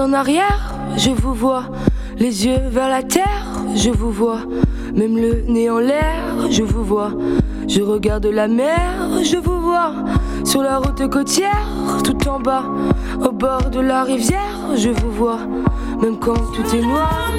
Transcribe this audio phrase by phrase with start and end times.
[0.00, 1.64] En arrière, je vous vois.
[2.18, 4.40] Les yeux vers la terre, je vous vois.
[4.94, 7.10] Même le nez en l'air, je vous vois.
[7.66, 8.78] Je regarde la mer,
[9.24, 9.92] je vous vois.
[10.44, 11.66] Sur la route côtière,
[12.04, 12.64] tout en bas.
[13.20, 15.40] Au bord de la rivière, je vous vois.
[16.00, 17.37] Même quand tout est noir.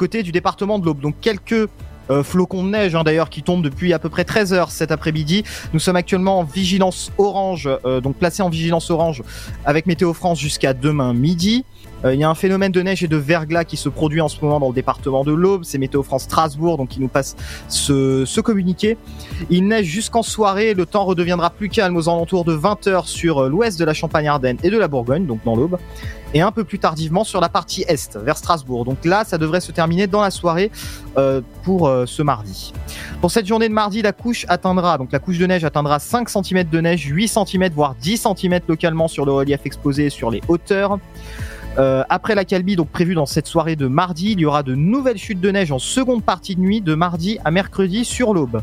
[0.00, 1.00] Côté du département de l'Aube.
[1.00, 1.68] Donc quelques
[2.10, 4.90] euh, flocons de neige hein, d'ailleurs qui tombent depuis à peu près 13 heures cet
[4.92, 5.44] après-midi.
[5.74, 9.22] Nous sommes actuellement en vigilance orange, euh, donc placé en vigilance orange
[9.66, 11.66] avec Météo France jusqu'à demain midi.
[12.04, 14.40] Il y a un phénomène de neige et de verglas qui se produit en ce
[14.40, 15.64] moment dans le département de l'Aube.
[15.64, 17.36] C'est Météo France Strasbourg, donc qui nous passe
[17.68, 18.96] ce, ce communiqué.
[19.50, 20.72] Il neige jusqu'en soirée.
[20.72, 24.70] Le temps redeviendra plus calme aux alentours de 20h sur l'ouest de la Champagne-Ardenne et
[24.70, 25.78] de la Bourgogne, donc dans l'Aube
[26.34, 28.84] et un peu plus tardivement sur la partie est, vers Strasbourg.
[28.84, 30.70] Donc là, ça devrait se terminer dans la soirée
[31.16, 32.72] euh, pour euh, ce mardi.
[33.20, 36.28] Pour cette journée de mardi, la couche atteindra, donc la couche de neige atteindra 5
[36.28, 40.40] cm de neige, 8 cm voire 10 cm localement sur le relief exposé sur les
[40.48, 40.98] hauteurs.
[41.78, 44.74] Euh, après la calbie, donc prévue dans cette soirée de mardi, il y aura de
[44.74, 48.60] nouvelles chutes de neige en seconde partie de nuit de mardi à mercredi sur l'aube.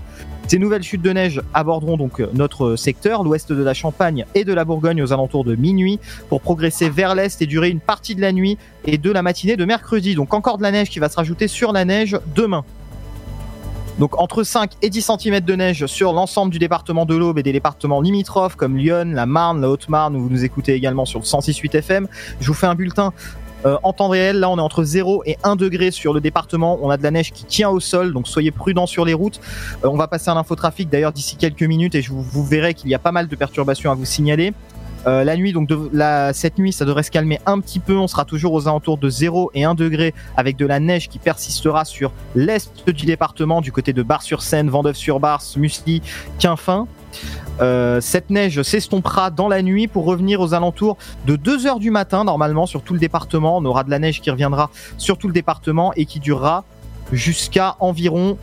[0.48, 4.54] Ces nouvelles chutes de neige aborderont donc notre secteur, l'ouest de la Champagne et de
[4.54, 6.00] la Bourgogne aux alentours de minuit,
[6.30, 9.58] pour progresser vers l'est et durer une partie de la nuit et de la matinée
[9.58, 10.16] de mercredi.
[10.16, 12.64] Donc encore de la neige qui va se rajouter sur la neige demain.
[14.00, 17.44] Donc entre 5 et 10 cm de neige sur l'ensemble du département de l'Aube et
[17.44, 21.20] des départements limitrophes comme Lyon, la Marne, la Haute-Marne, où vous nous écoutez également sur
[21.20, 22.08] le 106.8 FM.
[22.40, 23.12] Je vous fais un bulletin
[23.66, 26.78] euh, en temps réel, là on est entre 0 et 1 degré sur le département.
[26.84, 29.40] On a de la neige qui tient au sol, donc soyez prudents sur les routes.
[29.84, 32.76] Euh, on va passer à l'infotrafic d'ailleurs d'ici quelques minutes et je vous, vous verrez
[32.76, 34.54] qu'il y a pas mal de perturbations à vous signaler.
[35.06, 35.70] Euh, la nuit, donc
[36.34, 37.98] cette nuit, ça devrait se calmer un petit peu.
[37.98, 41.20] On sera toujours aux alentours de 0 et 1 degré avec de la neige qui
[41.20, 46.02] persistera sur l'est du département, du côté de Bar-sur-Seine, Vendeuve-sur-Bars, Musly,
[46.40, 46.88] Quinfin.
[47.60, 51.90] Euh, cette neige s'estompera dans la nuit pour revenir aux alentours de 2 heures du
[51.90, 53.58] matin normalement sur tout le département.
[53.58, 56.64] On aura de la neige qui reviendra sur tout le département et qui durera
[57.12, 58.38] jusqu'à environ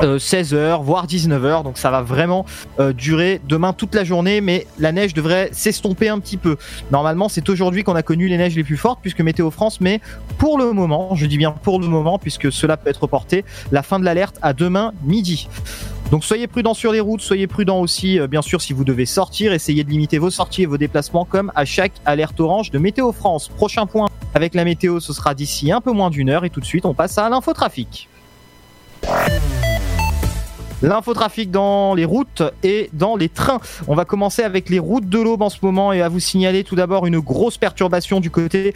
[0.00, 1.62] 16h, euh, voire 19h.
[1.62, 2.44] Donc ça va vraiment
[2.80, 6.56] euh, durer demain toute la journée, mais la neige devrait s'estomper un petit peu.
[6.90, 10.00] Normalement, c'est aujourd'hui qu'on a connu les neiges les plus fortes, puisque Météo France met
[10.38, 13.82] pour le moment, je dis bien pour le moment, puisque cela peut être reporté, la
[13.82, 15.48] fin de l'alerte à demain midi.
[16.10, 19.52] Donc soyez prudents sur les routes, soyez prudents aussi, bien sûr, si vous devez sortir,
[19.52, 23.10] essayez de limiter vos sorties et vos déplacements comme à chaque alerte orange de Météo
[23.10, 23.48] France.
[23.48, 26.60] Prochain point avec la météo, ce sera d'ici un peu moins d'une heure et tout
[26.60, 28.08] de suite, on passe à l'infotrafic.
[30.84, 33.58] L'infotrafic dans les routes et dans les trains.
[33.88, 36.62] On va commencer avec les routes de l'Aube en ce moment et à vous signaler
[36.62, 38.74] tout d'abord une grosse perturbation du côté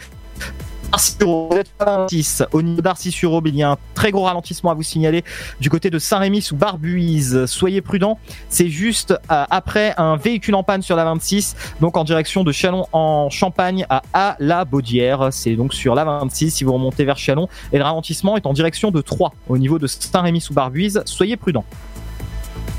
[2.51, 5.23] au niveau d'Arcy-sur-Aube, il y a un très gros ralentissement à vous signaler
[5.59, 7.45] du côté de Saint-Rémy sous Barbuise.
[7.45, 8.17] Soyez prudents,
[8.49, 12.51] c'est juste euh, après un véhicule en panne sur la 26, donc en direction de
[12.51, 15.29] Chalon en Champagne à, à la Baudière.
[15.31, 17.47] C'est donc sur la 26 si vous remontez vers Chalon.
[17.71, 21.03] Et le ralentissement est en direction de 3 au niveau de Saint-Rémy sous Barbuise.
[21.05, 21.65] Soyez prudents.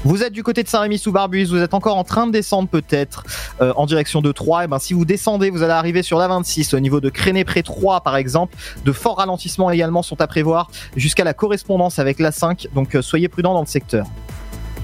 [0.02, 3.23] Vous êtes du côté de Saint-Rémy-sous-Barbuise, vous êtes encore en train de descendre peut-être
[3.61, 4.62] euh, en direction de Troyes.
[4.62, 7.11] Et eh ben, si vous descendez, vous allez arriver sur la 26 au niveau de
[7.11, 8.56] Créné-près 3 par exemple.
[8.87, 12.69] De forts ralentissements également sont à prévoir jusqu'à la correspondance avec la 5.
[12.75, 14.06] Donc euh, soyez prudents dans le secteur.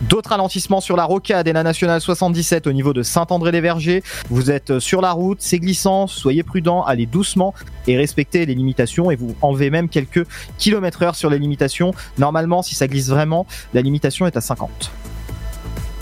[0.02, 4.02] D'autres ralentissements sur la rocade et la nationale 77 au niveau de Saint-André-les-Vergers.
[4.28, 7.54] Vous êtes euh, sur la route, c'est glissant, soyez prudents, allez doucement
[7.86, 10.26] et respectez les limitations et vous enlevez même quelques
[10.58, 11.94] kilomètres heure sur les limitations.
[12.18, 14.92] Normalement, si ça glisse vraiment, la limitation est à 50.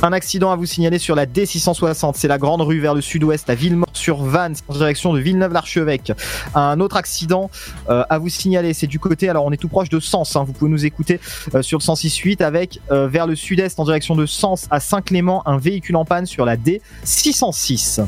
[0.05, 3.49] Un accident à vous signaler sur la D660, c'est la grande rue vers le sud-ouest
[3.49, 6.13] à Villemort-sur-Vannes, en direction de Villeneuve-l'Archevêque.
[6.55, 7.51] Un autre accident
[7.89, 10.45] euh, à vous signaler, c'est du côté, alors on est tout proche de Sens, hein.
[10.45, 11.21] vous pouvez nous écouter
[11.55, 15.43] euh, sur le 168 avec euh, vers le sud-est en direction de Sens à Saint-Clément,
[15.49, 18.05] un véhicule en panne sur la D606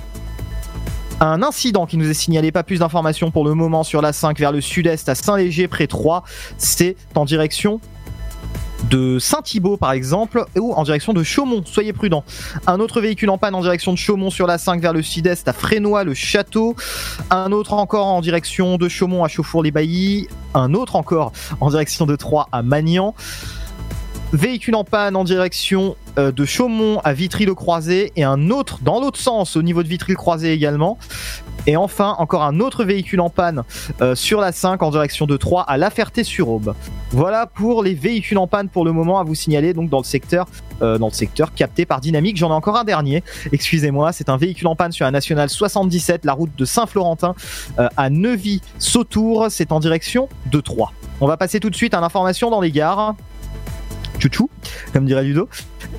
[1.19, 4.38] un incident qui nous est signalé, pas plus d'informations pour le moment sur la 5
[4.38, 6.25] vers le sud-est à Saint-Léger près 3,
[6.58, 7.81] c'est en direction
[8.90, 11.62] de Saint-Thibault par exemple ou en direction de Chaumont.
[11.64, 12.25] Soyez prudents.
[12.67, 15.49] Un autre véhicule en panne en direction de Chaumont sur la 5 vers le sud-est
[15.49, 16.76] à Frénois le château.
[17.31, 20.28] Un autre encore en direction de Chaumont à Chauffour-les-Baillis.
[20.55, 23.14] Un autre encore en direction de Troyes à Magnan.
[24.32, 29.19] Véhicule en panne en direction euh, de Chaumont à Vitry-le-Croisé et un autre dans l'autre
[29.19, 30.99] sens au niveau de Vitry-le-Croisé également.
[31.67, 33.65] Et enfin, encore un autre véhicule en panne
[34.01, 36.75] euh, sur la 5 en direction de 3 à La Ferté-sur-Aube.
[37.11, 40.05] Voilà pour les véhicules en panne pour le moment à vous signaler donc dans le
[40.05, 40.47] secteur
[40.83, 42.37] euh, dans le secteur capté par Dynamique.
[42.37, 43.23] J'en ai encore un dernier.
[43.53, 47.35] Excusez-moi, c'est un véhicule en panne sur la nationale 77, la route de Saint-Florentin
[47.79, 49.47] à Neuvy-Sautour.
[49.51, 50.93] C'est en direction de 3.
[51.21, 53.15] On va passer tout de suite à l'information dans les gares.
[54.19, 54.49] Chouchou,
[54.93, 55.49] comme dirait Ludo.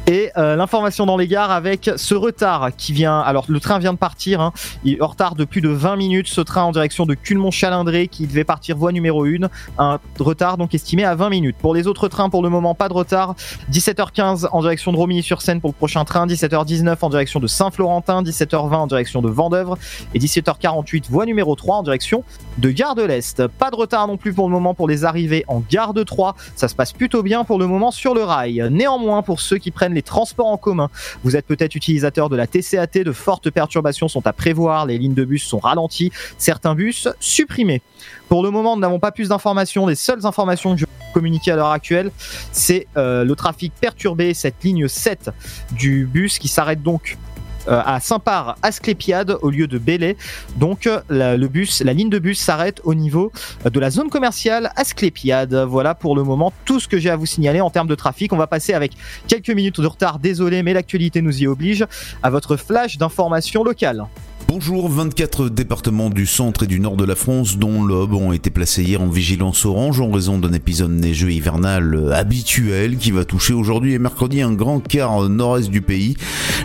[0.05, 3.19] Et euh, l'information dans les gares avec ce retard qui vient.
[3.19, 4.39] Alors, le train vient de partir.
[4.39, 4.53] Hein.
[4.83, 6.27] il est en retard de plus de 20 minutes.
[6.27, 9.49] Ce train en direction de Culmont-Chalindré qui devait partir voie numéro 1.
[9.77, 11.55] Un retard donc estimé à 20 minutes.
[11.59, 13.35] Pour les autres trains, pour le moment, pas de retard.
[13.71, 16.25] 17h15 en direction de Romilly-sur-Seine pour le prochain train.
[16.25, 18.23] 17h19 en direction de Saint-Florentin.
[18.23, 19.77] 17h20 en direction de Vendœuvre.
[20.13, 22.23] Et 17h48 voie numéro 3 en direction
[22.59, 23.45] de Gare de l'Est.
[23.47, 26.35] Pas de retard non plus pour le moment pour les arrivées en Gare de 3.
[26.55, 28.56] Ça se passe plutôt bien pour le moment sur le rail.
[28.63, 30.89] Néanmoins, pour ceux qui prennent les transports en commun.
[31.23, 35.13] Vous êtes peut-être utilisateur de la TCAT, de fortes perturbations sont à prévoir, les lignes
[35.13, 37.81] de bus sont ralenties, certains bus supprimés.
[38.29, 39.87] Pour le moment, nous n'avons pas plus d'informations.
[39.87, 42.11] Les seules informations que je peux communiquer à l'heure actuelle,
[42.51, 45.31] c'est euh, le trafic perturbé, cette ligne 7
[45.71, 47.26] du bus qui s'arrête donc euh,
[47.67, 50.17] à Saint-Par, Asclépiade au lieu de Bélé.
[50.57, 53.31] Donc la, le bus, la ligne de bus s'arrête au niveau
[53.65, 55.53] de la zone commerciale Asclépiade.
[55.53, 58.33] Voilà pour le moment tout ce que j'ai à vous signaler en termes de trafic.
[58.33, 58.93] On va passer avec
[59.27, 61.85] quelques minutes de retard, désolé, mais l'actualité nous y oblige,
[62.23, 64.05] à votre flash d'information locale.
[64.49, 68.49] Bonjour, 24 départements du centre et du nord de la France, dont l'Aube, ont été
[68.49, 73.53] placés hier en vigilance orange en raison d'un épisode neigeux hivernal habituel qui va toucher
[73.53, 76.15] aujourd'hui et mercredi un grand quart nord-est du pays.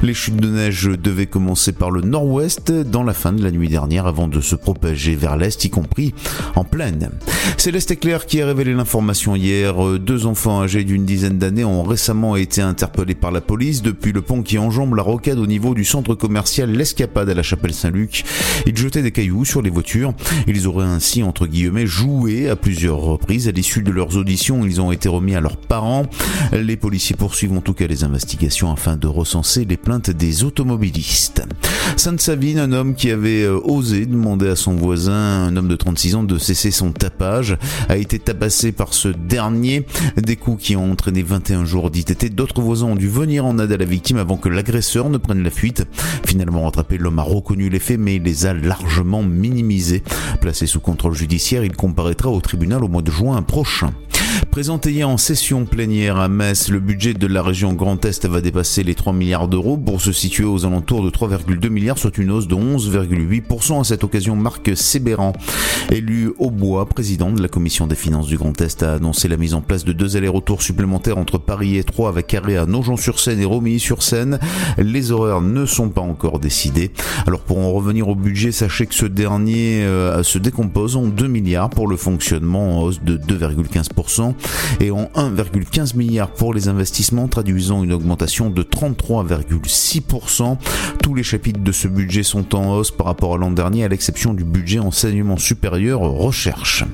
[0.01, 3.69] Les chutes de neige devaient commencer par le nord-ouest dans la fin de la nuit
[3.69, 6.15] dernière avant de se propager vers l'est, y compris
[6.55, 7.11] en plaine.
[7.57, 9.99] Céleste Éclair qui a révélé l'information hier.
[9.99, 14.23] Deux enfants âgés d'une dizaine d'années ont récemment été interpellés par la police depuis le
[14.23, 18.25] pont qui enjambe la rocade au niveau du centre commercial L'Escapade à la Chapelle Saint-Luc.
[18.67, 20.15] Ils jetaient des cailloux sur les voitures.
[20.47, 23.49] Ils auraient ainsi, entre guillemets, joué à plusieurs reprises.
[23.49, 26.07] À l'issue de leurs auditions, ils ont été remis à leurs parents.
[26.53, 31.43] Les policiers poursuivent en tout cas les investigations afin de recenser les plaintes des automobilistes.
[31.97, 36.15] Sainte-Savine, un homme qui avait euh, osé demander à son voisin, un homme de 36
[36.15, 37.57] ans, de cesser son tapage,
[37.89, 39.87] a été tabassé par ce dernier.
[40.17, 42.35] Des coups qui ont entraîné 21 jours d'ITT.
[42.35, 45.43] D'autres voisins ont dû venir en aide à la victime avant que l'agresseur ne prenne
[45.43, 45.85] la fuite.
[46.25, 50.03] Finalement rattrapé, l'homme a reconnu les faits, mais il les a largement minimisés.
[50.41, 53.93] Placé sous contrôle judiciaire, il comparaîtra au tribunal au mois de juin prochain.
[54.53, 58.43] Présenté hier en session plénière à Metz, le budget de la région Grand Est va
[58.43, 62.31] dépasser les 3 milliards d'euros pour se situer aux alentours de 3,2 milliards, soit une
[62.31, 63.81] hausse de 11,8%.
[63.81, 65.33] À cette occasion, Marc Sébéran,
[65.91, 69.39] élu au bois, président de la commission des finances du Grand Est, a annoncé la
[69.39, 73.41] mise en place de deux allers-retours supplémentaires entre Paris et Troyes avec arrêt à Nogent-sur-Seine
[73.41, 74.39] et Romilly-sur-Seine.
[74.77, 76.91] Les horaires ne sont pas encore décidés.
[77.27, 81.27] Alors pour en revenir au budget, sachez que ce dernier euh, se décompose en 2
[81.27, 84.35] milliards pour le fonctionnement en hausse de 2,15%
[84.81, 90.57] et en 1,15 milliard pour les investissements, traduisant une augmentation de 33,6%.
[91.03, 93.89] Tous les chapitres de ce budget sont en hausse par rapport à l'an dernier, à
[93.89, 96.85] l'exception du budget enseignement supérieur recherche.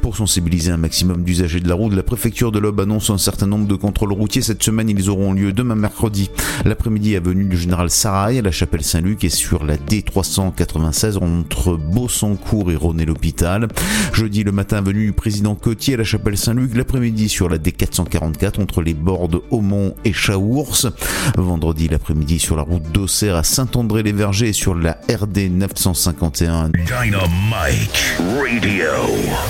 [0.00, 3.46] Pour sensibiliser un maximum d'usagers de la route, la préfecture de l'Aube annonce un certain
[3.46, 4.42] nombre de contrôles routiers.
[4.42, 6.30] Cette semaine, ils auront lieu demain mercredi,
[6.64, 12.72] l'après-midi, avenue du Général Sarail, à la chapelle Saint-Luc et sur la D396 entre Beausancourt
[12.72, 13.68] et René-l'Hôpital.
[14.12, 18.60] Jeudi, le matin, avenue du président Cotier à la chapelle Saint-Luc, l'après-midi sur la D444
[18.60, 20.88] entre les bordes Aumont et Chaours.
[21.36, 26.70] Vendredi, l'après-midi sur la route d'Auxerre à Saint-André-les-Vergers et sur la RD 951.
[26.70, 28.90] Dynamite Radio.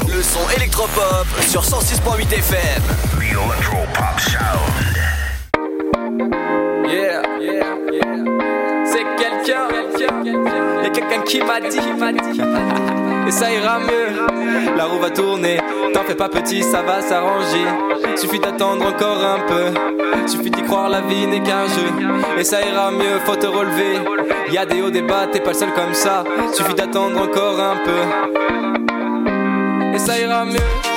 [0.08, 2.82] Le son électropop sur 106.8 FM.
[3.16, 4.92] The Electropop Sound.
[6.84, 8.12] Yeah, yeah, yeah.
[8.84, 12.91] C'est quelqu'un, y'a quelqu'un qui m'a dit,
[13.26, 14.76] et ça ira mieux.
[14.76, 15.58] La roue va tourner,
[15.92, 17.66] t'en fais pas petit, ça va s'arranger.
[18.16, 21.90] Suffit d'attendre encore un peu, suffit d'y croire, la vie n'est qu'un jeu.
[22.38, 23.98] Et ça ira mieux, faut te relever.
[24.50, 26.24] Y a des hauts, des bas, t'es pas le seul comme ça.
[26.52, 28.02] Suffit d'attendre encore un peu,
[29.94, 30.91] et ça ira mieux.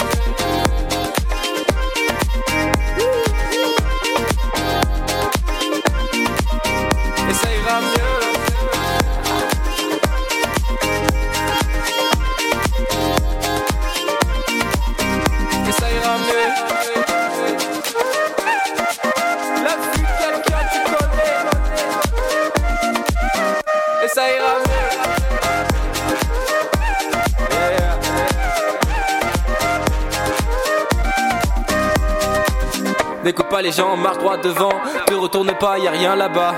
[33.61, 34.73] Les gens, marche droit devant.
[35.05, 36.53] Te retourne pas, y a rien là-bas.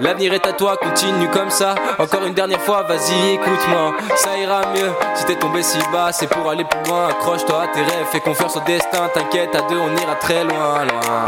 [0.00, 1.74] L'avenir est à toi, continue comme ça.
[1.98, 3.94] Encore une dernière fois, vas-y, écoute-moi.
[4.16, 6.10] Ça ira mieux si t'es tombé si bas.
[6.12, 7.08] C'est pour aller plus loin.
[7.08, 9.08] Accroche-toi à tes rêves, fais confiance au destin.
[9.12, 11.26] T'inquiète, à deux, on ira très loin, loin.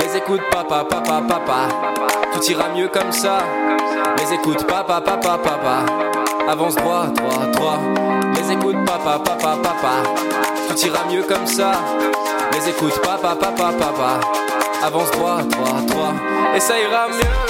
[0.00, 1.68] Les écoute, papa, papa, papa.
[2.32, 3.38] Tout ira mieux comme ça.
[4.18, 5.84] Les écoute, papa, papa, papa.
[6.48, 7.78] Avance droit, droit, droit.
[8.34, 10.10] Les écoute, papa, papa, papa.
[10.68, 11.72] Tout ira mieux comme ça.
[12.58, 14.20] Les écoute, papa, papa, papa.
[14.82, 16.14] Avance droit, droit, droit.
[16.56, 17.47] Et ça ira mieux.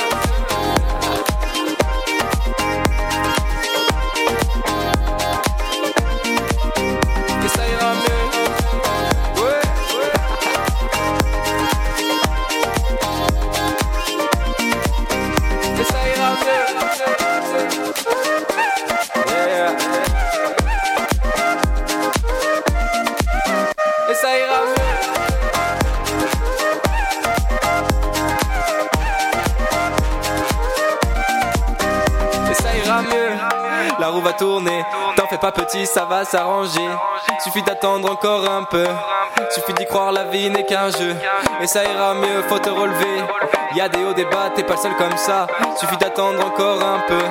[34.38, 36.88] T'en fais pas petit, ça va s'arranger.
[37.42, 38.85] Suffit d'attendre encore un peu.
[39.50, 41.14] Suffit d'y croire, la vie n'est qu'un jeu.
[41.61, 43.23] Et ça ira mieux, faut te relever.
[43.75, 45.47] Y a des hauts, des bas, t'es pas seul comme ça.
[45.76, 47.23] Suffit d'attendre encore un peu.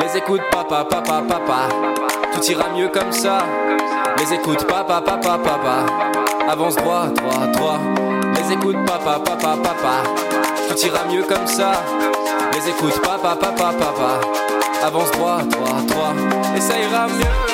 [0.00, 1.68] Les écoute, papa, papa, papa.
[2.32, 3.38] Tout ira mieux comme ça.
[4.18, 5.86] Les écoute, papa, papa, papa.
[6.48, 7.78] Avance droit, droit, droit.
[8.34, 10.02] Les écoute, papa, papa, papa.
[10.68, 11.72] Tout ira mieux comme ça.
[12.52, 14.59] Les écoute, papa, papa, papa.
[14.82, 16.14] Avance droit, droit, droit.
[16.56, 17.49] Et ça ira mieux.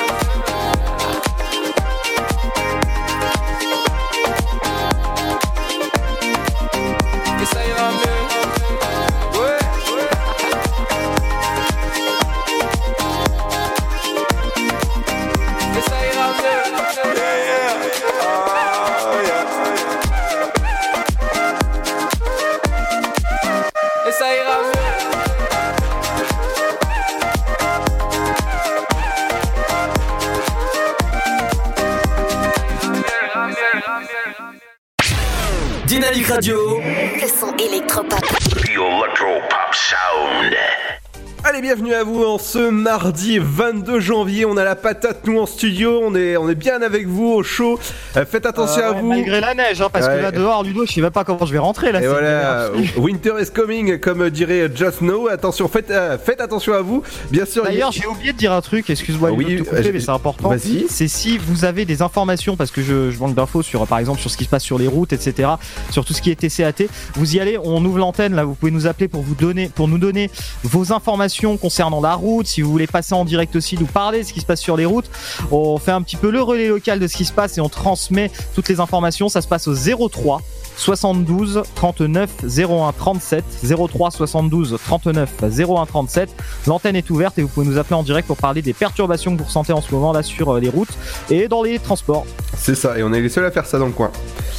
[41.49, 44.43] Allez, bienvenue à vous en ce mardi 22 janvier.
[44.45, 46.01] On a la patate, nous, en studio.
[46.03, 47.79] On est, on est bien avec vous au chaud.
[48.17, 49.07] Euh, faites attention Euh, à ouais, vous.
[49.07, 50.17] Malgré la neige, hein, parce Ouais.
[50.17, 52.01] que là dehors, Ludo, je sais même pas comment je vais rentrer là.
[52.01, 55.29] Et voilà, winter is coming, comme dirait Just Know.
[55.29, 57.01] Attention, faites, euh, faites attention à vous.
[57.31, 59.75] Bien sûr, il D'ailleurs, j'ai oublié de dire un truc, excuse-moi, Oui, Ludo, de te
[59.75, 60.49] couper, mais c'est important.
[60.49, 60.87] vas-y.
[60.89, 64.19] C'est si vous avez des informations, parce que je, je manque d'infos sur, par exemple,
[64.19, 65.47] sur ce qui se passe sur les routes, etc.,
[65.91, 68.71] sur tout ce qui est TCAT, vous y allez, on ouvre l'antenne, là, vous pouvez
[68.71, 70.29] nous appeler pour vous donner, pour nous donner
[70.63, 74.23] vos informations concernant la route, si vous voulez passer en direct aussi, nous parler de
[74.23, 75.09] ce qui se passe sur les routes.
[75.51, 77.69] On fait un petit peu le relais local de ce qui se passe et on
[77.69, 79.29] transmet toutes les informations.
[79.29, 80.41] Ça se passe au 03
[80.77, 83.43] 72 39 01 37
[83.89, 86.29] 03 72 39 01 37
[86.67, 89.39] l'antenne est ouverte et vous pouvez nous appeler en direct pour parler des perturbations que
[89.39, 90.95] vous ressentez en ce moment là sur euh, les routes
[91.29, 92.25] et dans les transports
[92.59, 92.97] c'est ça.
[92.97, 94.09] Et on est les seuls à faire ça dans le coin.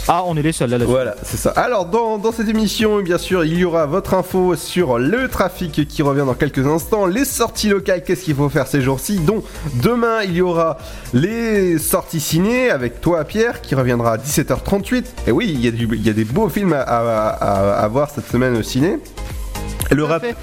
[0.06, 1.50] ah on est les seuls là, là Voilà, c'est ça.
[1.50, 5.84] Alors, dans, dans cette émission, bien sûr, il y aura votre info sur le trafic
[5.88, 9.42] qui revient dans quelques instants, les sorties locales, qu'est-ce qu'il faut faire ces jours-ci, dont
[9.82, 10.78] demain, il y aura
[11.12, 15.04] les sorties ciné avec toi, Pierre, qui reviendra à 17h38.
[15.26, 17.84] Et oui, il y a, du- il y a des beaux films à, à- à-
[17.84, 18.98] à voir cette semaine au ciné.
[19.90, 20.34] Le, rap- fait.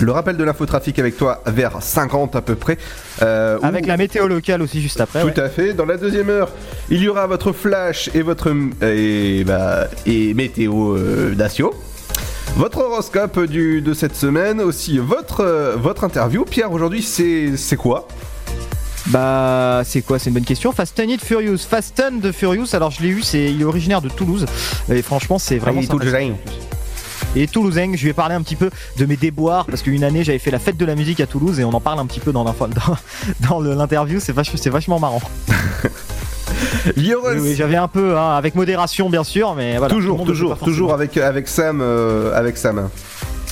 [0.00, 2.78] le rappel de l'infotrafic avec toi vers 50 à peu près.
[3.22, 5.40] euh, où- avec la météo locale aussi juste après tout ouais.
[5.40, 5.74] à fait.
[5.74, 6.50] Dans la deuxième heure,
[6.88, 11.74] il y aura votre flash et votre et, bah, et météo euh, Dacio.
[12.56, 16.44] Votre horoscope du, de cette semaine, aussi votre, euh, votre interview.
[16.44, 18.08] Pierre, aujourd'hui, c'est c'est quoi?
[19.10, 20.72] Bah, c'est quoi C'est une bonne question.
[20.72, 21.58] Fast and It Furious.
[21.58, 22.74] Fast and the Furious.
[22.74, 23.22] Alors, je l'ai eu.
[23.22, 24.46] C'est, il est originaire de Toulouse.
[24.90, 25.80] Et franchement, c'est vraiment.
[25.82, 26.32] sympathique.
[27.36, 30.24] Et toulousain, je lui ai parlé un petit peu de mes déboires parce qu'une année
[30.24, 32.18] j'avais fait la fête de la musique à Toulouse et on en parle un petit
[32.18, 32.96] peu dans l'info- dans,
[33.48, 34.18] dans le- l'interview.
[34.18, 35.22] C'est vachement, c'est vachement marrant.
[36.96, 39.94] Oui, oui, j'avais un peu, hein, avec modération bien sûr, mais voilà.
[39.94, 41.80] toujours, toujours, toujours avec, avec Sam.
[41.82, 42.88] euh, avec Sam.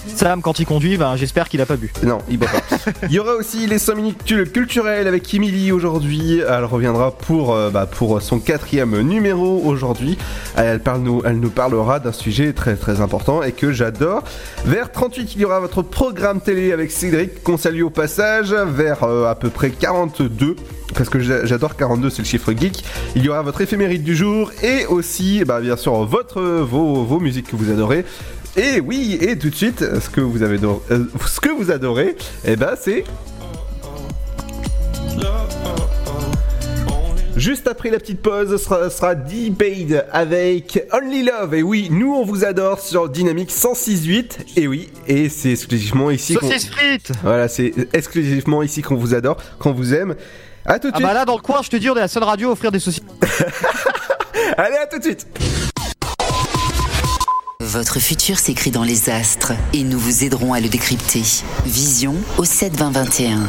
[0.06, 1.92] Sam, quand il conduit, ben, j'espère qu'il a pas bu.
[2.02, 2.90] Non, il boit pas.
[3.08, 6.40] Il y aura aussi les 5 minutes culturelles avec Emily aujourd'hui.
[6.48, 10.16] Elle reviendra pour, euh, bah, pour son quatrième numéro aujourd'hui.
[10.56, 14.22] Elle, parle nous, elle nous parlera d'un sujet très très important et que j'adore.
[14.64, 18.52] Vers 38, il y aura votre programme télé avec Cédric, qu'on salue au passage.
[18.52, 20.56] Vers euh, à peu près 42.
[20.94, 22.82] Parce que j'a- j'adore 42, c'est le chiffre geek.
[23.14, 27.20] Il y aura votre éphéméride du jour et aussi, bah, bien sûr, votre, vos, vos
[27.20, 28.04] musiques que vous adorez.
[28.58, 31.70] Et oui, et tout de suite, ce que vous avez do- euh, ce que vous
[31.70, 33.04] adorez, eh ben c'est
[37.36, 41.54] Juste après la petite pause, ce sera, sera D-Paid avec Only Love.
[41.54, 44.38] Et oui, nous on vous adore sur Dynamique 106.8.
[44.56, 46.48] Et oui, et c'est exclusivement ici qu'on...
[47.22, 50.16] Voilà, c'est exclusivement ici qu'on vous adore, qu'on vous aime.
[50.64, 51.06] À tout de Ah suite.
[51.06, 52.72] bah là dans le coin, je te dis, on est la seule radio à offrir
[52.72, 53.04] des saucisses.
[54.56, 55.26] Allez, à tout de suite.
[57.64, 61.24] Votre futur s'écrit dans les astres et nous vous aiderons à le décrypter.
[61.66, 63.48] Vision au 7 20 21.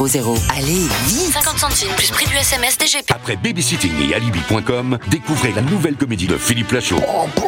[0.00, 3.10] Allez, vite 50 centimes plus prix du SMS DGP.
[3.10, 7.00] Après Babysitting et Alibi.com, découvrez la nouvelle comédie de Philippe Lachaud.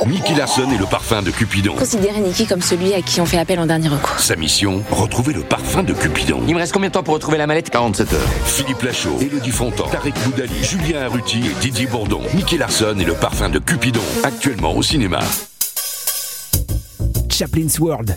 [0.08, 1.76] Nicky Larson et le parfum de Cupidon.
[1.76, 4.18] Considérez Nicky comme celui à qui on fait appel en dernier recours.
[4.18, 6.42] Sa mission, retrouver le parfum de Cupidon.
[6.48, 7.70] Il me reste combien de temps pour retrouver la mallette?
[7.70, 8.28] 47 heures.
[8.44, 12.22] Philippe Lachaud, Elodie Fontan, Tarek Boudali, Julien Arruti et Didier Bourdon.
[12.34, 14.02] Nicky Larson et le parfum de Cupidon.
[14.24, 15.20] Actuellement au cinéma.
[17.30, 18.16] Chaplin's World.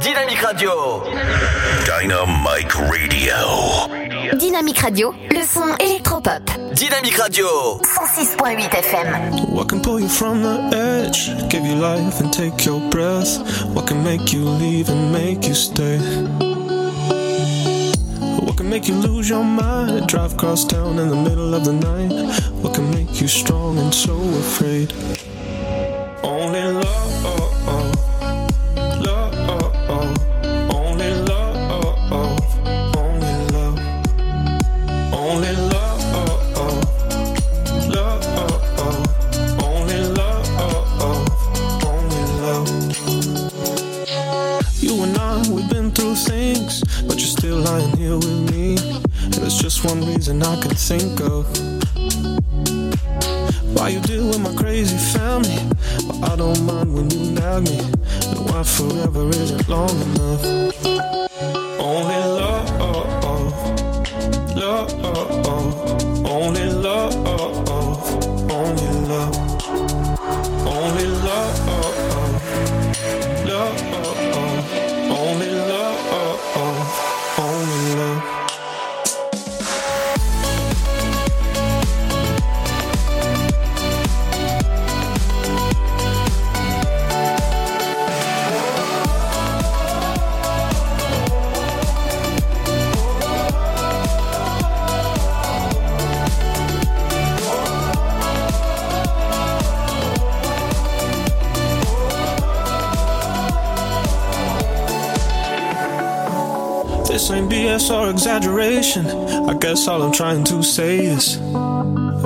[0.00, 1.04] Dynamique Radio.
[1.86, 4.36] Dynamite Radio.
[4.36, 6.42] Dynamique Radio, le son électropop.
[6.74, 7.46] Dynamique Radio.
[7.82, 9.54] 106.8 FM.
[9.54, 11.30] What can pull you from the edge?
[11.48, 13.38] Give you life and take your breath.
[13.72, 15.98] What can make you leave and make you stay?
[18.40, 20.08] What can make you lose your mind?
[20.08, 22.12] Drive across town in the middle of the night.
[22.62, 24.92] What can make you strong and so afraid?
[26.24, 26.62] Only.
[26.62, 27.03] Love.
[46.14, 48.76] Through things, but you're still lying here with me.
[49.24, 51.46] And there's just one reason I can think of.
[53.74, 55.58] Why you deal with my crazy family,
[56.06, 57.78] but I don't mind when you nag me.
[57.78, 60.44] And why forever isn't long enough.
[61.80, 62.43] Only love,
[107.24, 109.06] This ain't BS or exaggeration.
[109.06, 111.38] I guess all I'm trying to say is,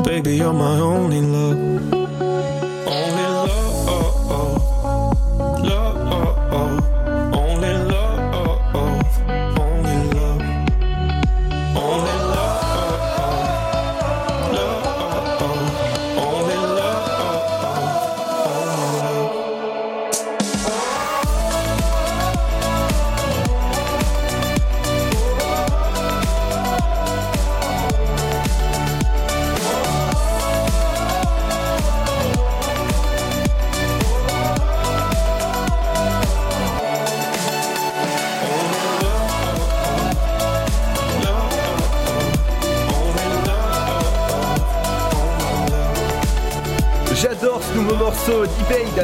[0.02, 1.97] baby, you're my only love.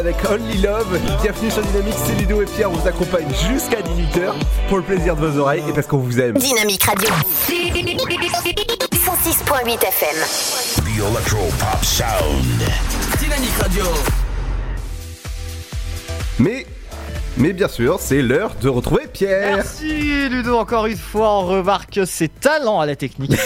[0.04, 1.00] Avec Only Love.
[1.22, 2.70] Bienvenue sur Dynamique, c'est Ludo et Pierre.
[2.70, 4.34] On vous accompagne jusqu'à 18h
[4.68, 6.36] pour le plaisir de vos oreilles et parce qu'on vous aime.
[6.36, 7.08] Dynamique Radio.
[7.48, 10.14] 106.8 FM.
[10.84, 12.44] The Electro Pop Sound.
[13.18, 13.86] Dynamique Radio.
[16.38, 16.66] Mais,
[17.38, 19.56] mais bien sûr, c'est l'heure de retrouver Pierre.
[19.56, 23.38] Merci Ludo, encore une fois, on remarque ses talents à la technique.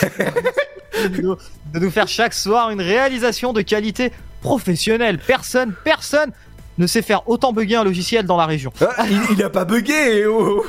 [1.11, 1.39] Ludo,
[1.73, 5.21] de nous faire chaque soir une réalisation de qualité professionnelle.
[5.25, 6.33] Personne, personne
[6.79, 8.73] ne sait faire autant bugger un logiciel dans la région.
[8.81, 10.65] Ah, il, il a pas bugué oh.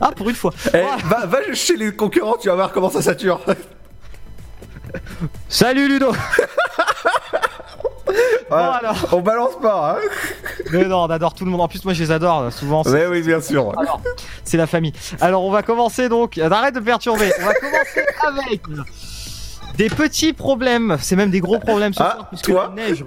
[0.00, 0.52] Ah, pour une fois.
[0.74, 3.40] Eh, va, va chez les concurrents, tu vas voir comment ça sature.
[5.48, 6.12] Salut Ludo
[8.50, 8.96] Bon, alors.
[9.12, 10.08] On balance pas, hein
[10.72, 11.60] Mais non, on adore tout le monde.
[11.60, 12.50] En plus, moi, je les adore.
[12.50, 13.72] Souvent, c'est- Ouais, oui, bien sûr.
[14.44, 14.94] C'est la famille.
[15.20, 16.38] Alors, on va commencer donc.
[16.38, 17.30] Arrête de me perturber.
[17.40, 18.62] On va commencer avec
[19.76, 20.96] des petits problèmes.
[21.00, 23.04] C'est même des gros problèmes ce Ah, soir puisque la neige.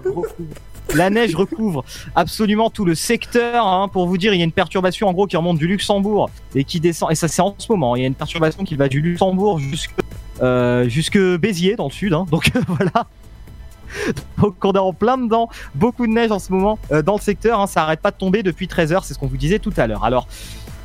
[0.95, 1.83] La neige recouvre
[2.15, 3.65] absolument tout le secteur.
[3.65, 3.87] hein.
[3.87, 6.63] Pour vous dire, il y a une perturbation en gros qui remonte du Luxembourg et
[6.63, 7.11] qui descend.
[7.11, 7.95] Et ça, c'est en ce moment.
[7.95, 9.91] Il y a une perturbation qui va du Luxembourg jusque
[10.41, 12.13] euh, jusque Béziers dans le sud.
[12.13, 12.25] hein.
[12.29, 13.07] Donc voilà.
[14.37, 17.19] Donc on est en plein dedans, beaucoup de neige en ce moment euh, dans le
[17.19, 17.67] secteur, hein.
[17.67, 19.85] ça arrête pas de tomber depuis 13 heures, c'est ce qu'on vous disait tout à
[19.85, 20.05] l'heure.
[20.05, 20.29] Alors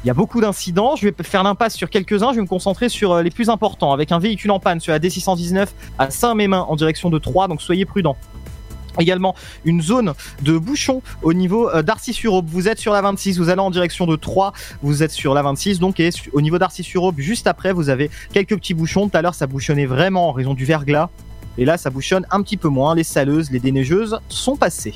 [0.02, 2.88] il y a beaucoup d'incidents, je vais faire l'impasse sur quelques-uns, je vais me concentrer
[2.88, 5.68] sur euh, les plus importants, avec un véhicule en panne sur la D619
[6.00, 8.16] à Saint-Mémin en direction de Troyes, donc soyez prudents.
[8.98, 12.46] Également une zone de bouchon au niveau euh, d'Arcy-sur-Aube.
[12.48, 15.42] Vous êtes sur la 26, vous allez en direction de Troyes, vous êtes sur la
[15.42, 19.08] 26, donc au niveau d'Arcy-sur-Aube, juste après, vous avez quelques petits bouchons.
[19.08, 21.10] Tout à l'heure, ça bouchonnait vraiment en raison du verglas.
[21.58, 22.94] Et là, ça bouchonne un petit peu moins.
[22.94, 24.94] Les saleuses, les déneigeuses sont passées.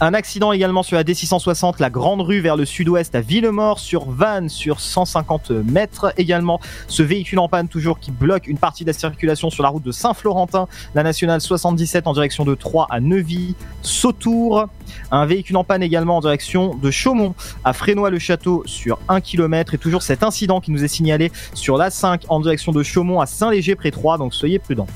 [0.00, 4.10] Un accident également sur la D660, la grande rue vers le sud-ouest à Villemort, sur
[4.10, 6.12] Vannes, sur 150 mètres.
[6.16, 9.68] Également, ce véhicule en panne toujours qui bloque une partie de la circulation sur la
[9.68, 14.66] route de Saint-Florentin, la nationale 77 en direction de Troyes à Neuvy, Sautour.
[15.12, 19.74] Un véhicule en panne également en direction de Chaumont à Frénois-le-Château sur 1 km.
[19.74, 23.20] Et toujours cet incident qui nous est signalé sur la 5 en direction de Chaumont
[23.20, 24.88] à Saint-Léger près Troyes, donc soyez prudents.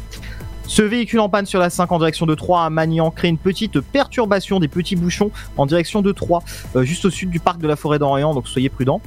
[0.69, 3.39] Ce véhicule en panne sur la 5 en direction de Troyes à Magnan crée une
[3.39, 6.43] petite perturbation des petits bouchons en direction de Troyes,
[6.77, 9.01] euh, juste au sud du parc de la forêt d'Orient, donc soyez prudents.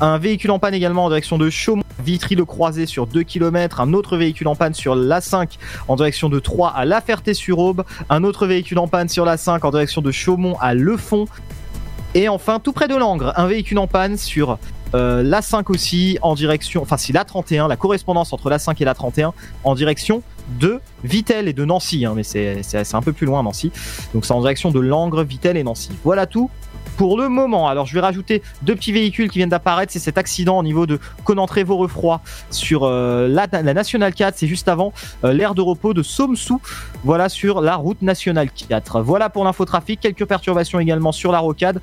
[0.00, 3.80] Un véhicule en panne également en direction de Chaumont, Vitry-le-Croisé sur 2 km.
[3.80, 5.50] Un autre véhicule en panne sur l'A5
[5.86, 7.84] en direction de Troyes à La Ferté-sur-Aube.
[8.10, 11.26] Un autre véhicule en panne sur l'A5 en direction de Chaumont à Lefond.
[12.16, 14.58] Et enfin, tout près de Langres, un véhicule en panne sur
[14.96, 19.32] euh, l'A5 aussi en direction, enfin c'est l'A31, la correspondance entre l'A5 et l'A31
[19.64, 20.22] en direction
[20.60, 23.72] de Vittel et de Nancy, hein, mais c'est un peu plus loin Nancy.
[24.12, 25.90] Donc c'est en direction de Langres, Vittel et Nancy.
[26.04, 26.50] Voilà tout
[26.96, 27.68] pour le moment.
[27.68, 29.92] Alors je vais rajouter deux petits véhicules qui viennent d'apparaître.
[29.92, 34.34] C'est cet accident au niveau de Conantré-Vaurefroy sur euh, la, la Nationale 4.
[34.36, 34.92] C'est juste avant
[35.24, 36.60] euh, l'aire de repos de Somsou.
[37.04, 39.00] Voilà sur la route nationale 4.
[39.00, 40.00] Voilà pour l'infotrafic.
[40.00, 41.80] Quelques perturbations également sur la rocade.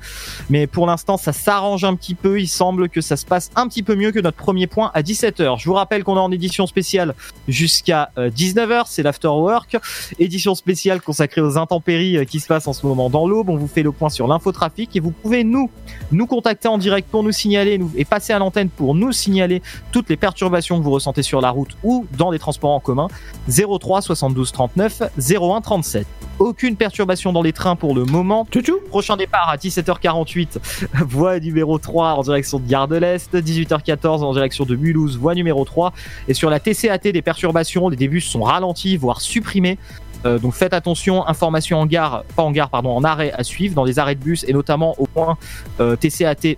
[0.50, 2.40] Mais pour l'instant, ça s'arrange un petit peu.
[2.40, 5.02] Il semble que ça se passe un petit peu mieux que notre premier point à
[5.02, 5.60] 17h.
[5.60, 7.14] Je vous rappelle qu'on est en édition spéciale
[7.48, 8.84] jusqu'à euh, 19h.
[8.86, 9.76] C'est l'afterwork.
[10.18, 13.50] Édition spéciale consacrée aux intempéries euh, qui se passent en ce moment dans l'aube.
[13.50, 15.70] On vous fait le point sur l'infotrafic vous pouvez nous,
[16.10, 19.62] nous contacter en direct pour nous signaler nous, et passer à l'antenne pour nous signaler
[19.90, 23.08] toutes les perturbations que vous ressentez sur la route ou dans les transports en commun.
[23.48, 26.06] 03 72 39 01 37.
[26.38, 28.46] Aucune perturbation dans les trains pour le moment.
[28.88, 30.58] Prochain départ à 17h48,
[31.06, 35.34] voie numéro 3 en direction de Gare de l'Est, 18h14 en direction de Mulhouse, voie
[35.34, 35.92] numéro 3.
[36.28, 39.78] Et sur la TCAT, des perturbations, les bus sont ralentis, voire supprimés.
[40.24, 43.74] Euh, donc faites attention, information en gare, pas en gare, pardon, en arrêt à suivre,
[43.74, 45.36] dans les arrêts de bus et notamment au point
[45.80, 46.56] euh, TCAT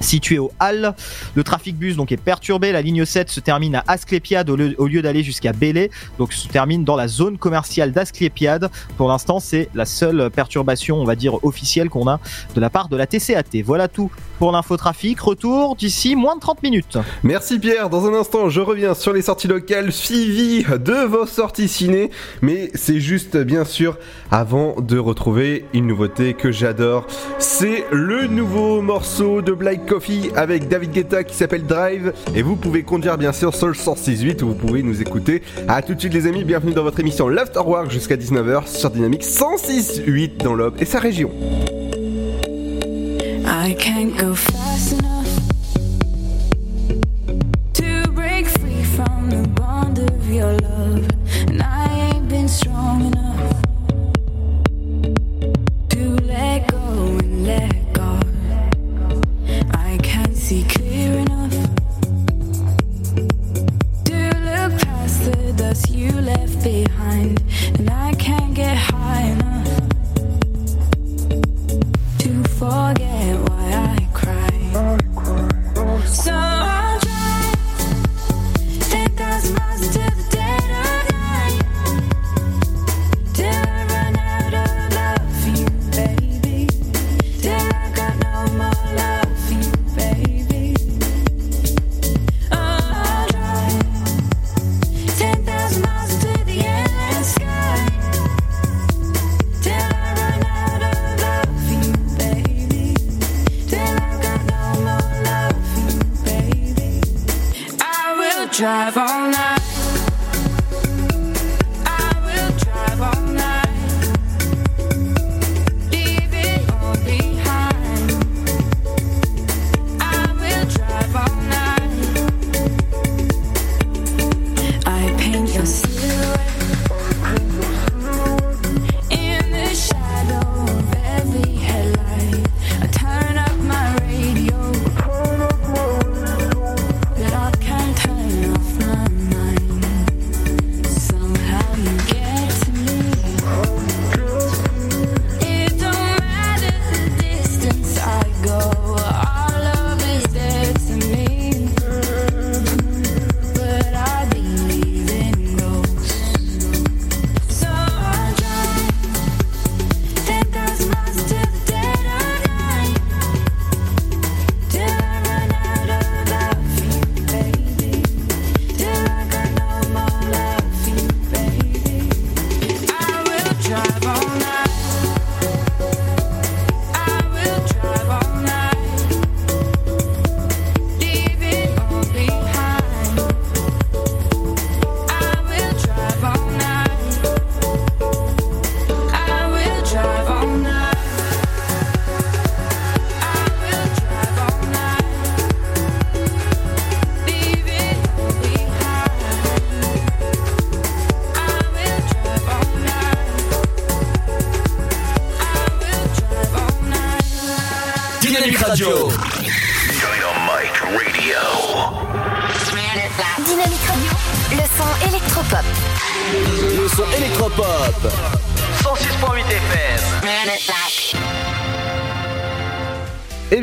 [0.00, 0.94] situé au Halles.
[1.34, 2.72] Le trafic bus donc est perturbé.
[2.72, 5.90] La ligne 7 se termine à Asclépiade au lieu, d'aller jusqu'à Bélé.
[6.18, 8.70] Donc se termine dans la zone commerciale d'Asclépiade.
[8.96, 12.20] Pour l'instant, c'est la seule perturbation, on va dire, officielle qu'on a
[12.54, 13.62] de la part de la TCAT.
[13.64, 15.20] Voilà tout pour l'infotrafic.
[15.20, 16.98] Retour d'ici moins de 30 minutes.
[17.22, 21.68] Merci Pierre, dans un instant je reviens sur les sorties locales suivies de vos sorties
[21.68, 22.10] ciné,
[22.42, 23.98] mais c'est juste bien sûr
[24.30, 27.06] avant de retrouver une nouveauté que j'adore,
[27.38, 32.54] c'est le nouveau morceau de Black Coffee avec David Guetta qui s'appelle Drive et vous
[32.54, 35.42] pouvez conduire bien sûr sur le 106.8 où vous pouvez nous écouter.
[35.66, 39.24] À tout de suite les amis, bienvenue dans votre émission L'Afterwork jusqu'à 19h sur Dynamique
[39.24, 41.32] 106.8 dans l'Aube et sa région.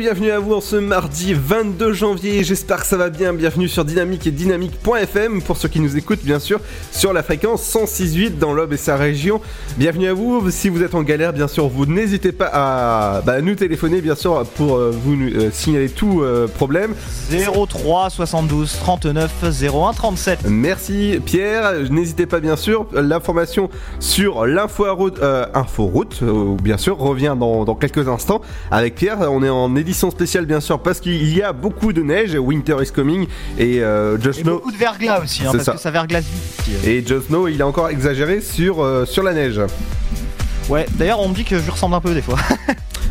[0.08, 3.84] Bienvenue à vous en ce mardi 22 janvier, j'espère que ça va bien, bienvenue sur
[3.84, 6.60] Dynamique et Dynamique.fm pour ceux qui nous écoutent bien sûr
[6.92, 9.42] sur la fréquence 106.8 dans l'Aube et sa région.
[9.76, 13.42] Bienvenue à vous, si vous êtes en galère bien sûr vous n'hésitez pas à bah,
[13.42, 16.94] nous téléphoner bien sûr pour euh, vous euh, signaler tout euh, problème.
[17.30, 19.30] 03 72 39
[19.62, 20.38] 01 37.
[20.48, 23.68] Merci Pierre, n'hésitez pas bien sûr, l'information
[24.00, 28.40] sur l'info-route euh, inforoute, euh, bien sûr revient dans, dans quelques instants.
[28.70, 32.02] Avec Pierre, on est en édition spéciale bien sûr parce qu'il y a beaucoup de
[32.02, 33.26] neige, Winter is coming
[33.58, 34.54] et euh, Just Et Know...
[34.54, 35.72] beaucoup de verglas aussi, hein, parce ça.
[35.72, 36.24] que ça verglace
[36.66, 36.86] vite.
[36.86, 39.60] Et Just Know, il a encore exagéré sur, euh, sur la neige.
[40.68, 42.38] Ouais, d'ailleurs on me dit que je ressemble un peu des fois.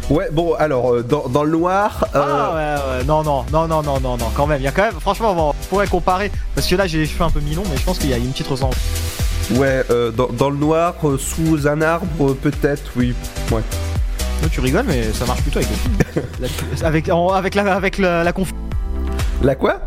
[0.09, 2.05] Ouais, bon, alors, euh, dans, dans le noir...
[2.15, 4.67] euh, Ah ouais, ouais, non, non, non, non, non, non, non, quand même, il y
[4.67, 7.41] a quand même, franchement, on pourrait comparer, parce que là j'ai les cheveux un peu
[7.41, 8.79] mi-longs, mais je pense qu'il y a une petite ressemblance.
[9.55, 13.13] Ouais, euh, dans, dans le noir, sous un arbre, peut-être, oui.
[13.51, 13.59] Ouais.
[14.41, 16.23] Toi, tu rigoles, mais ça marche plutôt avec les filles.
[16.81, 18.53] La- avec, en- avec la, avec la, la, conf-
[19.43, 19.79] La quoi?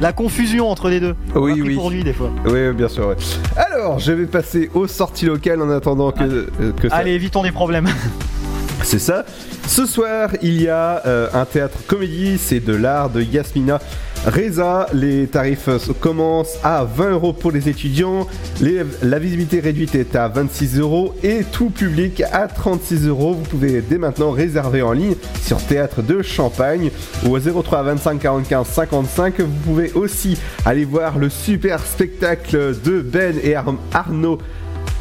[0.00, 1.14] La confusion entre les deux.
[1.34, 1.74] Oui, oui.
[1.74, 2.30] pour lui des fois.
[2.46, 3.16] Oui, bien sûr, ouais.
[3.56, 6.96] Alors, je vais passer aux sorties locales en attendant que, euh, que ça...
[6.96, 7.88] Allez, évitons des problèmes.
[8.82, 9.24] C'est ça.
[9.66, 13.80] Ce soir, il y a euh, un théâtre comédie, c'est de l'art de Yasmina
[14.24, 14.86] Reza.
[14.92, 15.68] Les tarifs
[16.00, 18.26] commencent à 20 euros pour les étudiants.
[18.60, 23.34] Les- la visibilité réduite est à 26 euros et tout public à 36 euros.
[23.34, 26.90] Vous pouvez dès maintenant réserver en ligne sur Théâtre de Champagne
[27.24, 29.40] ou au 03 25 45 55.
[29.40, 34.38] Vous pouvez aussi aller voir le super spectacle de Ben et Ar- Arnaud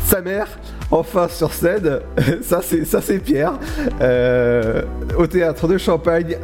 [0.07, 0.47] sa mère
[0.91, 1.99] enfin sur scène
[2.41, 3.53] ça c'est Pierre
[4.01, 4.81] Euh,
[5.17, 6.37] au théâtre de Champagne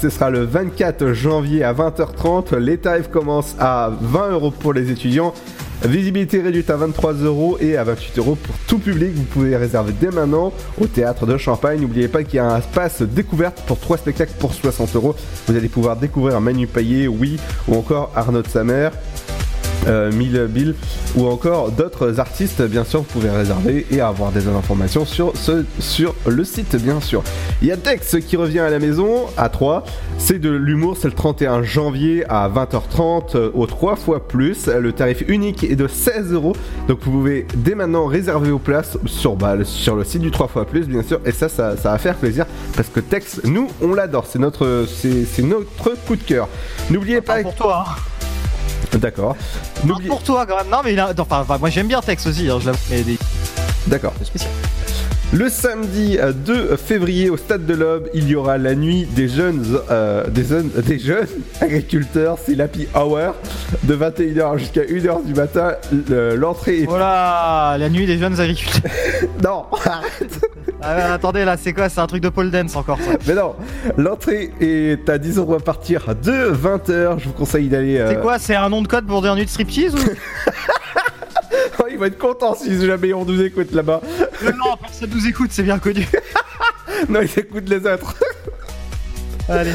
[0.00, 4.90] ce sera le 24 janvier à 20h30 les tarifs commencent à 20 euros pour les
[4.90, 5.32] étudiants
[5.84, 9.14] Visibilité réduite à 23 euros et à 28 euros pour tout public.
[9.16, 11.80] Vous pouvez réserver dès maintenant au théâtre de Champagne.
[11.80, 15.16] N'oubliez pas qu'il y a un espace découverte pour trois spectacles pour 60 euros.
[15.48, 18.92] Vous allez pouvoir découvrir Manu Payet, oui, ou encore Arnaud de sa mère
[20.12, 20.74] Mille Bill
[21.16, 25.64] ou encore d'autres artistes bien sûr vous pouvez réserver et avoir des informations sur, ce,
[25.80, 27.22] sur le site bien sûr.
[27.60, 29.84] Il y a Dex qui revient à la maison à 3
[30.18, 34.66] c'est de l'humour c'est le 31 janvier à 20h30 euh, au 3 fois plus.
[34.68, 36.54] Le tarif unique est de 16 euros.
[36.88, 40.30] Donc vous pouvez dès maintenant réserver vos places sur, bah, le- sur le site du
[40.30, 41.20] 3 fois plus bien sûr.
[41.26, 44.26] Et ça, ça ça va faire plaisir parce que Tex nous on l'adore.
[44.28, 45.66] C'est notre c'est notre
[46.06, 46.48] coup de cœur.
[46.90, 47.92] N'oubliez pas Pour toi, hein.
[48.94, 49.36] D'accord.
[49.84, 50.68] Non, pour toi quand même.
[50.70, 51.12] Non, mais il a...
[51.18, 52.78] enfin, moi j'aime bien Tex aussi, hein, je l'avoue.
[52.90, 53.18] mais des-
[53.86, 54.12] D'accord.
[55.32, 59.28] Le samedi euh, 2 février au stade de l'Aube, il y aura la nuit des
[59.28, 61.26] jeunes, euh, des, jeunes- des jeunes
[61.60, 62.36] agriculteurs.
[62.44, 63.34] C'est l'Happy Hour
[63.84, 65.72] de 21h jusqu'à 1h du matin.
[66.08, 66.84] Le- L'entrée est.
[66.84, 68.90] Voilà, la nuit des jeunes agriculteurs.
[69.42, 69.64] non,
[70.82, 71.88] Ah ouais, attendez, là, c'est quoi?
[71.88, 73.12] C'est un truc de pole dance encore ça.
[73.26, 73.54] Mais non,
[73.96, 77.18] l'entrée est à 10 euros à partir de 20h.
[77.20, 77.96] Je vous conseille d'aller.
[77.98, 78.38] euh, C'est quoi?
[78.38, 79.98] C'est un nom de code pour dire nuit de striptease ou?
[79.98, 80.50] Oh,
[81.90, 84.00] il va être content si jamais on nous écoute là-bas.
[84.42, 86.06] Non, personne nous écoute, c'est bien connu.
[87.08, 88.14] non, il écoute les autres.
[89.48, 89.72] Allez.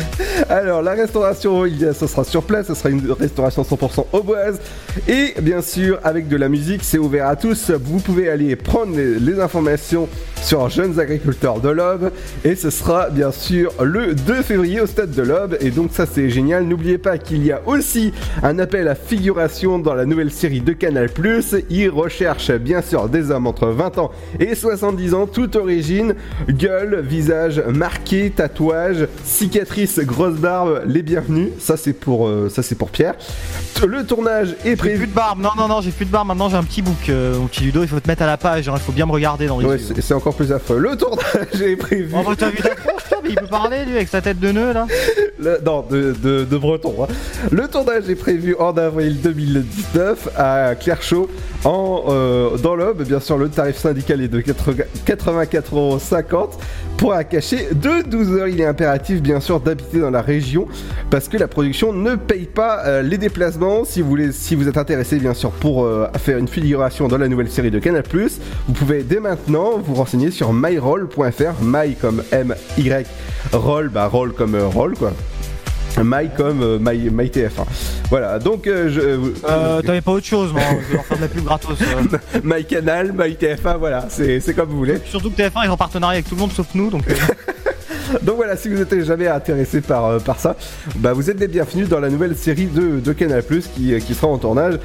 [0.49, 4.60] Alors, la restauration, ça sera sur place, ce sera une restauration 100% auboise.
[5.08, 7.71] Et bien sûr, avec de la musique, c'est ouvert à tous.
[7.71, 10.08] Vous pouvez aller prendre les, les informations
[10.41, 12.12] sur Jeunes Agriculteurs de l'Aube.
[12.45, 15.58] Et ce sera bien sûr le 2 février au stade de l'Aube.
[15.60, 16.63] Et donc, ça, c'est génial.
[16.63, 20.73] N'oubliez pas qu'il y a aussi un appel à figuration dans la nouvelle série de
[20.73, 21.10] Canal.
[21.69, 26.15] Il recherche bien sûr des hommes entre 20 ans et 70 ans, toute origine,
[26.49, 29.08] gueule, visage marqué, tatouage,
[29.58, 31.50] cicatrice, grosse barbe, les bienvenus.
[31.60, 33.15] Ça c'est pour euh, ça c'est pour Pierre.
[33.86, 34.98] Le tournage est J'ai prévu.
[35.00, 37.10] plus de barbe, non, non, non, j'ai plus de barbe, maintenant j'ai un petit bouc,
[37.10, 39.06] euh, mon petit Ludo, il faut te mettre à la page, hein, il faut bien
[39.06, 39.96] me regarder dans les Ouais, yeux.
[40.00, 40.78] c'est encore plus affreux.
[40.78, 42.12] Le tournage est prévu.
[42.38, 44.73] T'as vu ta tronche, toi, mais il peut parler lui avec sa tête de nœud
[44.73, 44.86] là
[45.65, 46.93] non, de, breton.
[47.03, 47.07] hein.
[47.51, 51.30] Le tournage est prévu en avril 2019 à Clairchaux,
[51.63, 53.03] en, euh, dans l'Aube.
[53.03, 56.49] Bien sûr, le tarif syndical est de 84,50€
[56.97, 58.47] pour un cachet de 12 heures.
[58.47, 60.67] Il est impératif, bien sûr, d'habiter dans la région
[61.09, 63.86] parce que la production ne paye pas euh, les déplacements.
[63.86, 67.17] Si vous, voulez, si vous êtes intéressé, bien sûr, pour euh, faire une figuration dans
[67.17, 68.03] la nouvelle série de Canal+,
[68.67, 71.61] vous pouvez dès maintenant vous renseigner sur myroll.fr.
[71.61, 73.05] My comme M-Y,
[73.53, 75.13] roll, bah roll comme euh, roll, quoi.
[76.03, 77.65] My comme euh, My, My TF1.
[78.09, 78.99] Voilà, donc euh, je.
[79.49, 81.78] Euh, t'avais pas autre chose, non Je vais leur faire de la pub gratos.
[81.82, 82.39] euh.
[82.43, 84.99] My Canal, My TF1, voilà, c'est comme vous voulez.
[85.05, 87.03] Surtout que TF1 est en partenariat avec tout le monde sauf nous, donc...
[87.09, 87.13] euh,
[88.22, 90.55] Donc voilà, si vous êtes jamais intéressé par, euh, par ça,
[90.97, 93.43] bah vous êtes les bienvenus dans la nouvelle série de, de Canal
[93.76, 94.76] qui, qui sera en tournage.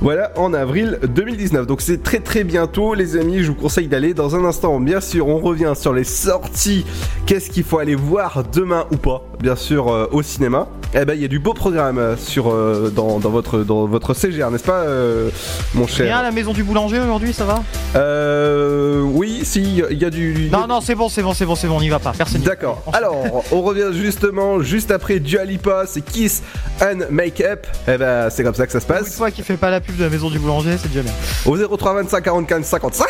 [0.00, 1.66] Voilà, en avril 2019.
[1.66, 3.42] Donc c'est très très bientôt, les amis.
[3.42, 4.78] Je vous conseille d'aller dans un instant.
[4.78, 6.84] Bien sûr, on revient sur les sorties.
[7.24, 10.68] Qu'est-ce qu'il faut aller voir demain ou pas Bien sûr, euh, au cinéma?
[10.94, 13.86] Eh ben, il y a du beau programme euh, sur euh, dans, dans votre dans
[13.86, 15.30] votre CGR, n'est-ce pas, euh,
[15.74, 16.06] mon cher?
[16.06, 17.62] Rien à la maison du boulanger aujourd'hui, ça va?
[17.96, 20.48] Euh, oui, si, il y a- il y, a du.
[20.52, 22.12] Non, non, c'est bon, c'est bon, c'est bon, c'est bon, on n'y va pas.
[22.16, 22.42] Personne.
[22.42, 22.82] D'accord.
[22.92, 23.16] Alors,
[23.52, 26.42] on revient justement juste après Dua Lipa, c'est Kiss
[26.80, 27.66] and Make Up.
[27.88, 29.16] Eh ben, c'est comme ça que ça se Une passe.
[29.16, 31.12] fois qu'il fait pas la pub de la maison du boulanger, c'est déjà bien.
[31.46, 33.06] Au 03 25 45 55.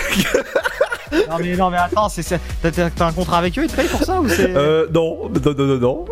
[1.12, 2.09] Non mais non mais attends,
[2.62, 5.55] t'as- un contrat avec eux, ils te payent pour ça ou c'est Euh, non, non,
[5.57, 6.05] non, non, non.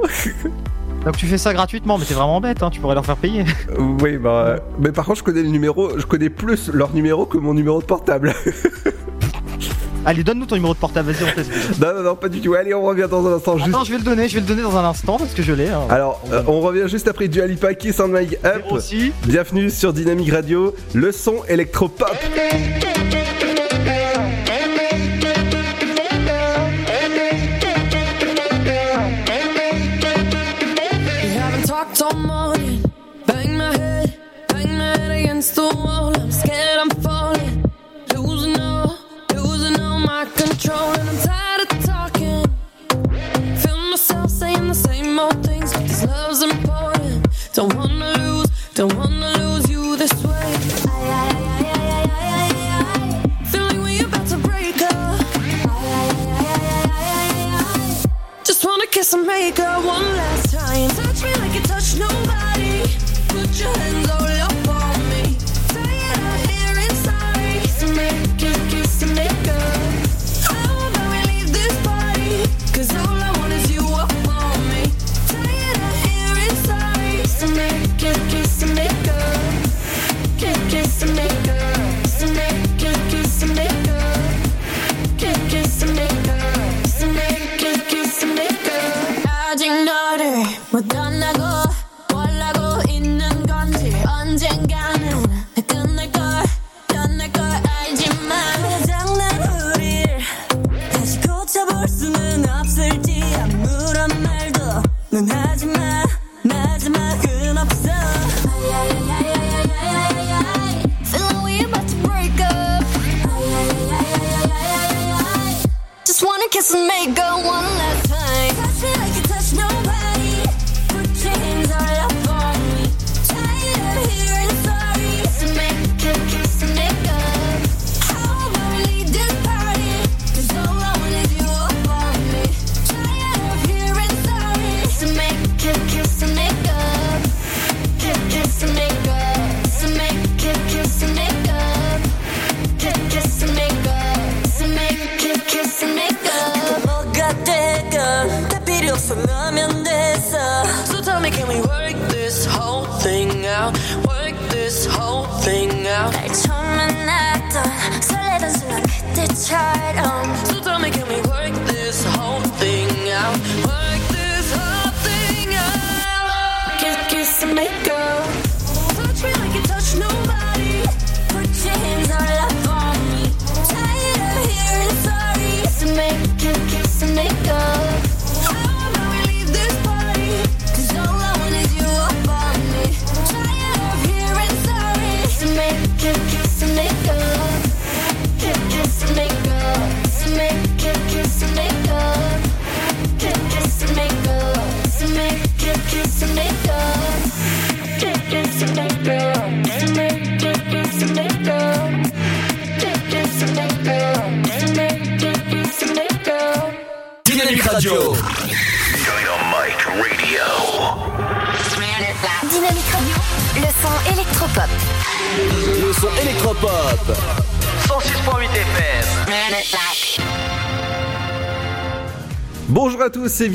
[1.05, 3.45] Donc tu fais ça gratuitement, mais t'es vraiment bête, hein, tu pourrais leur faire payer.
[3.79, 4.31] Oui, bah.
[4.47, 7.53] euh, Mais par contre, je connais le numéro, je connais plus leur numéro que mon
[7.55, 8.33] numéro de portable.
[10.07, 12.55] Allez, donne-nous ton numéro de portable, vas-y, on non, non, non, pas du tout.
[12.55, 13.57] Allez, on revient dans un instant.
[13.57, 13.69] Juste...
[13.71, 15.53] Attends, je vais le donner, je vais le donner dans un instant parce que je
[15.53, 15.69] l'ai.
[15.69, 15.81] hein.
[15.89, 18.65] Alors, euh, on revient juste après Dua Lipa, Kiss and Make Up.
[18.71, 19.13] aussi.
[19.27, 22.15] Bienvenue sur Dynamic Radio, le son électropop.
[31.23, 32.83] We haven't talked all morning.
[33.27, 35.94] Bang my head, bang my head against the wall.
[47.55, 50.55] Don't wanna lose, don't wanna lose you this way.
[53.47, 55.21] Feeling we about to break up.
[58.43, 61.04] Just wanna kiss and make up one last time.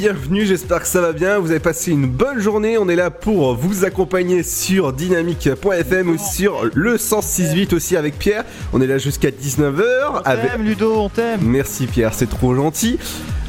[0.03, 3.09] Bienvenue, j'espère que ça va bien, vous avez passé une bonne journée, on est là
[3.11, 8.97] pour vous accompagner sur dynamique.fm ou sur le 106.8 aussi avec Pierre, on est là
[8.97, 10.51] jusqu'à 19h avec...
[10.51, 11.41] t'aime, Ludo, on t'aime.
[11.41, 12.97] Merci Pierre, c'est trop gentil.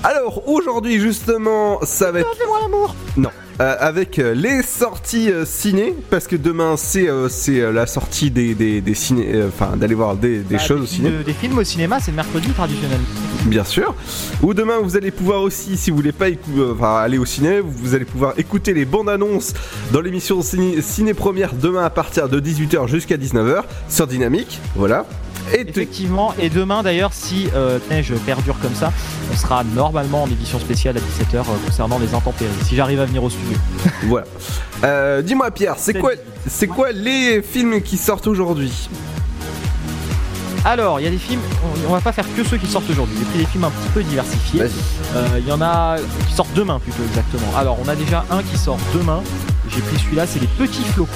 [0.03, 2.35] Alors aujourd'hui justement, ça va être...
[2.37, 2.97] Fais-moi l'amour.
[3.17, 3.31] Non.
[3.61, 7.87] Euh, avec euh, les sorties euh, ciné, parce que demain c'est euh, c'est euh, la
[7.87, 11.11] sortie des, des, des ciné, euh, enfin d'aller voir des, des Bah, choses au ciné.
[11.11, 12.99] de- des films au cinéma, c'est le mercredi traditionnel.
[13.47, 13.95] Bien sûr.
[14.43, 17.61] Ou demain, vous allez pouvoir aussi, si vous voulez pas euh, enfin, aller au ciné,
[17.61, 19.55] vous allez pouvoir écouter les bandes annonces
[19.93, 24.61] dans l'émission Ciné, Ciné Première demain à partir de 18h jusqu'à 19h sur Dynamique.
[24.77, 25.07] Voilà.
[25.53, 28.93] Et Effectivement, et demain d'ailleurs, si euh, neige perdure comme ça,
[29.33, 32.51] on sera normalement en édition spéciale à 17h euh, concernant les intempéries.
[32.65, 33.57] Si j'arrive à venir au studio.
[34.05, 34.27] voilà.
[34.85, 36.13] Euh, Dis-moi, Pierre, c'est quoi,
[36.47, 38.89] c'est quoi les films qui sortent aujourd'hui?
[40.65, 42.91] Alors, il y a des films, on, on va pas faire que ceux qui sortent
[42.91, 43.17] aujourd'hui.
[43.19, 44.63] J'ai pris des films un petit peu diversifiés.
[44.63, 45.97] Euh, Il y en a
[46.29, 47.57] qui sortent demain plutôt exactement.
[47.57, 49.23] Alors, on a déjà un qui sort demain.
[49.69, 51.13] J'ai pris celui-là, c'est Les Petits Flocons.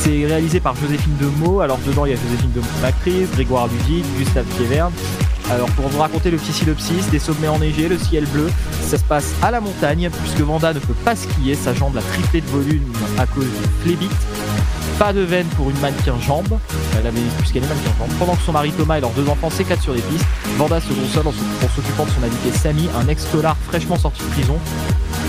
[0.00, 1.60] C'est réalisé par Joséphine Demeaux.
[1.60, 4.92] Alors, dedans, il y a Joséphine Demeaux, l'actrice, Grégoire Ludig, Gustave Kieverne.
[5.50, 8.50] Alors, pour vous raconter le petit synopsis, des sommets enneigés, le ciel bleu,
[8.84, 12.00] ça se passe à la montagne, puisque Vanda ne peut pas skier, sa jambe l'a
[12.00, 12.82] triplé de volume
[13.18, 14.10] à cause du phlébite.
[14.98, 16.58] Pas de veine pour une mannequin jambe,
[16.98, 18.10] elle avait puisqu'elle est mannequin jambe.
[18.18, 20.24] Pendant que son mari Thomas et leurs deux enfants s'éclatent sur les pistes,
[20.58, 24.58] Vanda se console en s'occupant de son invité Samy, un ex-tolard fraîchement sorti de prison.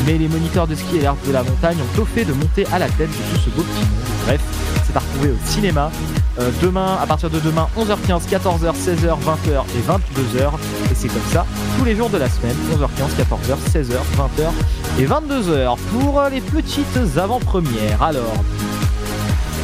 [0.06, 2.80] Mais les moniteurs de ski et l'herbe de la montagne ont fait de monter à
[2.80, 4.04] la tête de ce beau petit monde.
[4.26, 4.42] Bref,
[4.86, 5.92] c'est à retrouver au cinéma.
[6.40, 10.50] Euh, demain, à partir de demain, 11h15, 14h, 16h, 20h et 22h.
[10.92, 11.46] Et c'est comme ça
[11.78, 17.18] tous les jours de la semaine, 11h15, 14h, 16h, 20h et 22h pour les petites
[17.18, 18.02] avant-premières.
[18.02, 18.44] Alors,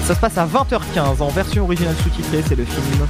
[0.09, 2.43] ça se passe à 20h15 en version originale sous-titrée.
[2.47, 3.05] C'est le film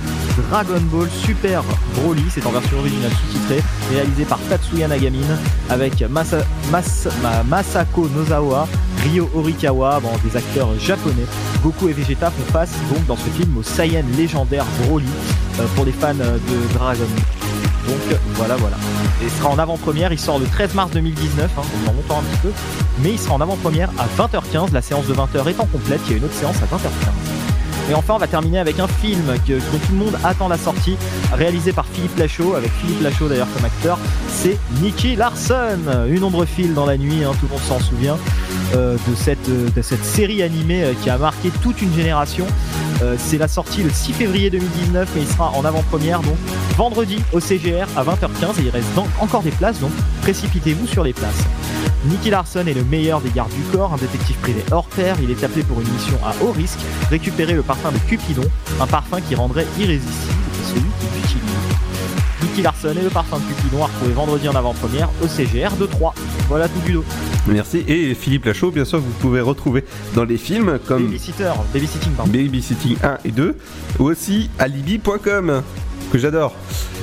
[0.49, 1.63] Dragon Ball Super
[1.95, 2.23] Broly.
[2.29, 5.37] C'est en version originale sous-titrée, réalisé par Tatsuya Nagamine
[5.69, 8.67] avec Masa- Mas- Ma- Masako Nozawa,
[9.05, 11.25] Ryo Horikawa, bon, des acteurs japonais.
[11.63, 15.05] Goku et Vegeta font face donc dans ce film au Saiyan légendaire Broly
[15.61, 17.07] euh, pour les fans euh, de Dragon.
[17.89, 18.77] Donc voilà, voilà.
[19.21, 22.23] Et il sera en avant-première, il sort le 13 mars 2019, hein, en montant un
[22.23, 22.51] petit peu.
[22.99, 26.13] Mais il sera en avant-première à 20h15, la séance de 20h étant complète, il y
[26.13, 27.38] a une autre séance à 20h15.
[27.89, 30.57] Et enfin, on va terminer avec un film que, dont tout le monde attend la
[30.57, 30.95] sortie,
[31.33, 33.97] réalisé par Philippe Lachaud, avec Philippe Lachaud d'ailleurs comme acteur.
[34.27, 38.17] C'est Nicky Larson, une ombre file dans la nuit, hein, tout le monde s'en souvient,
[38.75, 42.45] euh, de, cette, euh, de cette série animée euh, qui a marqué toute une génération.
[43.17, 46.35] C'est la sortie le 6 février 2019, mais il sera en avant-première donc
[46.75, 51.05] vendredi au CGR à 20h15 et il reste donc encore des places, donc précipitez-vous sur
[51.05, 51.45] les places.
[52.05, 55.17] Nicky Larson est le meilleur des gardes du corps, un détective privé hors pair.
[55.21, 56.79] Il est appelé pour une mission à haut risque,
[57.09, 58.45] récupérer le parfum de Cupidon,
[58.79, 60.33] un parfum qui rendrait irrésistible
[60.63, 61.43] celui qui l'utilise.
[62.41, 65.85] Nicky Larson et le parfum de Cupidon à retrouver vendredi en avant-première au CGR de
[65.85, 66.13] 3.
[66.47, 67.05] Voilà tout du lot.
[67.47, 67.83] Merci.
[67.87, 69.83] Et Philippe Lachaud, bien sûr, vous pouvez retrouver
[70.15, 72.31] dans les films comme Babysitter, babysitting, pardon.
[72.31, 73.57] Babysitting 1 et 2,
[73.99, 75.63] ou aussi alibi.com,
[76.11, 76.55] que j'adore.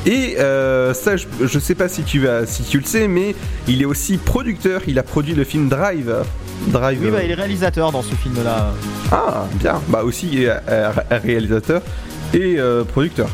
[0.05, 3.35] Et euh, ça, je, je sais pas si tu, vas, si tu le sais, mais
[3.67, 4.83] il est aussi producteur.
[4.87, 6.15] Il a produit le film Drive.
[6.69, 7.01] Drive.
[7.03, 8.73] Oui, bah, il est réalisateur dans ce film-là.
[9.11, 9.81] Ah, bien.
[9.89, 11.83] Bah aussi il est, euh, réalisateur
[12.35, 13.29] et euh, producteur.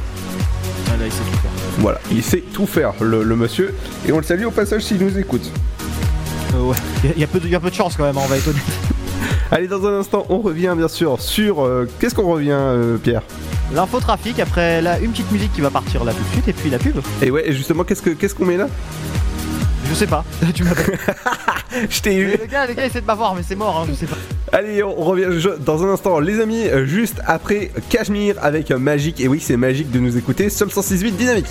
[0.89, 1.51] Ah, là, il sait tout faire.
[1.79, 3.75] Voilà, il sait tout faire, le, le monsieur.
[4.07, 5.51] Et on le salue au passage s'il nous écoute.
[6.55, 6.77] Euh, ouais,
[7.15, 8.29] il y, a- peu de- il y a peu de chance quand même, hein, on
[8.29, 8.63] va être honnête.
[9.51, 11.67] Allez, dans un instant, on revient bien sûr sur.
[11.99, 12.97] Qu'est-ce qu'on revient, euh,
[13.73, 16.53] Pierre L'infotrafic, après là, une petite musique qui va partir là tout de suite, et
[16.53, 16.97] puis la pub.
[17.23, 18.69] Et ouais, et justement, qu'est-ce que- qu'est-ce qu'on met là?
[19.89, 20.65] Je sais pas, tu
[21.91, 22.27] Je t'ai eu.
[22.39, 24.17] Le gars, le gars essaie de m'avoir, mais c'est mort, hein, je sais pas.
[24.53, 25.27] Allez, on revient
[25.61, 29.21] dans un instant, les amis, juste après Cashmere avec Magique.
[29.21, 31.47] Et oui, c'est magique de nous écouter, seul 168 dynamique.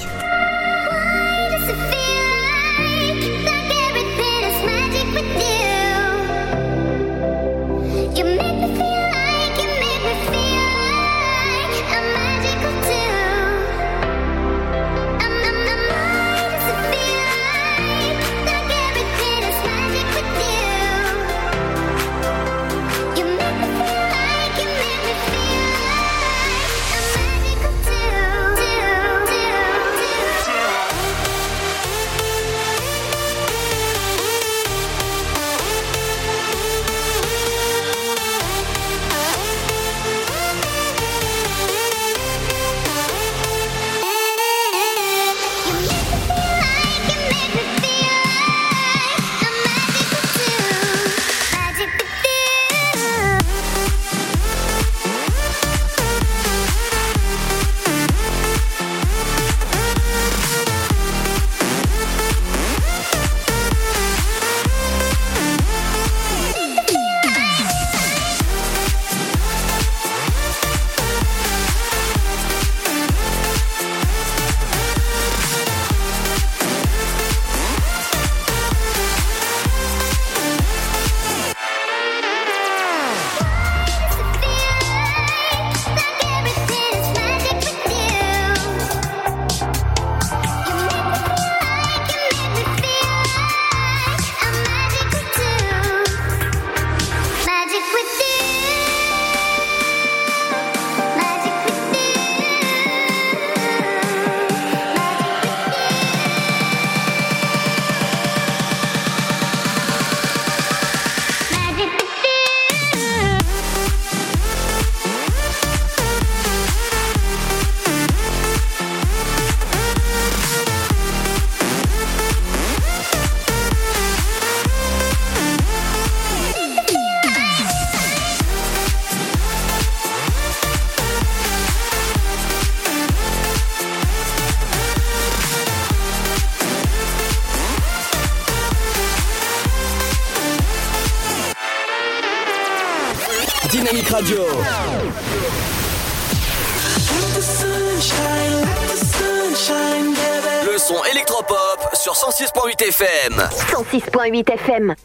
[152.14, 153.34] Sur 106.8 FM.
[153.40, 154.96] 106.8 FM.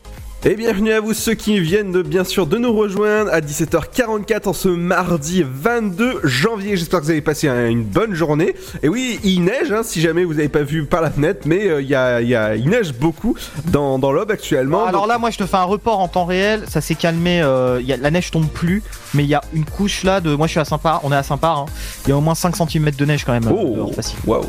[0.44, 4.48] Et bienvenue à vous ceux qui viennent de, bien sûr de nous rejoindre à 17h44
[4.48, 6.76] en ce mardi 22 janvier.
[6.76, 8.54] J'espère que vous avez passé un- une bonne journée.
[8.82, 11.66] Et oui, il neige, hein, si jamais vous n'avez pas vu par la fenêtre, mais
[11.68, 13.34] euh, il y a, il y a- il neige beaucoup
[13.66, 14.84] dans, dans l'Aube actuellement.
[14.84, 16.64] Alors Donc- là, moi, je te fais un report en temps réel.
[16.68, 17.40] Ça s'est calmé.
[17.42, 18.82] euh, il y a, la neige tombe plus,
[19.14, 20.34] mais il y a une couche là de.
[20.34, 21.00] Moi, je suis à Saint-Par.
[21.04, 21.58] On est à Saint-Par.
[21.60, 21.66] hein.
[22.06, 23.50] Il y a au moins 5 cm de neige quand même.
[23.52, 24.18] Oh, facile.
[24.26, 24.44] Waouh.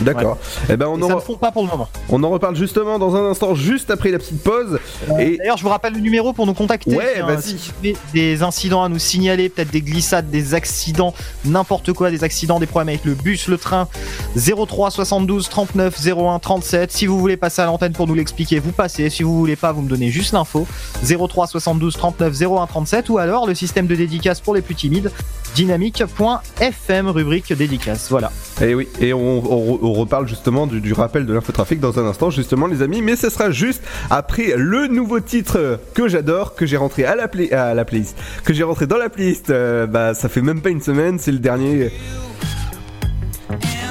[0.00, 0.38] D'accord.
[0.70, 1.88] Eh ben on Et en, ça ne fond pas pour le moment.
[2.08, 4.78] on en reparle justement dans un instant, juste après la petite pause.
[5.18, 6.94] Et D'ailleurs, je vous rappelle le numéro pour nous contacter.
[6.96, 7.42] Ouais, vas-y.
[7.42, 12.10] Si vous avez des incidents à nous signaler, peut-être des glissades, des accidents, n'importe quoi,
[12.10, 13.88] des accidents, des problèmes avec le bus, le train.
[14.36, 16.92] 03 72 39 01 37.
[16.92, 19.10] Si vous voulez passer à l'antenne pour nous l'expliquer, vous passez.
[19.10, 20.66] Si vous voulez pas, vous me donnez juste l'info.
[21.04, 25.10] 03 72 39 01 37 ou alors le système de dédicace pour les plus timides
[25.54, 28.08] dynamique.fm rubrique dédicace.
[28.10, 28.30] Voilà.
[28.60, 32.30] Et oui, et on, on- on reparle justement du, rappel de l'infotrafic dans un instant,
[32.30, 33.02] justement, les amis.
[33.02, 37.28] Mais ce sera juste après le nouveau titre que j'adore, que j'ai rentré à la,
[37.28, 39.50] play, à la playlist, que j'ai rentré dans la playlist.
[39.50, 41.90] euh, bah, ça fait même pas une semaine, c'est le dernier.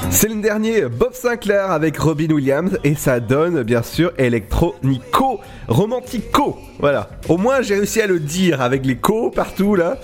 [0.09, 6.57] C'est le dernier Bob Sinclair avec Robin Williams et ça donne bien sûr électronico romantico.
[6.79, 7.09] Voilà.
[7.27, 9.97] Au moins j'ai réussi à le dire avec les co partout là.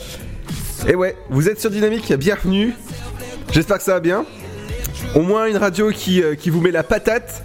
[0.88, 2.74] Et ouais, vous êtes sur Dynamique, bienvenue.
[3.52, 4.26] J'espère que ça va bien.
[5.16, 7.44] Au moins une radio qui, euh, qui vous met la patate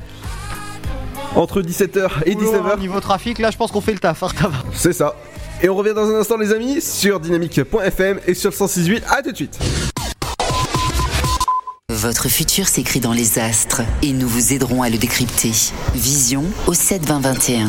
[1.35, 2.81] entre 17h et Boulot, hein, 19h.
[2.81, 4.23] Niveau trafic, là, je pense qu'on fait le taf.
[4.23, 4.31] hein.
[4.75, 5.15] C'est ça.
[5.63, 9.05] Et on revient dans un instant les amis sur dynamique.fm et sur le 168.
[9.11, 9.59] À tout de suite.
[11.91, 15.51] Votre futur s'écrit dans les astres et nous vous aiderons à le décrypter.
[15.95, 17.69] Vision au 7 20 21.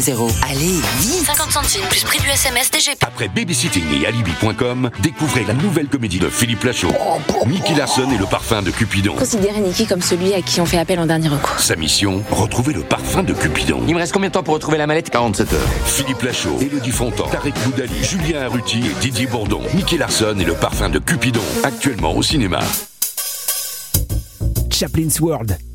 [0.01, 2.97] Allez, vite 50 centimes plus prix du SMS DGP.
[3.05, 6.91] Après Babysitting et Alibi.com, découvrez la nouvelle comédie de Philippe Lachaud.
[7.45, 9.13] Nicky Larson et le parfum de Cupidon.
[9.15, 11.59] Considérez Nicky comme celui à qui on fait appel en dernier recours.
[11.59, 13.83] Sa mission, retrouver le parfum de Cupidon.
[13.87, 15.11] Il me reste combien de temps pour retrouver la mallette?
[15.11, 15.59] 47 heures.
[15.85, 19.61] Philippe Lachaud, Elodie Fontan, Tarek Boudali, Julien Arruti et Didier Bourdon.
[19.75, 21.43] Nicky Larson et le parfum de Cupidon.
[21.63, 22.61] Actuellement au cinéma.
[24.71, 25.59] Chaplin's World.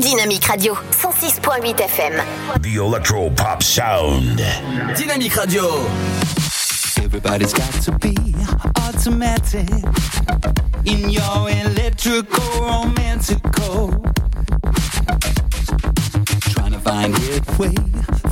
[0.00, 2.60] Dynamique Radio, 106.8 FM.
[2.60, 4.38] The Electro Pop Sound.
[4.94, 5.86] Dynamique Radio.
[7.02, 8.14] Everybody's got to be
[8.82, 9.68] automatic
[10.84, 13.88] in your electrical romantical.
[16.52, 17.74] Trying to find its way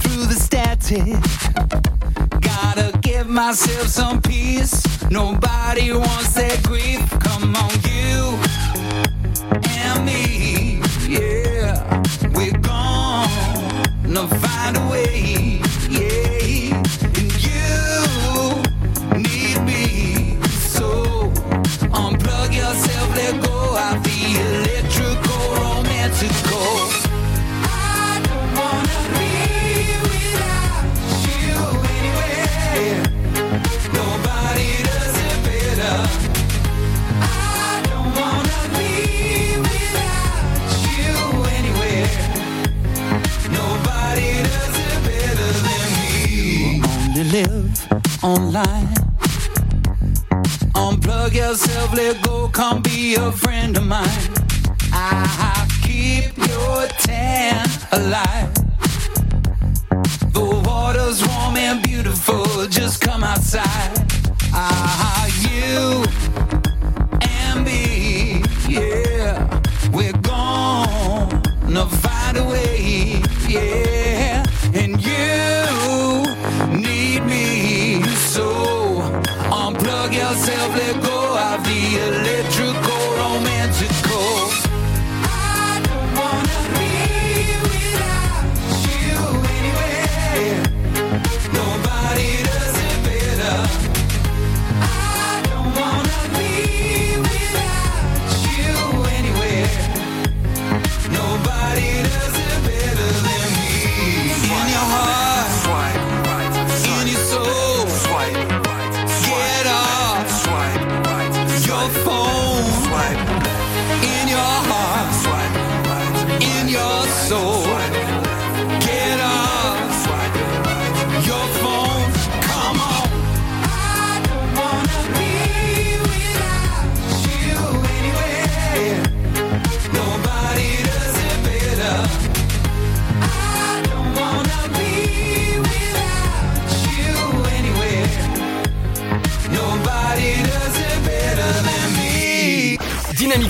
[0.01, 1.17] through the static.
[2.41, 4.85] Gotta give myself some peace.
[5.11, 7.01] Nobody wants that grief.
[7.21, 8.39] Come on, you
[9.81, 10.81] and me.
[11.07, 11.44] Yeah, we're
[14.15, 14.84] Nevada
[48.25, 48.89] online.
[50.75, 54.31] Unplug yourself, let go, come be a friend of mine.
[54.93, 58.55] I keep your tan alive.
[60.33, 63.93] The water's warm and beautiful, just come outside.
[64.55, 66.05] Ah, you
[67.21, 69.61] and me, yeah,
[69.93, 75.64] we're gonna find a way, yeah, and you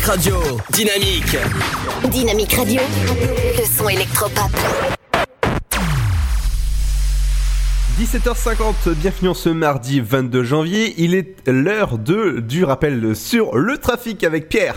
[0.04, 1.36] Dynamique Radio, dynamique.
[2.10, 2.80] Dynamique Radio,
[3.58, 4.50] le son électropop.
[7.98, 10.94] 17h50, bienvenue en ce mardi 22 janvier.
[10.98, 14.74] Il est l'heure de du rappel sur le trafic avec Pierre.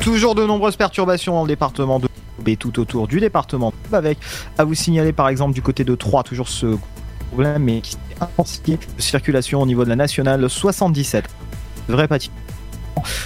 [0.00, 2.08] Toujours de nombreuses perturbations dans le département de
[2.46, 4.18] et tout autour du département avec
[4.58, 6.76] à vous signaler par exemple du côté de Troyes toujours ce
[7.28, 11.24] problème mais qui s'est intensifié de circulation au niveau de la nationale 77
[11.88, 12.08] vrai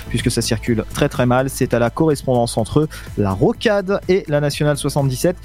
[0.08, 1.50] puisque ça circule très très mal.
[1.50, 5.36] C'est à la correspondance entre la rocade et la nationale 77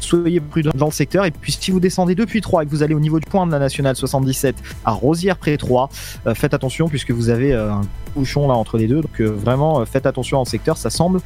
[0.00, 1.24] soyez prudents dans le secteur.
[1.24, 3.46] Et puis si vous descendez depuis Troyes et que vous allez au niveau du point
[3.46, 5.88] de la nationale 77 à Rosière près Troyes
[6.26, 7.82] euh, faites attention puisque vous avez euh, un
[8.14, 9.00] bouchon là entre les deux.
[9.00, 10.76] Donc euh, vraiment faites attention le secteur.
[10.76, 11.20] Ça semble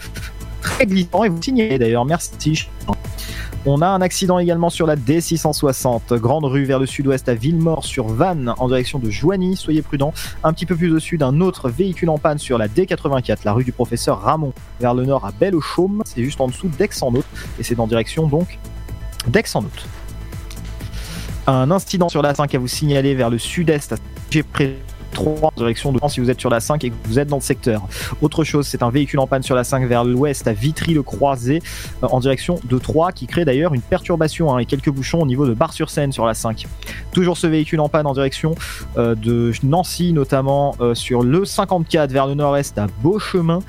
[0.60, 2.04] très glissant et vous signez d'ailleurs.
[2.04, 2.68] Merci
[3.66, 7.84] on a un accident également sur la D660, grande rue vers le sud-ouest à Villemort
[7.84, 10.14] sur Vannes en direction de Joigny, soyez prudents.
[10.44, 13.52] Un petit peu plus au sud, un autre véhicule en panne sur la D84, la
[13.52, 17.26] rue du professeur Ramon vers le nord à Belle-aux-Chaumes, c'est juste en dessous d'Aix-en-Othe
[17.58, 18.58] et c'est en direction donc
[19.26, 19.86] d'Aix-en-Othe.
[21.48, 23.94] Un incident sur la 5 à vous signaler vers le sud-est
[25.16, 27.38] 3 en direction de si vous êtes sur la 5 et que vous êtes dans
[27.38, 27.82] le secteur.
[28.20, 31.62] Autre chose, c'est un véhicule en panne sur la 5 vers l'ouest à Vitry-le-Croisé
[32.02, 35.26] euh, en direction de 3 qui crée d'ailleurs une perturbation hein, et quelques bouchons au
[35.26, 36.66] niveau de Bar-sur-Seine sur la 5.
[37.12, 38.54] Toujours ce véhicule en panne en direction
[38.98, 43.60] euh, de Nancy notamment euh, sur le 54 vers le nord-est à Beauchemin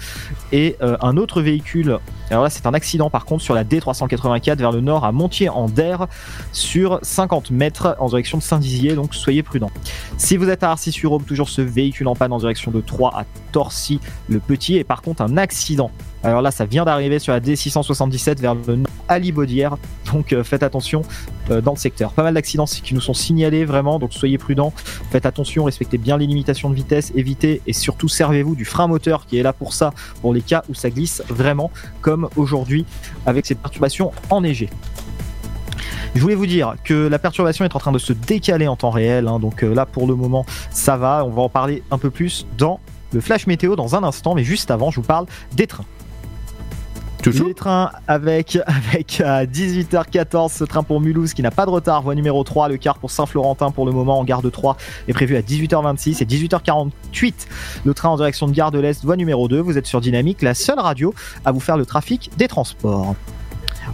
[0.52, 4.72] et un autre véhicule alors là, c'est un accident par contre sur la D384 vers
[4.72, 6.08] le nord à Montier-en-Der
[6.52, 9.72] sur 50 mètres en direction de Saint-Dizier, donc soyez prudents.
[10.18, 14.78] Si vous êtes à Arcis-sur-Aube, ce véhicule en panne en direction de Troyes à Torcy-le-Petit
[14.78, 15.92] et par contre un accident.
[16.24, 19.78] Alors là, ça vient d'arriver sur la D677 vers le nord à Libaudière,
[20.12, 21.02] donc euh, faites attention
[21.50, 22.12] euh, dans le secteur.
[22.12, 24.74] Pas mal d'accidents qui nous sont signalés vraiment, donc soyez prudents,
[25.12, 29.26] faites attention, respectez bien les limitations de vitesse, évitez et surtout servez-vous du frein moteur
[29.26, 31.72] qui est là pour ça, pour les cas où ça glisse vraiment,
[32.02, 32.86] comme aujourd'hui
[33.26, 34.70] avec ces perturbations enneigées.
[36.16, 38.90] Je voulais vous dire que la perturbation est en train de se décaler en temps
[38.90, 41.98] réel, hein, donc euh, là pour le moment ça va, on va en parler un
[41.98, 42.80] peu plus dans
[43.14, 45.86] le flash météo dans un instant, mais juste avant je vous parle des trains.
[47.26, 52.02] Les trains avec, avec à 18h14 ce train pour Mulhouse qui n'a pas de retard,
[52.02, 54.78] voie numéro 3, le quart pour Saint-Florentin pour le moment en gare de 3
[55.08, 57.34] est prévu à 18h26 et 18h48
[57.86, 60.42] le train en direction de gare de l'Est, voie numéro 2, vous êtes sur Dynamique,
[60.42, 61.14] la seule radio
[61.44, 63.16] à vous faire le trafic des transports.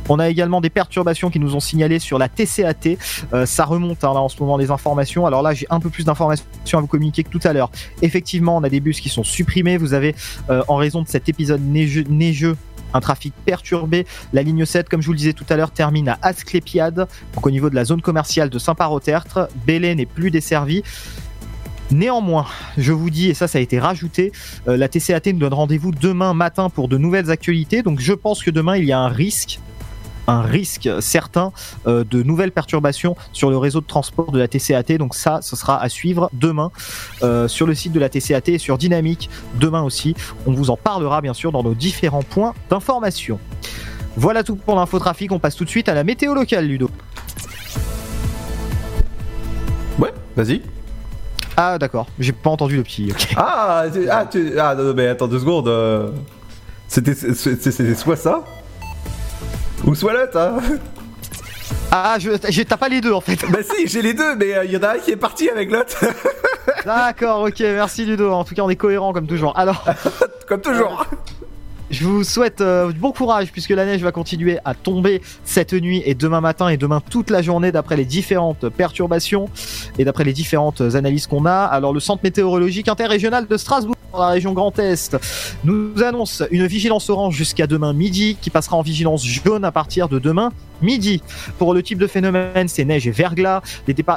[0.09, 2.97] On a également des perturbations qui nous ont signalé sur la TCAT.
[3.33, 5.25] Euh, ça remonte hein, là en ce moment les informations.
[5.25, 7.71] Alors là, j'ai un peu plus d'informations à vous communiquer que tout à l'heure.
[8.01, 9.77] Effectivement, on a des bus qui sont supprimés.
[9.77, 10.15] Vous avez,
[10.49, 12.57] euh, en raison de cet épisode neigeux,
[12.93, 14.05] un trafic perturbé.
[14.33, 17.45] La ligne 7, comme je vous le disais tout à l'heure, termine à Asclépiade, donc
[17.45, 19.49] au niveau de la zone commerciale de Saint-Par-au-Tertre.
[19.65, 20.83] Bélé n'est plus desservie.
[21.91, 24.31] Néanmoins, je vous dis, et ça, ça a été rajouté,
[24.67, 27.83] euh, la TCAT nous donne rendez-vous demain matin pour de nouvelles actualités.
[27.83, 29.59] Donc, je pense que demain, il y a un risque,
[30.27, 31.51] un risque certain
[31.87, 34.97] euh, de nouvelles perturbations sur le réseau de transport de la TCAT.
[34.97, 36.71] Donc, ça, ce sera à suivre demain
[37.23, 40.15] euh, sur le site de la TCAT et sur Dynamique demain aussi.
[40.45, 43.39] On vous en parlera bien sûr dans nos différents points d'information.
[44.15, 45.31] Voilà tout pour l'infotrafic.
[45.31, 46.89] On passe tout de suite à la météo locale, Ludo.
[49.99, 50.61] Ouais, vas-y.
[51.55, 53.11] Ah d'accord, j'ai pas entendu le petit.
[53.35, 55.67] Ah, tu- ah, tu- ah, non, mais attends deux secondes.
[55.67, 56.09] euh.
[56.87, 57.13] C'était
[57.95, 58.43] soit ça,
[59.85, 60.57] ou soit l'autre, hein
[61.91, 63.37] Ah, je, j'ai- t'as pas les deux en fait.
[63.49, 65.71] Bah si, j'ai les deux, mais il y en a un qui est parti avec
[65.71, 65.97] l'autre.
[66.85, 68.31] D'accord, ok, merci Ludo.
[68.31, 69.57] En tout cas, on est cohérent comme toujours.
[69.57, 69.83] Alors,
[70.47, 71.05] Comme toujours.
[71.93, 76.01] Je vous souhaite euh, bon courage puisque la neige va continuer à tomber cette nuit
[76.05, 79.47] et demain matin et demain toute la journée d'après les différentes perturbations
[79.99, 81.53] et d'après les différentes analyses qu'on a.
[81.53, 85.15] Alors, le centre météorologique interrégional de Strasbourg, la région Grand Est,
[85.63, 90.09] nous annonce une vigilance orange jusqu'à demain midi qui passera en vigilance jaune à partir
[90.09, 91.21] de demain midi.
[91.59, 93.61] Pour le type de phénomène, c'est neige et verglas.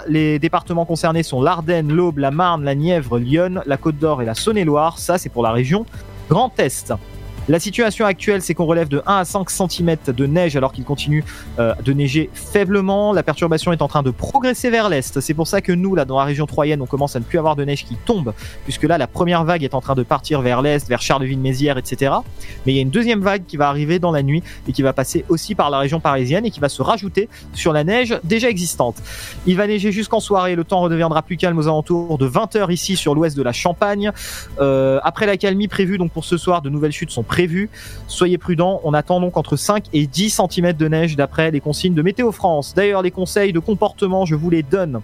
[0.09, 4.25] Les départements concernés sont l'Ardenne, l'Aube, la Marne, la Nièvre, Lyon, la Côte d'Or et
[4.25, 4.99] la Saône-et-Loire.
[4.99, 5.85] Ça, c'est pour la région
[6.31, 6.95] Grand Est.
[7.49, 10.83] La situation actuelle, c'est qu'on relève de 1 à 5 cm de neige alors qu'il
[10.83, 11.23] continue
[11.61, 13.13] euh, de neiger faiblement.
[13.13, 15.21] La perturbation est en train de progresser vers l'est.
[15.21, 17.39] C'est pour ça que nous, là, dans la région troyenne, on commence à ne plus
[17.39, 18.35] avoir de neige qui tombe,
[18.65, 22.15] puisque là, la première vague est en train de partir vers l'est, vers Charleville-Mézières, etc.
[22.67, 24.83] Mais il y a une deuxième vague qui va arriver dans la nuit et qui
[24.83, 28.19] va passer aussi par la région parisienne et qui va se rajouter sur la neige
[28.25, 28.97] déjà existante.
[29.47, 30.57] Il va neiger jusqu'en soirée.
[30.57, 34.11] Le temps redeviendra plus calme aux alentours de 20h ici sur l'ouest de la Champagne.
[34.59, 37.36] Euh, après la calmie prévue donc pour ce soir, de nouvelles chutes sont prévues.
[38.09, 41.95] Soyez prudents, on attend donc entre 5 et 10 cm de neige d'après les consignes
[41.95, 42.73] de Météo France.
[42.75, 45.01] D'ailleurs, les conseils de comportement, je vous les donne.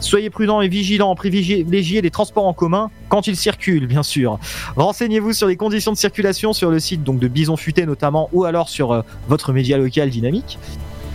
[0.00, 4.38] Soyez prudents et vigilants, privilégiez les transports en commun quand ils circulent, bien sûr.
[4.76, 8.44] Renseignez-vous sur les conditions de circulation sur le site donc de Bison Futé notamment ou
[8.44, 10.58] alors sur euh, votre média local dynamique.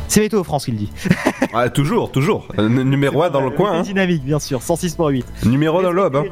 [0.10, 0.90] C'est Météo France qui le dit.
[1.74, 2.48] Toujours, toujours.
[2.58, 3.82] Euh, n- numéro 1 dans le coin, hein.
[3.82, 5.24] Dynamique, bien sûr, 106.8.
[5.46, 6.24] Numéro dans hein.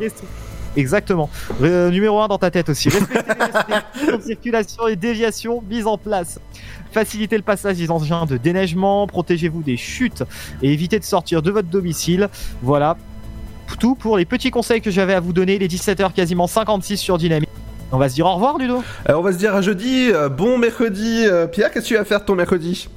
[0.76, 1.30] Exactement.
[1.62, 2.90] Euh, numéro 1 dans ta tête aussi.
[2.90, 6.40] Respectez les restrictions de circulation et déviation mises en place.
[6.92, 10.24] Facilitez le passage des engins de déneigement, protégez-vous des chutes
[10.62, 12.30] et évitez de sortir de votre domicile.
[12.62, 12.98] Voilà.
[13.80, 15.58] Tout pour les petits conseils que j'avais à vous donner.
[15.58, 17.50] Les 17h quasiment 56 sur Dynamique.
[17.92, 18.84] On va se dire au revoir, Ludo.
[19.10, 20.10] Euh, on va se dire à jeudi.
[20.12, 21.24] euh, bon mercredi.
[21.26, 22.88] Euh, Pierre, qu'est-ce que tu vas faire de ton mercredi?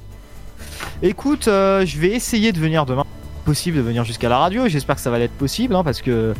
[1.01, 3.05] Écoute, euh, je vais essayer de venir demain.
[3.45, 4.67] Possible de venir jusqu'à la radio.
[4.67, 6.33] J'espère que ça va être possible hein, parce que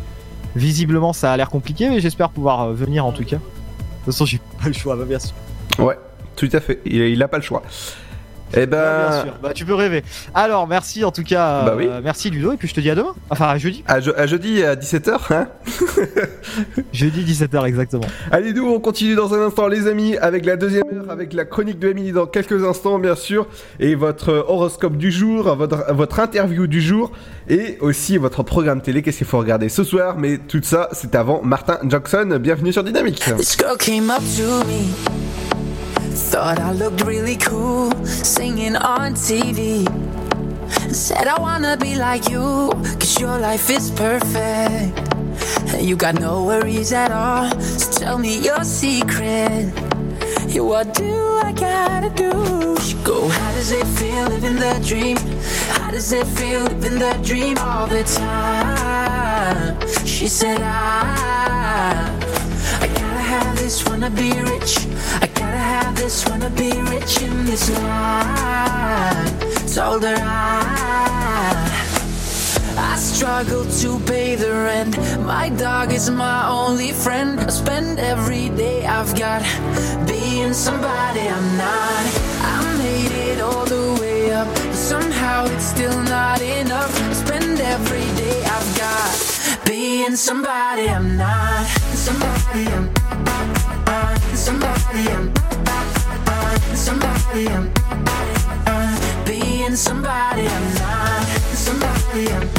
[0.55, 3.37] visiblement ça a l'air compliqué, mais j'espère pouvoir euh, venir en tout cas.
[3.37, 3.41] De
[4.05, 5.33] toute façon, j'ai pas le choix, bien sûr.
[5.77, 5.97] Ouais,
[6.35, 6.79] tout à fait.
[6.85, 7.61] Il, il a pas le choix.
[8.55, 8.77] Eh ben.
[8.81, 9.33] Ah, bien sûr.
[9.41, 10.03] Bah, tu peux rêver.
[10.33, 11.63] Alors, merci en tout cas.
[11.65, 11.87] Bah oui.
[11.89, 13.13] euh, merci Ludo, et puis je te dis à demain.
[13.29, 13.83] Enfin, à jeudi.
[13.87, 15.47] À, je- à jeudi à 17h, hein
[16.93, 18.03] Jeudi 17h exactement.
[18.31, 21.45] Allez, nous, on continue dans un instant, les amis, avec la deuxième heure, avec la
[21.45, 23.47] chronique de Emily dans quelques instants, bien sûr,
[23.79, 27.11] et votre horoscope du jour, votre, votre interview du jour,
[27.47, 31.15] et aussi votre programme télé, qu'est-ce qu'il faut regarder ce soir, mais tout ça, c'est
[31.15, 33.23] avant Martin Jackson, bienvenue sur Dynamique.
[33.37, 35.48] This girl came up to me.
[36.11, 39.85] Thought I looked really cool singing on TV.
[40.93, 44.97] Said I wanna be like you, cause your life is perfect.
[45.73, 47.49] And you got no worries at all.
[47.61, 49.73] So tell me your secret.
[50.47, 52.75] Yeah, what do I gotta do?
[52.81, 55.17] She go, How does it feel living the dream?
[55.77, 59.79] How does it feel living the dream all the time?
[60.05, 62.19] She said, ah,
[62.79, 63.08] I, I gotta
[63.39, 64.77] have this, wanna be rich.
[65.21, 69.75] I gotta have this, wanna be rich in this life.
[69.75, 71.88] Told her I.
[72.79, 74.97] I struggle to pay the rent.
[75.25, 77.39] My dog is my only friend.
[77.39, 79.41] I spend every day I've got
[80.07, 82.03] being somebody I'm not.
[82.53, 86.93] I made it all the way up, but somehow it's still not enough.
[87.09, 91.67] I spend every day I've got being somebody I'm not.
[92.05, 92.85] Somebody I'm.
[94.35, 95.33] Somebody I'm.
[96.75, 97.65] Somebody I'm.
[99.25, 101.23] Being somebody I'm not.
[101.53, 102.49] Somebody I'm.
[102.49, 102.58] This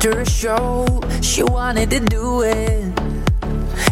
[0.00, 0.86] after a show.
[1.20, 2.99] She wanted to do it.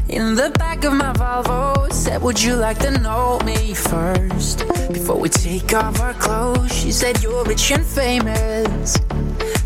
[0.08, 4.66] In the back of my Volvo, said, Would you like to know me first?
[4.90, 8.96] Before we take off our clothes, she said, You're rich and famous.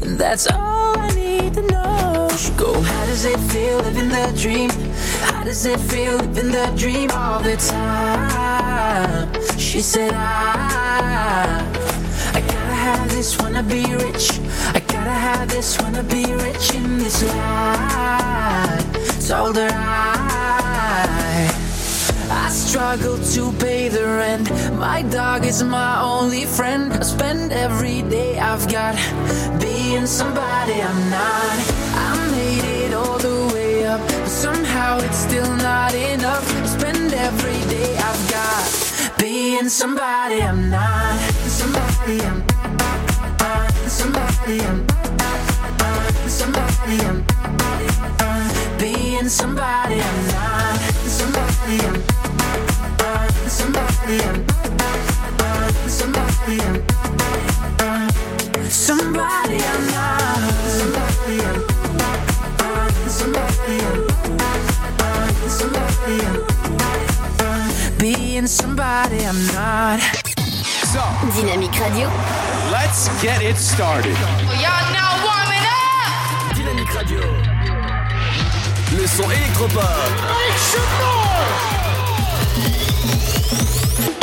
[0.03, 2.28] And that's all I need to know.
[2.36, 4.70] She go, How does it feel living the dream?
[5.30, 9.32] How does it feel living the dream all the time?
[9.57, 11.62] She said, I,
[12.34, 14.40] I gotta have this, wanna be rich.
[14.74, 18.91] I gotta have this, wanna be rich in this life.
[19.29, 21.49] Told her I,
[22.29, 24.51] I struggle to pay the rent.
[24.77, 26.93] My dog is my only friend.
[26.93, 28.95] I spend every day I've got
[29.61, 31.57] being somebody I'm not.
[31.95, 36.45] I made it all the way up, but somehow it's still not enough.
[36.61, 41.18] I spend every day I've got being somebody I'm not.
[41.47, 42.45] Somebody I'm.
[43.89, 44.87] somebody I'm
[46.29, 47.41] somebody I'm
[49.23, 52.03] being somebody I'm not somebody I'm
[53.49, 54.47] somebody I'm
[55.89, 56.81] somebody I'm
[58.68, 60.43] somebody I'm not
[60.77, 61.59] somebody I'm
[63.09, 70.01] somebody I'm somebody I'm being somebody I'm not
[71.53, 72.09] Dynamique Radio.
[72.70, 74.16] Let's get it started.
[74.61, 75.12] Y'all now
[79.03, 79.82] Le son électropop.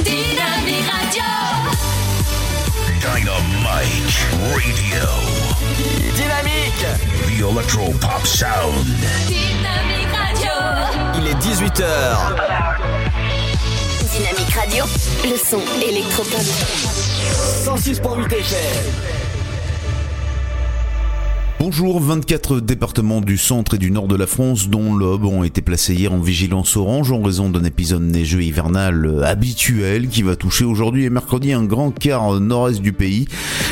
[0.05, 1.21] Dynamique Radio.
[3.01, 4.15] Dynamite
[4.55, 5.03] Radio.
[6.15, 6.86] Dynamique.
[7.27, 8.86] The Electro Pop Sound.
[9.27, 10.55] Dynamique Radio.
[11.17, 11.84] Il est 18h.
[14.13, 14.86] Dynamique Radio.
[15.25, 16.39] Le son électropop.
[17.65, 19.18] 106.8 FM.
[21.70, 25.61] Bonjour, 24 départements du centre et du nord de la France, dont l'Aube, ont été
[25.61, 30.65] placés hier en vigilance orange en raison d'un épisode neigeux hivernal habituel qui va toucher
[30.65, 33.28] aujourd'hui et mercredi un grand quart nord-est du pays.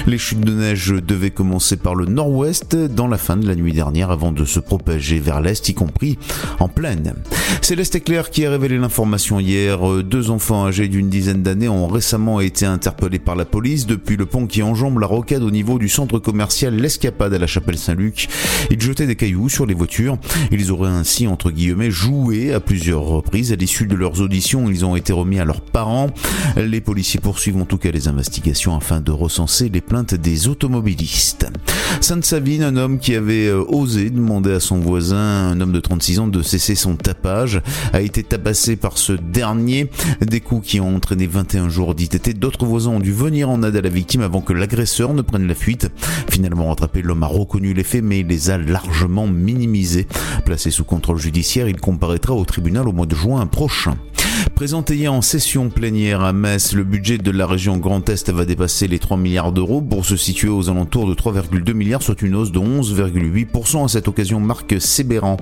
[0.05, 3.73] Les chutes de neige devaient commencer par le nord-ouest dans la fin de la nuit
[3.73, 6.19] dernière avant de se propager vers l'est, y compris
[6.59, 7.15] en plaine.
[7.63, 10.03] Céleste Éclair qui a révélé l'information hier.
[10.03, 14.27] Deux enfants âgés d'une dizaine d'années ont récemment été interpellés par la police depuis le
[14.27, 18.27] pont qui enjambe la rocade au niveau du centre commercial L'Escapade à la Chapelle Saint-Luc.
[18.69, 20.17] Ils jetaient des cailloux sur les voitures.
[20.51, 23.53] Ils auraient ainsi, entre guillemets, joué à plusieurs reprises.
[23.53, 26.09] À l'issue de leurs auditions, ils ont été remis à leurs parents.
[26.57, 31.47] Les policiers poursuivent en tout cas les investigations afin de recenser les plaintes des automobilistes.
[32.01, 36.19] Sainte-Savine, un homme qui avait euh, osé demander à son voisin, un homme de 36
[36.19, 37.61] ans, de cesser son tapage,
[37.93, 39.89] a été tabassé par ce dernier.
[40.21, 42.37] Des coups qui ont entraîné 21 jours d'ITT.
[42.37, 45.47] D'autres voisins ont dû venir en aide à la victime avant que l'agresseur ne prenne
[45.47, 45.89] la fuite.
[46.29, 50.07] Finalement rattrapé, l'homme a reconnu les faits, mais il les a largement minimisés.
[50.43, 53.97] Placé sous contrôle judiciaire, il comparaîtra au tribunal au mois de juin prochain.
[54.55, 58.45] Présenté hier en session plénière à Metz, le budget de la région Grand Est va
[58.45, 62.35] dépasser les 3 milliards d'euros pour se situer aux alentours de 3,2 milliards, soit une
[62.35, 63.85] hausse de 11,8%.
[63.85, 65.37] À cette occasion, Marc Sébéran,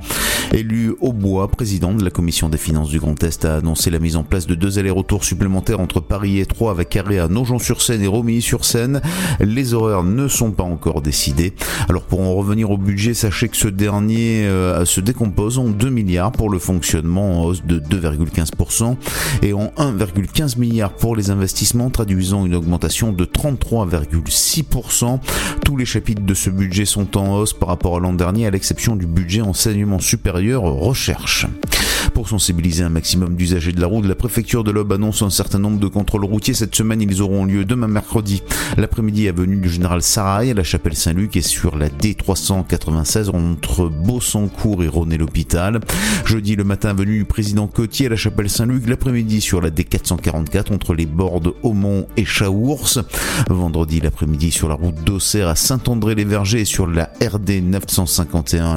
[0.54, 4.00] élu au bois, président de la commission des finances du Grand Est, a annoncé la
[4.00, 8.02] mise en place de deux allers-retours supplémentaires entre Paris et Troyes avec arrêt à Nogent-sur-Seine
[8.02, 9.02] et Romilly-sur-Seine.
[9.40, 11.54] Les horaires ne sont pas encore décidés.
[11.90, 15.90] Alors pour en revenir au budget, sachez que ce dernier euh, se décompose en 2
[15.90, 18.95] milliards pour le fonctionnement en hausse de 2,15%
[19.42, 25.20] et en 1,15 milliards pour les investissements, traduisant une augmentation de 33,6%.
[25.64, 28.52] Tous les chapitres de ce budget sont en hausse par rapport à l'an dernier, à
[28.52, 31.48] l'exception du budget enseignement supérieur recherche.
[32.16, 35.60] Pour sensibiliser un maximum d'usagers de la route, la préfecture de l'Aube annonce un certain
[35.60, 36.54] nombre de contrôles routiers.
[36.54, 38.42] Cette semaine, ils auront lieu demain mercredi,
[38.78, 44.82] l'après-midi avenue du Général Sarail à la Chapelle Saint-Luc et sur la D396 entre Beausancourt
[44.86, 45.82] et René-l'Hôpital.
[46.26, 48.88] Jeudi, le matin, avenue du Président Cotier à la Chapelle Saint-Luc.
[48.88, 52.98] L'après-midi sur la D444 entre les Bordes, Aumont et Chaours.
[53.50, 58.76] Vendredi, l'après-midi sur la route d'Auxerre à Saint-André-les-Vergers et sur la RD 951.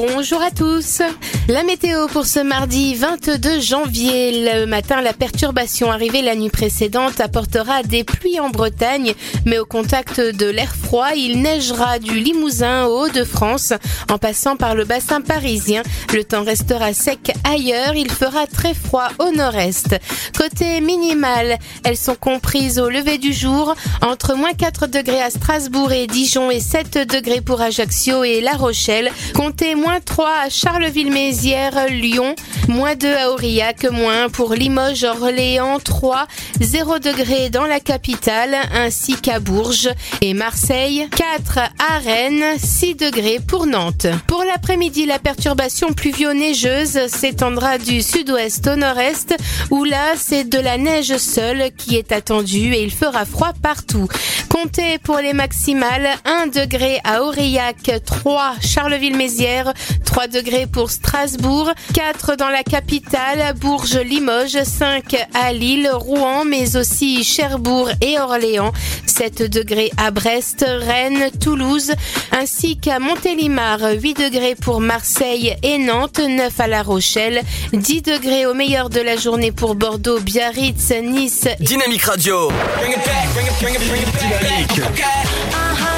[0.00, 1.02] Bonjour à tous.
[1.48, 4.44] La météo pour ce mardi 22 janvier.
[4.44, 9.64] Le matin, la perturbation arrivée la nuit précédente apportera des pluies en Bretagne, mais au
[9.64, 13.72] contact de l'air froid, il neigera du Limousin au Hauts-de-France
[14.08, 15.82] en passant par le bassin parisien.
[16.14, 19.96] Le temps restera sec ailleurs, il fera très froid au nord-est.
[20.38, 25.90] Côté minimal, elles sont comprises au lever du jour entre moins 4 degrés à Strasbourg
[25.90, 29.10] et Dijon et 7 degrés pour Ajaccio et La Rochelle.
[29.34, 32.34] Comptez moins 3 à Charleville-Mézières, Lyon,
[32.68, 36.26] moins 2 à Aurillac, moins 1 pour Limoges, Orléans, 3,
[36.60, 43.40] 0 degrés dans la capitale, ainsi qu'à Bourges et Marseille, 4 à Rennes, 6 degrés
[43.46, 44.06] pour Nantes.
[44.26, 49.34] Pour l'après-midi, la perturbation pluvio-neigeuse s'étendra du sud-ouest au nord-est,
[49.70, 54.08] où là, c'est de la neige seule qui est attendue et il fera froid partout.
[54.48, 59.72] Comptez pour les maximales 1 degré à Aurillac, 3 Charleville-Mézières,
[60.04, 66.76] 3 degrés pour Strasbourg, 4 dans la capitale, Bourges, Limoges, 5 à Lille, Rouen, mais
[66.76, 68.72] aussi Cherbourg et Orléans,
[69.06, 71.92] 7 degrés à Brest, Rennes, Toulouse,
[72.32, 78.46] ainsi qu'à Montélimar, 8 degrés pour Marseille et Nantes, 9 à La Rochelle, 10 degrés
[78.46, 81.48] au meilleur de la journée pour Bordeaux, Biarritz, Nice.
[81.60, 82.48] Dynamique Radio.
[82.78, 84.68] Bring it back, bring it, bring it, bring it back.
[84.68, 85.97] Dynamique.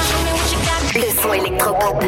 [0.93, 2.03] Le son électropop.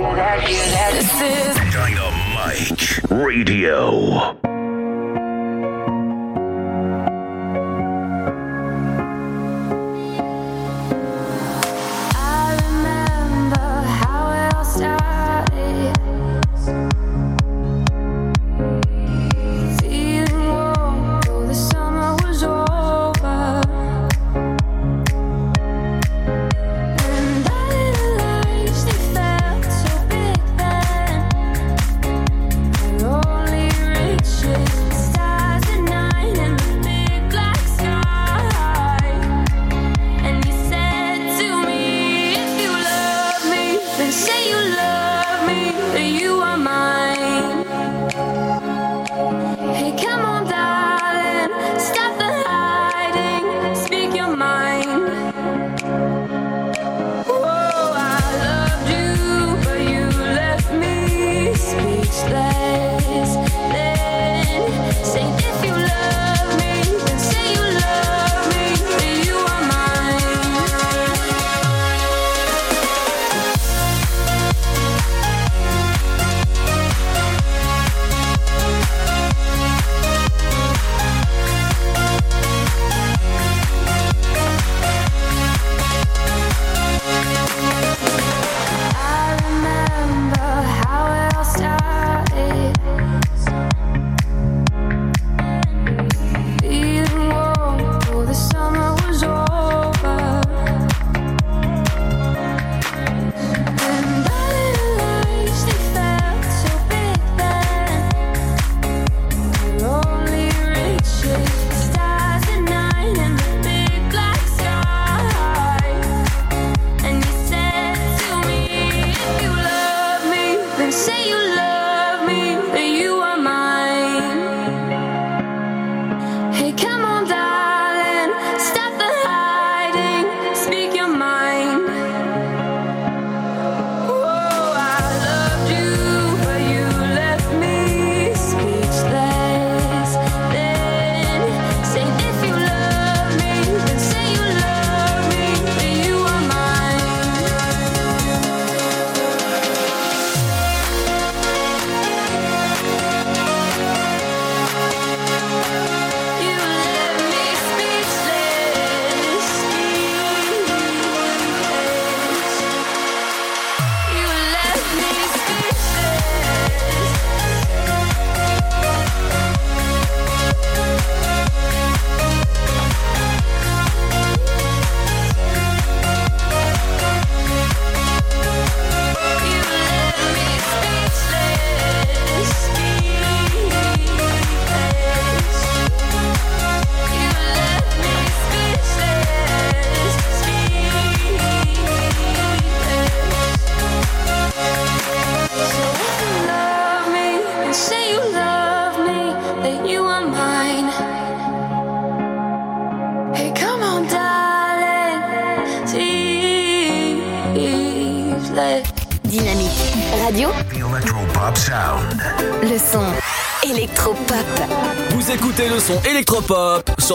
[1.71, 4.52] Dynamite Radio.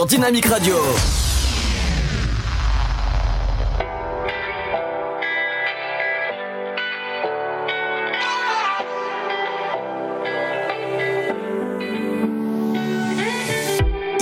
[0.05, 0.77] Dynamique Radio.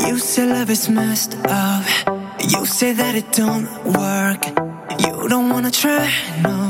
[0.07, 1.85] You say love is messed up.
[2.39, 4.41] You say that it don't work.
[4.99, 6.09] You don't wanna try,
[6.43, 6.66] no.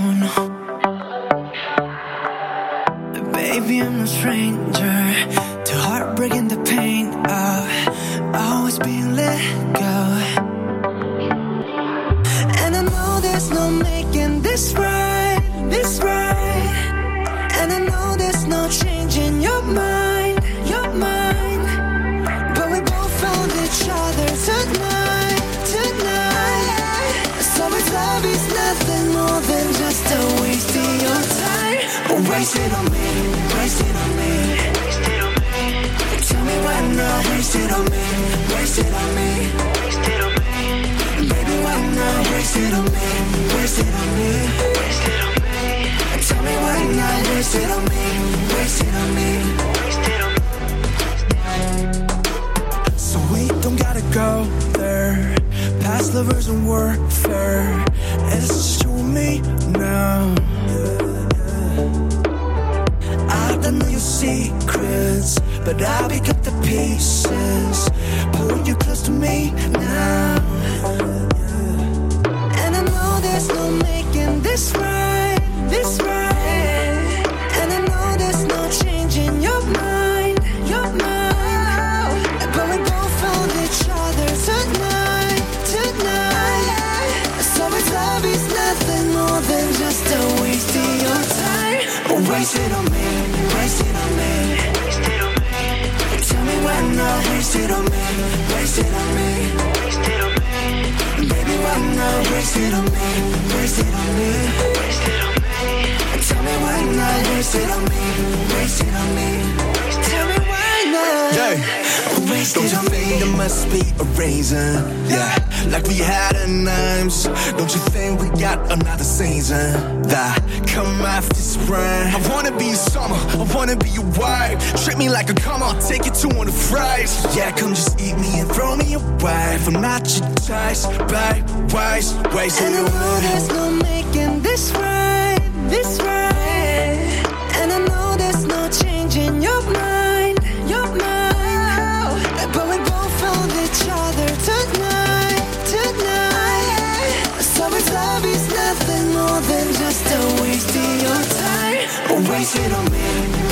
[152.37, 152.99] Time, waste it on me,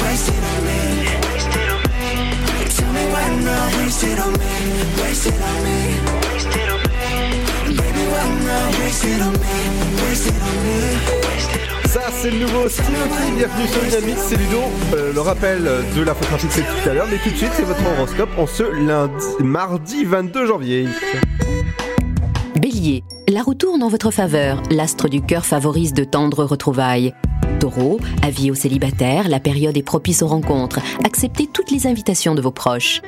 [0.03, 0.80] waste it on me.
[2.76, 4.53] Tell me why not waste it on me,
[5.02, 5.78] waste it on me.
[7.78, 9.56] Baby, why not waste it on me,
[10.03, 10.76] waste it on me.
[11.88, 12.86] Ça, c'est le nouveau Steve.
[13.38, 14.64] Bienvenue sur Dynamique, c'est Ludo.
[14.94, 17.07] Euh, le rappel de la trafic, c'est tout à l'heure.
[17.10, 20.88] Mais tout de suite, c'est votre horoscope en ce lundi, mardi 22 janvier.
[22.60, 24.62] Bélier, la roue tourne en votre faveur.
[24.70, 27.14] L'astre du cœur favorise de tendres retrouvailles.
[28.22, 30.80] Avis aux célibataires, la période est propice aux rencontres.
[31.04, 33.02] Acceptez toutes les invitations de vos proches.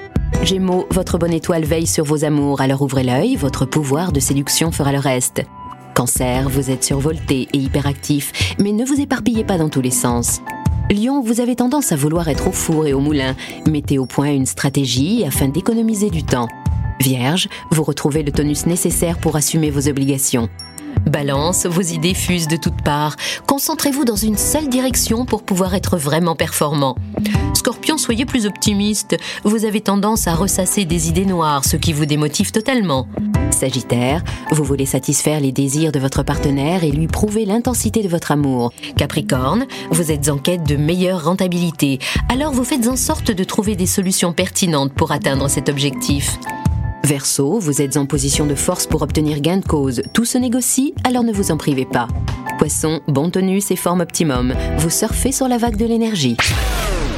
[0.43, 4.71] Gémeaux, votre bonne étoile veille sur vos amours, alors ouvrez l'œil, votre pouvoir de séduction
[4.71, 5.43] fera le reste.
[5.93, 10.41] Cancer, vous êtes survolté et hyperactif, mais ne vous éparpillez pas dans tous les sens.
[10.89, 13.35] Lion, vous avez tendance à vouloir être au four et au moulin.
[13.67, 16.47] Mettez au point une stratégie afin d'économiser du temps.
[16.99, 20.49] Vierge, vous retrouvez le tonus nécessaire pour assumer vos obligations.
[21.05, 23.15] Balance, vos idées fusent de toutes parts.
[23.47, 26.95] Concentrez-vous dans une seule direction pour pouvoir être vraiment performant.
[27.53, 29.17] Scorpion, soyez plus optimiste.
[29.43, 33.07] Vous avez tendance à ressasser des idées noires, ce qui vous démotive totalement.
[33.51, 38.31] Sagittaire, vous voulez satisfaire les désirs de votre partenaire et lui prouver l'intensité de votre
[38.31, 38.71] amour.
[38.97, 41.99] Capricorne, vous êtes en quête de meilleure rentabilité,
[42.29, 46.37] alors vous faites en sorte de trouver des solutions pertinentes pour atteindre cet objectif.
[47.03, 50.01] Verseau, vous êtes en position de force pour obtenir gain de cause.
[50.13, 52.07] Tout se négocie, alors ne vous en privez pas.
[52.57, 54.53] Poisson, bon tonus et forme optimum.
[54.79, 56.37] Vous surfez sur la vague de l'énergie.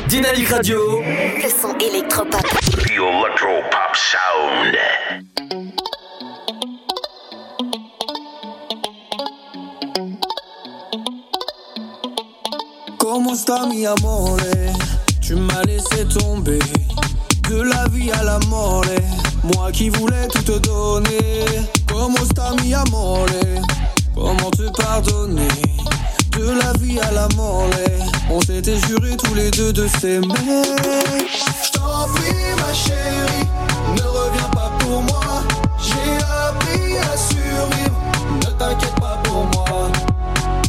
[0.08, 0.80] Dynamique Radio.
[1.02, 2.42] Le son électropop.
[2.42, 4.76] The Electro Pop Sound.
[12.98, 14.38] Comment sta mi amore?
[15.22, 16.60] Tu m'as laissé tomber
[17.50, 18.86] de la vie à la mort.
[19.44, 21.46] Moi qui voulais tout te donner.
[21.88, 23.26] Comment sta mi amore?
[24.14, 25.48] Comment te pardonner?
[26.38, 27.70] De la vie à la mort.
[28.30, 30.64] On s'était juré tous les deux de s'aimer.
[31.64, 32.08] Je t'en
[32.62, 33.48] ma chérie,
[33.96, 35.44] ne reviens pas pour moi.
[35.82, 36.18] J'ai
[36.48, 38.00] appris à survivre,
[38.42, 39.90] ne t'inquiète pas pour moi.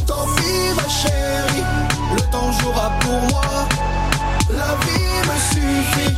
[0.07, 0.25] Tant
[0.75, 1.63] ma chérie,
[2.15, 3.67] le temps jouera pour moi.
[4.61, 6.13] La vie me suffit,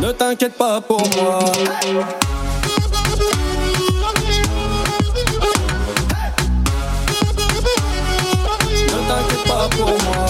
[0.00, 1.40] ne t'inquiète pas pour moi.
[8.86, 10.26] Ne t'inquiète pas pour moi.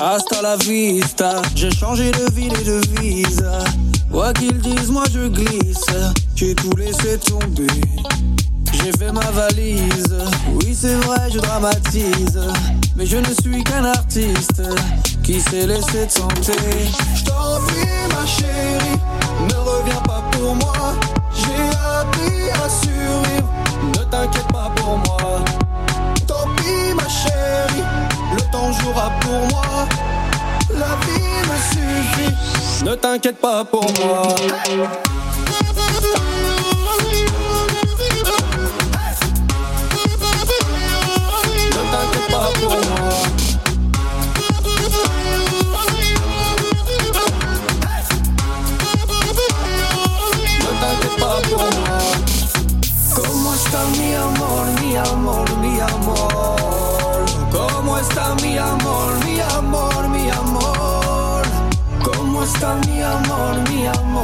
[0.00, 3.50] Hasta la vista, j'ai changé de ville et de vise.
[4.12, 5.86] Quoi qu'ils disent, moi je glisse.
[6.40, 7.66] J'ai tout laissé tomber.
[8.72, 10.16] J'ai fait ma valise.
[10.52, 12.40] Oui, c'est vrai, je dramatise.
[12.94, 14.62] Mais je ne suis qu'un artiste
[15.24, 16.52] qui s'est laissé tenter.
[17.16, 19.00] Je t'en prie, ma chérie,
[19.48, 20.94] ne reviens pas pour moi.
[21.34, 23.52] J'ai appris à survivre.
[23.98, 25.44] Ne t'inquiète pas pour moi.
[26.24, 27.82] Tant pis, ma chérie,
[28.36, 29.88] le temps jouera pour moi.
[30.70, 32.84] La vie me suffit.
[32.84, 34.36] Ne t'inquiète pas pour moi.
[62.86, 64.17] Mi amor, mi amor,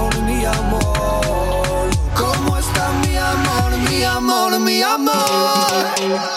[3.95, 6.35] mi amor, mi amor?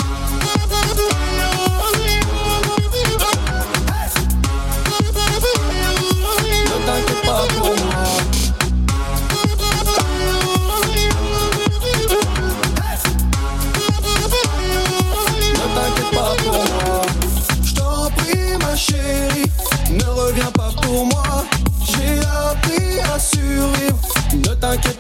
[19.89, 21.45] Ne reviens pas pour moi.
[21.81, 23.95] Je suis appris à sourire
[24.33, 24.96] Ne t'inquiète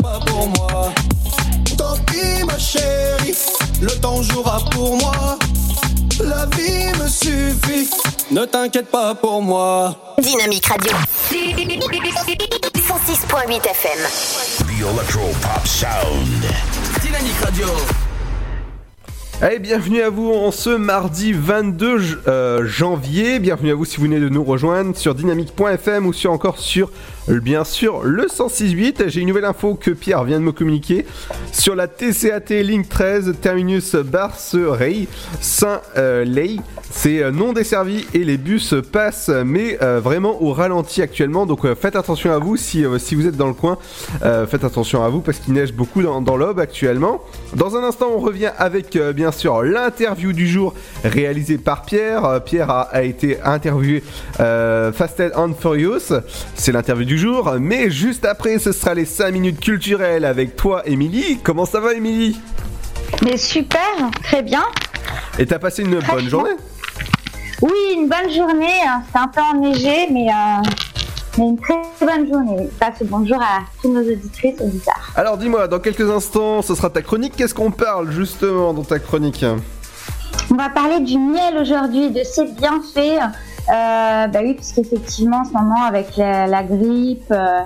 [3.87, 5.37] le temps jouera pour moi.
[6.23, 7.89] La vie me suffit,
[8.31, 9.95] ne t'inquiète pas pour moi.
[10.21, 10.91] Dynamique Radio.
[11.29, 13.99] 106.8 FM.
[14.57, 16.43] The Electro Pop Sound.
[17.01, 17.67] Dynamique Radio.
[19.39, 23.37] Allez, bienvenue à vous en ce mardi 22 j- euh, janvier.
[23.37, 26.89] Bienvenue à vous si vous venez de nous rejoindre sur dynamique.fm ou sur encore sur
[27.27, 29.09] bien sûr le 106.8.
[29.09, 31.05] J'ai une nouvelle info que Pierre vient de me communiquer
[31.51, 35.07] sur la TCAT ligne 13 terminus Barcerey
[35.41, 36.57] Saint-Lay.
[36.89, 41.45] C'est euh, non desservi et les bus passent mais euh, vraiment au ralenti actuellement.
[41.45, 43.77] Donc euh, faites attention à vous si, si vous êtes dans le coin.
[44.49, 47.21] Faites attention à vous parce qu'il neige beaucoup dans, dans l'Aube actuellement.
[47.55, 50.73] Dans un instant, on revient avec bien sûr l'interview du jour
[51.03, 52.41] réalisée par Pierre.
[52.45, 54.03] Pierre a, été interviewé
[54.37, 56.13] Fasted and Furious.
[56.55, 57.53] C'est l'interview du jour.
[57.59, 61.39] Mais juste après, ce sera les 5 minutes culturelles avec toi, Émilie.
[61.43, 62.39] Comment ça va, Émilie?
[63.23, 63.81] Mais super,
[64.23, 64.63] très bien.
[65.39, 66.51] Et t'as passé une bonne journée?
[67.61, 68.81] Oui, une bonne journée.
[68.87, 69.01] hein.
[69.07, 70.69] C'était un peu enneigé, mais, euh,
[71.37, 72.69] mais une très bonne journée.
[72.79, 75.11] Passe bonjour à tous nos auditrices, auditeurs.
[75.15, 77.33] Alors dis-moi, dans quelques instants, ce sera ta chronique.
[77.35, 79.43] Qu'est-ce qu'on parle justement dans ta chronique?
[80.51, 83.19] On va parler du miel aujourd'hui, de ses bienfaits.
[83.69, 87.61] Euh, bah oui, parce qu'effectivement, en ce moment, avec la, la grippe, euh,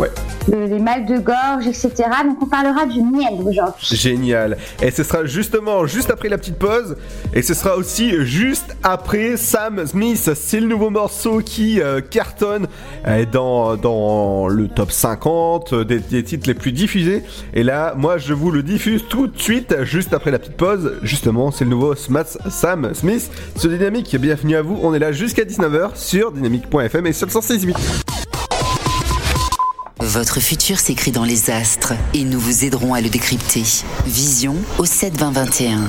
[0.00, 0.10] Ouais.
[0.50, 1.90] le- les mal de gorge, etc.
[2.24, 3.96] Donc, on parlera du miel aujourd'hui.
[3.96, 4.56] Génial.
[4.82, 6.96] Et ce sera justement juste après la petite pause.
[7.34, 10.30] Et ce sera aussi juste après Sam Smith.
[10.34, 12.66] C'est le nouveau morceau qui euh, cartonne
[13.06, 17.22] euh, dans, dans le top 50 des, des titres les plus diffusés.
[17.52, 20.94] Et là, moi, je vous le diffuse tout de suite, juste après la petite pause.
[21.02, 24.16] Justement, c'est le nouveau Smat- Sam Smith sur Dynamique.
[24.18, 24.78] Bienvenue à vous.
[24.82, 27.76] On est là jusqu'à 19h sur dynamique.fm et sur le 168.
[30.02, 33.64] Votre futur s'écrit dans les astres et nous vous aiderons à le décrypter.
[34.06, 35.88] Vision au 7 20 21.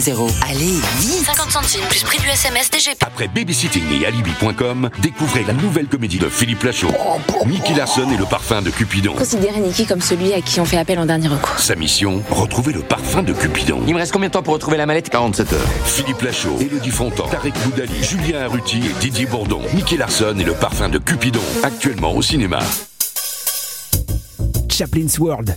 [0.00, 2.96] Allez, vite 50 centimes plus prix du SMS DGP.
[3.02, 6.90] Après Babysitting et Alibi.com, découvrez la nouvelle comédie de Philippe Lachaud.
[7.46, 9.12] Nicky Larson et le parfum de Cupidon.
[9.12, 11.58] Considérez Niki comme celui à qui on fait appel en dernier recours.
[11.58, 13.82] Sa mission, retrouver le parfum de Cupidon.
[13.86, 15.10] Il me reste combien de temps pour retrouver la mallette?
[15.10, 15.68] 47 heures.
[15.84, 19.60] Philippe Lachaud, Elodie Fontan, Tarek Boudali, Julien Arruti et Didier Bourdon.
[19.74, 21.42] Nicky Larson et le parfum de Cupidon.
[21.62, 22.60] Actuellement au cinéma.
[24.70, 25.56] Chaplin's World.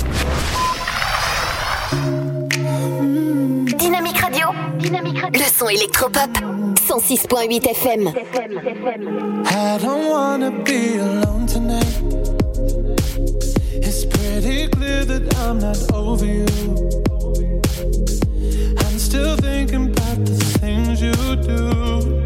[4.83, 6.31] Le son électropop.
[6.87, 8.07] 106.8 FM.
[9.45, 11.85] I don't wanna be alone tonight.
[13.73, 16.47] It's pretty clear that I'm not over you.
[18.79, 22.25] I'm still thinking about the things you do.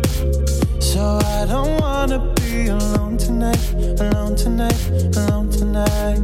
[0.80, 3.60] So I don't wanna be alone tonight,
[3.99, 4.80] alone tonight,
[5.18, 6.22] alone tonight.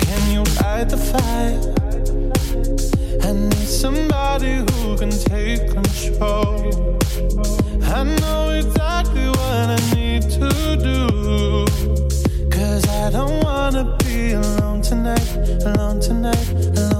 [0.00, 1.74] Can you fight the fire?
[3.22, 6.98] I need somebody who can take control.
[7.82, 11.66] I know exactly what I need to do.
[12.50, 15.28] Cause I don't wanna be alone tonight,
[15.66, 16.93] alone tonight, alone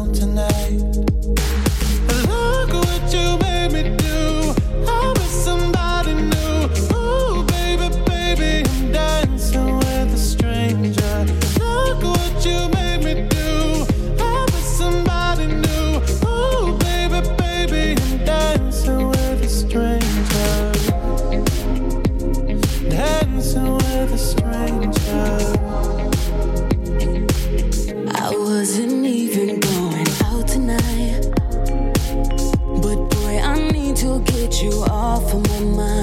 [35.65, 35.94] my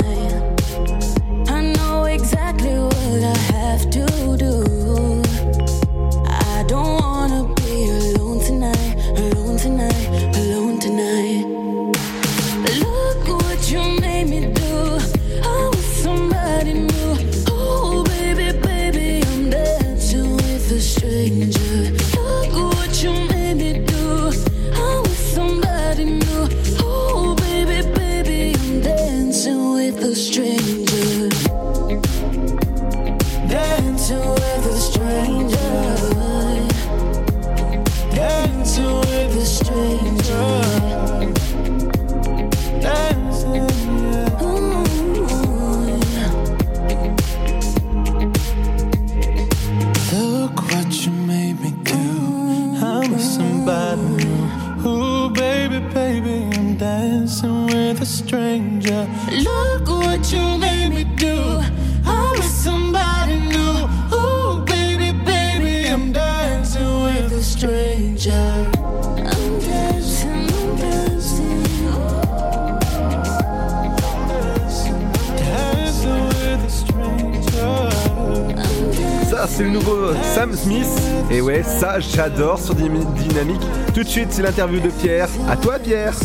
[79.62, 80.88] c'est le nouveau Sam Smith.
[81.30, 83.62] Et ouais, ça, j'adore sur Dynami- Dynamique.
[83.94, 85.30] Tout de suite, c'est l'interview de Pierre.
[85.48, 86.16] À toi, Pierre.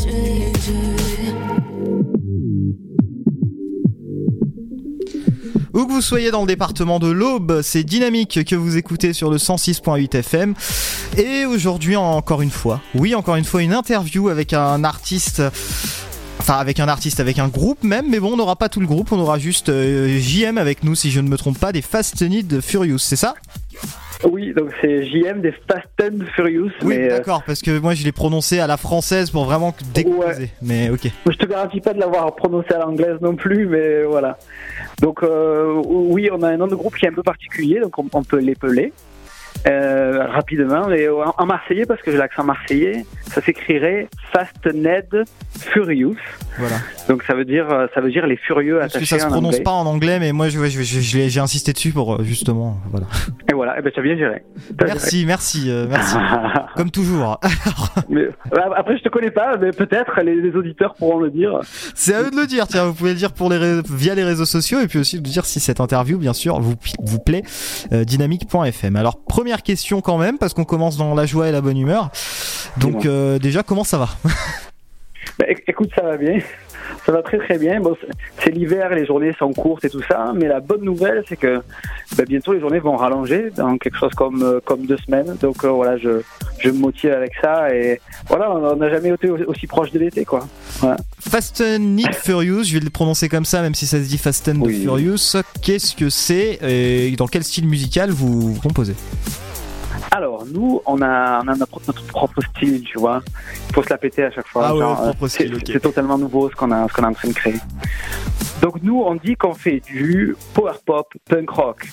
[5.75, 9.31] Où que vous soyez dans le département de l'Aube, c'est Dynamique que vous écoutez sur
[9.31, 10.55] le 106.8 FM.
[11.19, 15.43] Et aujourd'hui, encore une fois, oui, encore une fois, une interview avec un artiste.
[16.49, 18.87] Enfin, avec un artiste, avec un groupe même, mais bon, on n'aura pas tout le
[18.87, 21.83] groupe, on aura juste euh, JM avec nous, si je ne me trompe pas, des
[21.83, 23.35] Fast Need Furious, c'est ça?
[24.23, 26.71] Oui, donc c'est JM des Fast and Furious.
[26.83, 29.75] Oui, mais, euh, d'accord, parce que moi je l'ai prononcé à la française pour vraiment
[29.93, 30.51] décomposer.
[30.63, 31.11] Mais ok.
[31.29, 34.39] Je te garantis pas de l'avoir prononcé à l'anglaise non plus, mais voilà.
[35.03, 37.99] Donc euh, oui, on a un nom de groupe qui est un peu particulier, donc
[37.99, 38.93] on, on peut l'épeler
[39.67, 40.93] euh, rapidement.
[40.93, 45.25] Et en, en marseillais, parce que j'ai l'accent marseillais, ça s'écrirait Fast Ned
[45.59, 46.17] Furious.
[46.59, 46.77] Voilà.
[47.09, 49.55] Donc ça veut dire, ça veut dire les furieux Parce que attachés ça se prononce
[49.55, 49.63] anglais.
[49.63, 52.79] pas en anglais, mais moi je- je- je- je j'ai insisté dessus pour euh, justement.
[52.91, 53.07] Voilà.
[53.51, 54.43] Et voilà, eh ben, as bien géré.
[54.85, 56.17] Merci, merci, euh, merci.
[56.77, 57.41] Comme toujours.
[58.09, 58.31] Mais, euh,
[58.77, 61.61] après, je te connais pas, mais peut-être les, les auditeurs pourront le dire.
[61.95, 64.25] C'est à eux de le dire, tiens, vous pouvez le dire pour les via les
[64.25, 67.43] réseaux sociaux et puis aussi de dire si cette interview, bien sûr, vous, vous plaît,
[67.93, 68.97] euh, dynamique.fm.
[68.97, 72.11] Alors, première question quand même, parce qu'on commence dans la joie et la bonne humeur.
[72.79, 73.07] Donc.
[73.17, 74.09] Euh, déjà, comment ça va
[75.39, 76.39] Bah, éc- écoute, ça va bien.
[77.05, 77.81] Ça va très très bien.
[77.81, 77.95] Bon,
[78.43, 81.61] c'est- l'hiver, les journées sont courtes et tout ça, mais la bonne nouvelle, c'est que
[82.17, 85.37] bah, bientôt les journées vont rallonger dans quelque chose comme euh, comme deux semaines.
[85.41, 86.21] Donc euh, voilà, je
[86.61, 89.99] je me motive avec ça et voilà, on n'a jamais été au- aussi proche de
[89.99, 90.47] l'été, quoi.
[90.81, 90.97] Voilà.
[91.21, 94.49] Fast and Furious, je vais le prononcer comme ça, même si ça se dit Fast
[94.49, 94.83] and Oui.
[94.83, 95.37] Furious.
[95.61, 98.95] Qu'est-ce que c'est et dans quel style musical vous, vous composez?
[100.13, 103.23] Alors nous, on a on a notre, notre propre style, tu vois.
[103.69, 104.67] Il faut se la péter à chaque fois.
[104.69, 107.07] Ah ouais, Genre, propre euh, style, c'est totalement nouveau ce qu'on a ce qu'on est
[107.07, 107.55] en train de créer.
[108.63, 111.87] Donc nous, on dit qu'on fait du power pop, punk rock,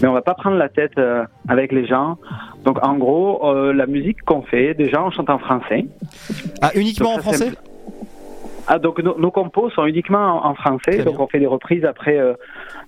[0.00, 2.16] mais on va pas prendre la tête euh, avec les gens.
[2.64, 5.86] Donc en gros, euh, la musique qu'on fait, déjà on chante en français.
[6.62, 7.52] Ah, uniquement en Donc, français?
[8.68, 11.84] Ah donc nos, nos compos sont uniquement en, en français, donc on fait des reprises
[11.84, 12.34] après euh,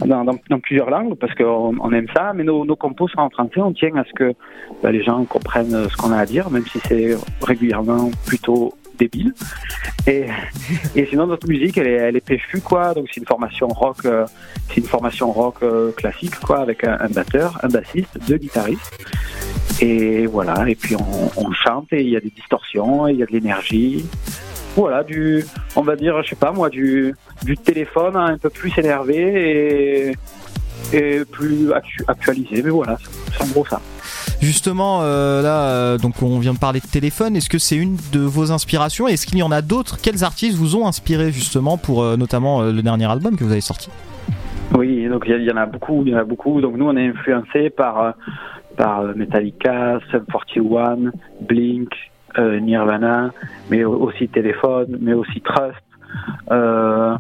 [0.05, 3.21] dans, dans- dans plusieurs langues parce qu'on on aime ça, mais nos, nos compos sont
[3.21, 3.61] en français.
[3.61, 4.35] On tient à ce que
[4.83, 8.73] bah, les gens comprennent euh, ce qu'on a à dire, même si c'est régulièrement plutôt
[8.99, 9.33] débile.
[10.09, 10.25] Et,
[10.97, 13.99] et sinon notre musique elle est, elle est péchue quoi, donc c'est une formation rock,
[14.05, 14.27] euh,
[14.69, 18.99] c'est une formation rock euh, classique quoi, avec un, un batteur, un bassiste, deux guitaristes.
[19.81, 23.19] Et voilà, et puis on, on chante et il y a des distorsions, et il
[23.19, 24.05] y a de l'énergie.
[24.79, 25.45] Voilà, du,
[25.75, 30.13] on va dire, je sais pas moi, du, du téléphone un peu plus énervé
[30.93, 32.63] et, et plus actu- actualisé.
[32.63, 32.97] Mais voilà,
[33.33, 33.81] c'est en gros ça.
[34.41, 37.35] Justement, euh, là, euh, donc on vient de parler de téléphone.
[37.35, 39.09] Est-ce que c'est une de vos inspirations?
[39.09, 39.99] Est-ce qu'il y en a d'autres?
[40.01, 43.61] Quels artistes vous ont inspiré justement pour euh, notamment le dernier album que vous avez
[43.61, 43.91] sorti?
[44.77, 46.61] Oui, donc il y, en a beaucoup, il y en a beaucoup.
[46.61, 48.15] Donc nous, on est influencé par
[48.77, 51.11] par Metallica, Sum 41,
[51.41, 51.89] Blink,
[52.39, 53.31] euh, Nirvana,
[53.71, 55.77] mais au- aussi Téléphone, mais aussi Trust.
[56.51, 57.17] Euh,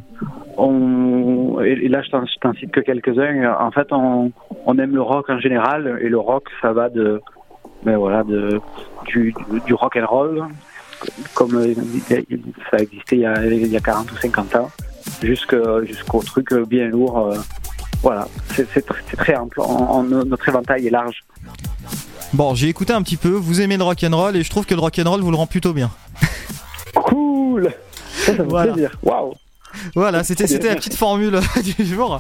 [0.56, 3.54] on, et là, je t'en je t'en cite que quelques-uns.
[3.60, 4.32] En fait, on,
[4.78, 7.20] aime le rock en général, et le rock, ça va de,
[7.84, 8.60] ben voilà, de
[9.06, 9.34] du,
[9.74, 10.44] rock and roll,
[11.34, 11.74] comme euh,
[12.70, 14.70] ça existait il y a, il y a 40 ou 50 ans,
[15.22, 17.32] jusqu'au truc bien lourd.
[18.02, 19.60] voilà, c'est c'est tr- c'est très ample.
[20.08, 21.20] Notre éventail est large.
[22.34, 23.30] Bon, j'ai écouté un petit peu.
[23.30, 25.30] Vous aimez le rock and roll et je trouve que le rock and roll vous
[25.30, 25.90] le rend plutôt bien.
[26.94, 27.72] Cool.
[28.12, 28.72] Ça, ça me fait Voilà.
[28.72, 28.90] plaisir.
[29.02, 29.34] Waouh.
[29.94, 31.40] Voilà, c'était la petite formule
[31.78, 32.18] du jour.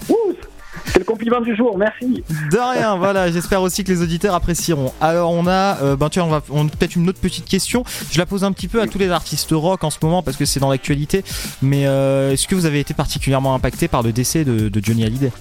[0.86, 1.76] C'est le compliment du jour.
[1.76, 2.22] Merci.
[2.52, 4.92] De rien, voilà, j'espère aussi que les auditeurs apprécieront.
[5.00, 7.84] Alors on a, euh, ben on va on peut-être une autre petite question.
[8.10, 10.36] Je la pose un petit peu à tous les artistes rock en ce moment parce
[10.36, 11.24] que c'est dans l'actualité.
[11.62, 15.04] Mais euh, est-ce que vous avez été particulièrement impacté par le décès de, de Johnny
[15.04, 15.32] Hallyday?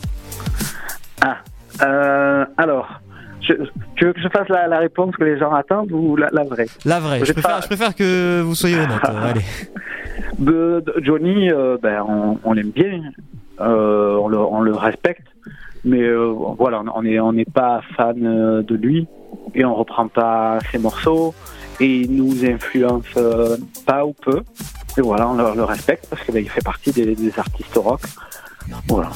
[1.21, 1.37] Ah.
[1.81, 2.99] Euh, alors,
[3.47, 3.53] je,
[3.95, 6.43] tu veux que je fasse la, la réponse que les gens attendent ou la, la
[6.43, 6.67] vraie?
[6.85, 7.19] La vraie.
[7.23, 9.01] Je préfère, pas- je préfère que vous soyez honnête.
[9.09, 9.41] euh, allez.
[10.39, 13.01] de, de Johnny, euh, ben, on, on l'aime bien,
[13.61, 15.27] euh, on, le, on le respecte.
[15.85, 18.19] mais euh, voilà, on est on n'est pas fan
[18.63, 19.07] de lui
[19.55, 21.33] et on reprend pas ses morceaux
[21.79, 23.05] et il nous influence
[23.85, 24.41] pas ou peu.
[24.97, 28.01] Et voilà, on le, le respecte parce qu'il fait partie des, des artistes rock.
[28.87, 29.09] Voilà.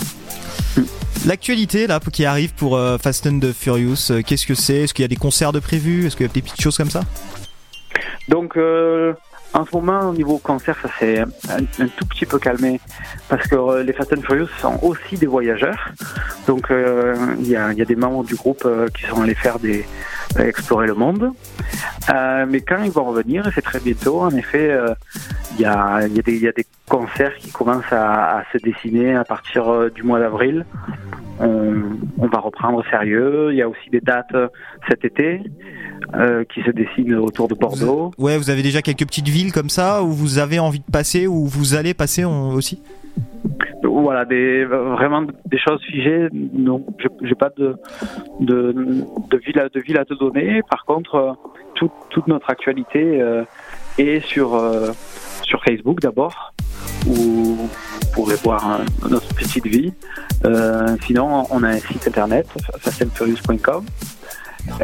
[1.26, 4.78] L'actualité là qui arrive pour euh, Fast and the Furious, euh, qu'est-ce que c'est?
[4.78, 6.08] Est-ce qu'il y a des concerts de prévus?
[6.08, 7.02] Est-ce qu'il y a des petites choses comme ça?
[8.28, 9.14] Donc, euh,
[9.54, 11.28] en ce moment, au niveau concert, ça s'est un,
[11.80, 12.80] un tout petit peu calmé
[13.32, 15.94] parce que euh, les Fast and Furious sont aussi des voyageurs.
[16.48, 19.86] Donc, euh, il y, a, des membres du groupe euh, qui sont allés faire des
[20.38, 21.32] explorer le monde.
[22.50, 24.78] Mais quand ils vont revenir, c'est très bientôt, en effet,
[25.56, 30.66] il y, a, des- concerts qui commencent à, se dessiner à partir du mois d'avril.
[31.40, 33.50] On, va reprendre sérieux.
[33.52, 34.36] Il y a aussi des dates
[34.88, 35.42] cet été
[36.50, 38.12] qui se dessinent autour de Bordeaux.
[38.18, 41.28] Ouais, vous avez déjà quelques petites villes comme ça où vous avez envie de passer,
[41.28, 42.82] où vous allez passer aussi?
[43.84, 46.28] Voilà, vraiment des choses figées.
[46.54, 46.86] Non,
[47.24, 47.76] j'ai pas de,
[48.40, 48.72] de,
[49.30, 50.62] de, ville à, de ville à te donner.
[50.70, 51.32] Par contre, euh,
[51.76, 53.44] tout- toute notre actualité euh,
[53.98, 54.92] est sur, euh,
[55.44, 56.54] sur Facebook d'abord,
[57.08, 57.70] où vous
[58.14, 59.94] pourrez voir euh, notre petite vie.
[61.06, 62.48] Sinon, on a un site internet,
[62.80, 63.86] fastandfurious.com.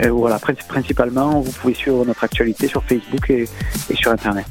[0.01, 3.45] Et voilà, princi- principalement, vous pouvez suivre notre actualité sur Facebook et
[3.93, 4.45] sur Internet.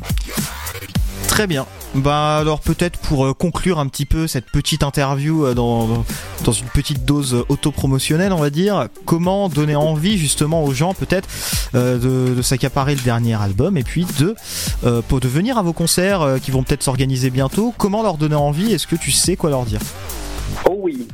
[1.36, 1.66] Très bien.
[1.94, 6.02] Bah alors peut-être pour euh, conclure un petit peu cette petite interview euh, dans,
[6.46, 10.94] dans une petite dose euh, autopromotionnelle on va dire, comment donner envie justement aux gens
[10.94, 11.28] peut-être
[11.74, 14.34] de, s'accaparer le dernier album et puis de,
[15.08, 18.72] pour de venir à vos concerts qui vont peut-être s'organiser bientôt, comment leur donner envie?
[18.72, 19.80] Est-ce que tu sais quoi leur dire?
[20.64, 21.06] Oh oui.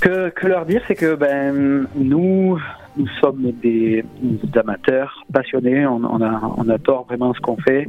[0.00, 2.58] Que, que leur dire, c'est que ben, nous,
[2.96, 4.04] nous sommes des,
[4.54, 7.88] amateurs passionnés, on, on, a, on adore vraiment ce qu'on fait,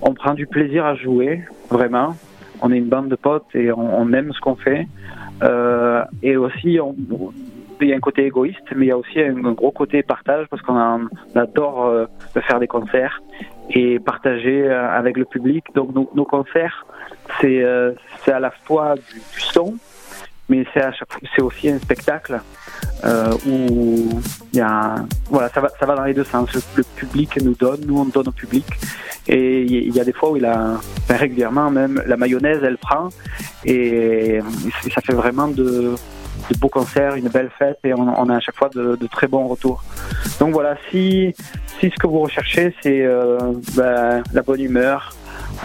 [0.00, 2.16] on prend du plaisir à jouer, vraiment.
[2.60, 4.86] On est une bande de potes et on, aime ce qu'on fait.
[5.42, 6.94] Euh, et aussi, on-
[7.80, 10.46] il y a un côté égoïste, mais il y a aussi un, gros côté partage
[10.48, 12.06] parce qu'on adore euh,
[12.46, 13.20] faire des concerts
[13.70, 15.64] et partager euh, avec le public.
[15.74, 16.86] Donc nos, concerts,
[17.40, 17.92] c'est euh,
[18.24, 19.74] c'est à la fois du, du son,
[20.48, 20.82] mais c'est
[21.34, 22.40] c'est aussi un spectacle
[23.04, 24.20] euh, où
[24.52, 24.96] il y a
[25.30, 26.50] voilà ça va ça va dans les deux sens.
[26.76, 28.66] Le, public nous donne, nous on donne au public,
[29.28, 32.78] et il y- a des fois où il a enfin, régulièrement même la mayonnaise elle
[32.78, 33.08] prend
[33.64, 34.40] et,
[34.94, 35.94] ça fait vraiment de
[36.58, 39.46] beaux concerts, une belle fête et on, a à chaque fois de, de très bons
[39.46, 39.82] retours.
[40.38, 41.34] Donc voilà, si,
[41.80, 43.38] si ce que vous recherchez c'est euh,
[43.74, 45.14] ben, la bonne humeur,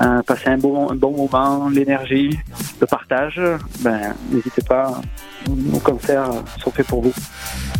[0.01, 2.37] euh, passer un bon, un bon moment, l'énergie,
[2.79, 3.41] le partage,
[3.81, 5.01] ben, n'hésitez pas,
[5.47, 6.29] nos concerts
[6.63, 7.13] sont faits pour vous.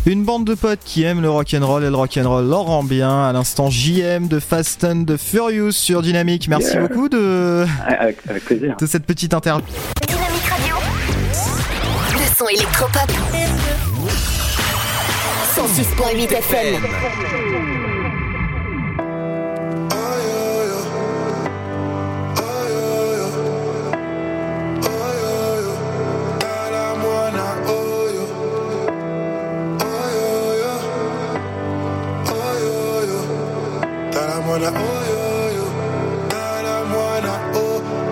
[0.06, 3.24] Une bande de potes qui aiment le rock'n'roll et le rock'n'roll leur rend bien.
[3.24, 6.48] À l'instant JM de Fast and the Furious sur Dynamique.
[6.48, 6.88] Merci Yeah.
[6.88, 8.76] beaucoup de, Avec, avec plaisir.
[8.80, 9.64] de cette petite interview.
[10.06, 10.74] Dynamique Radio.
[12.12, 13.10] Le son électropop.
[15.56, 17.77] 106.8 FM.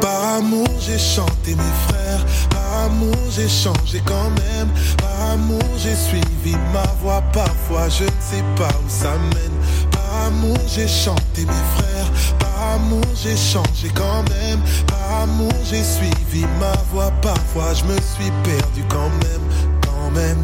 [0.01, 4.69] Par amour j'ai chanté mes frères, par amour j'ai changé quand même,
[4.99, 10.27] par amour j'ai suivi ma voix, parfois je ne sais pas où ça mène, par
[10.27, 16.45] amour j'ai chanté mes frères, par amour j'ai changé quand même, par amour j'ai suivi
[16.61, 19.43] ma voix, parfois je me suis perdu quand même,
[19.81, 20.43] quand même.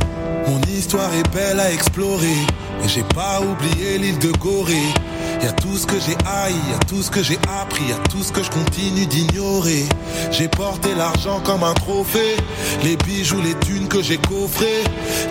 [0.49, 2.47] Mon histoire est belle à explorer,
[2.81, 4.95] mais j'ai pas oublié l'île de Gorée.
[5.43, 8.31] Y tout ce que j'ai haï, y tout ce que j'ai appris, y tout ce
[8.31, 9.89] que je continue d'ignorer.
[10.31, 12.37] J'ai porté l'argent comme un trophée,
[12.85, 14.85] les bijoux, les thunes que j'ai coffrés.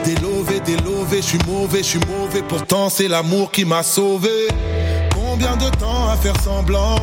[0.03, 4.49] Délové, délové, je suis mauvais, je suis mauvais, pourtant c'est l'amour qui m'a sauvé.
[5.15, 6.95] Combien de temps à faire semblant?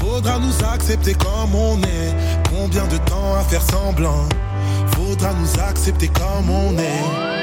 [0.00, 2.14] Faudra nous accepter comme on est.
[2.50, 4.28] Combien de temps à faire semblant?
[4.96, 7.39] Faudra nous accepter comme on est.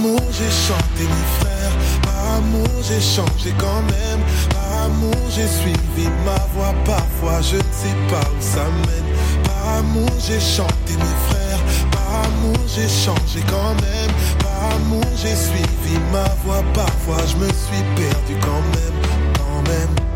[0.00, 1.72] amour j'ai chanté mes frères,
[2.02, 7.72] par amour j'ai changé quand même, par amour j'ai suivi ma voix, parfois je ne
[7.72, 11.60] sais pas où ça mène, par amour j'ai chanté mes frères,
[11.90, 17.48] par amour j'ai changé quand même, par amour j'ai suivi ma voix, parfois je me
[17.48, 18.96] suis perdu quand même,
[19.36, 20.10] quand même.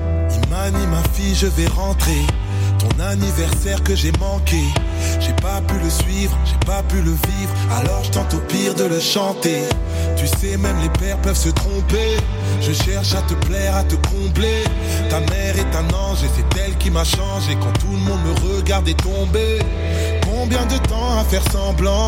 [0.51, 2.27] Mani, ma fille, je vais rentrer.
[2.79, 4.63] Ton anniversaire que j'ai manqué.
[5.21, 7.55] J'ai pas pu le suivre, j'ai pas pu le vivre.
[7.79, 9.63] Alors je tente au pire de le chanter.
[10.17, 12.17] Tu sais, même les pères peuvent se tromper.
[12.61, 14.65] Je cherche à te plaire, à te combler.
[15.11, 17.57] Ta mère est un ange et c'est elle qui m'a changé.
[17.61, 19.59] Quand tout le monde me regardait tomber.
[20.23, 22.07] Combien de temps à faire semblant?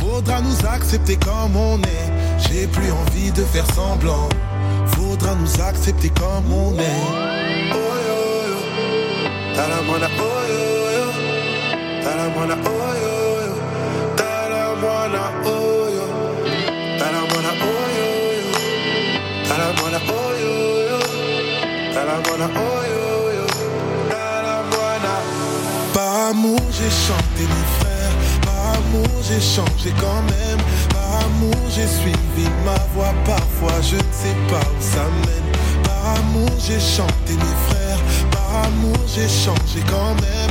[0.00, 2.12] Faudra nous accepter comme on est.
[2.38, 4.28] J'ai plus envie de faire semblant.
[4.86, 7.32] Faudra nous accepter comme on est.
[12.04, 13.12] oh yo.
[25.94, 31.86] Par amour j'ai chanté mes frères, par amour j'ai changé quand même, par amour j'ai
[31.86, 35.48] suivi ma voix parfois je ne sais pas où ça mène.
[35.84, 38.00] Par amour j'ai chanté mes frères,
[38.30, 40.41] par amour j'ai changé quand même,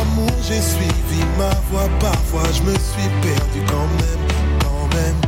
[0.00, 4.24] amour j'ai suivi ma voix parfois je me suis perdu quand même,
[4.60, 5.27] quand même.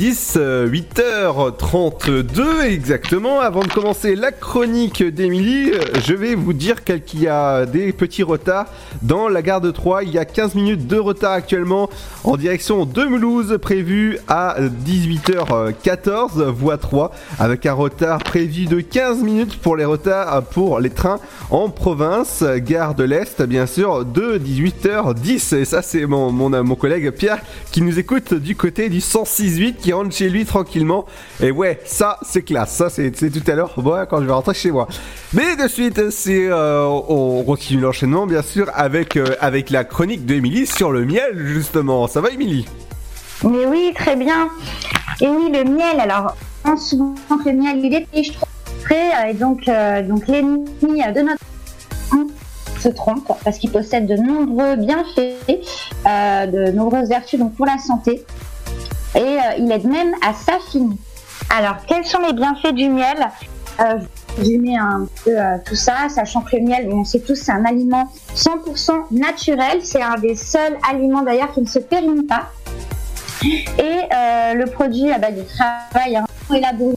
[0.00, 0.66] 10, 10, euh,
[1.30, 3.40] 8h32 exactement.
[3.40, 7.92] Avant de commencer la chronique d'Emilie, euh, je vais vous dire qu'il y a des
[7.92, 8.66] petits retards
[9.02, 10.02] dans la gare de Troyes.
[10.02, 11.88] Il y a 15 minutes de retard actuellement
[12.24, 19.22] en direction de Mulhouse, prévu à 18h14, voie 3, avec un retard prévu de 15
[19.22, 21.20] minutes pour les retards pour les trains
[21.50, 25.56] en province, gare de l'Est, bien sûr, de 18h10.
[25.56, 27.40] Et ça, c'est mon collègue Pierre
[27.70, 31.06] qui nous écoute du côté du 106.8 qui rentre chez lui tranquillement.
[31.42, 32.72] Et ouais, ça, c'est classe.
[32.72, 34.88] Ça, c'est tout à l'heure, ouais, quand je vais rentrer chez moi.
[35.32, 40.66] Mais de suite, euh, on continue l'enchaînement, bien sûr, avec, euh, avec la chronique d'Emilie
[40.66, 42.08] sur le miel, justement.
[42.08, 42.66] Ça va, Émilie?
[43.42, 44.48] Mais oui, très bien.
[45.22, 46.36] Et oui, le miel, alors,
[46.66, 48.06] on souvent que le miel, il est
[48.82, 49.64] frais, euh, et donc,
[50.08, 51.40] donc l'ennemi de notre
[52.78, 55.36] se trompe parce qu'il possède de nombreux bienfaits,
[56.06, 58.24] de nombreuses vertus donc pour la santé,
[59.14, 60.96] et il aide même à s'affiner.
[61.56, 63.28] Alors, quels sont les bienfaits du miel
[63.80, 63.98] euh,
[64.38, 67.64] résumer un peu euh, tout ça, sachant que le miel, on sait tous, c'est un
[67.64, 69.80] aliment 100% naturel.
[69.82, 72.50] C'est un des seuls aliments d'ailleurs qui ne se périme pas.
[73.42, 76.94] Et euh, le produit à base du travail hein, élaboré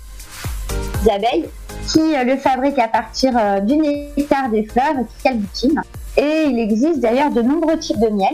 [1.04, 1.50] des abeilles
[1.88, 5.82] qui euh, le fabriquent à partir euh, du nectar des fleurs qu'elles butinent.
[6.18, 8.34] Et il existe d'ailleurs de nombreux types de miel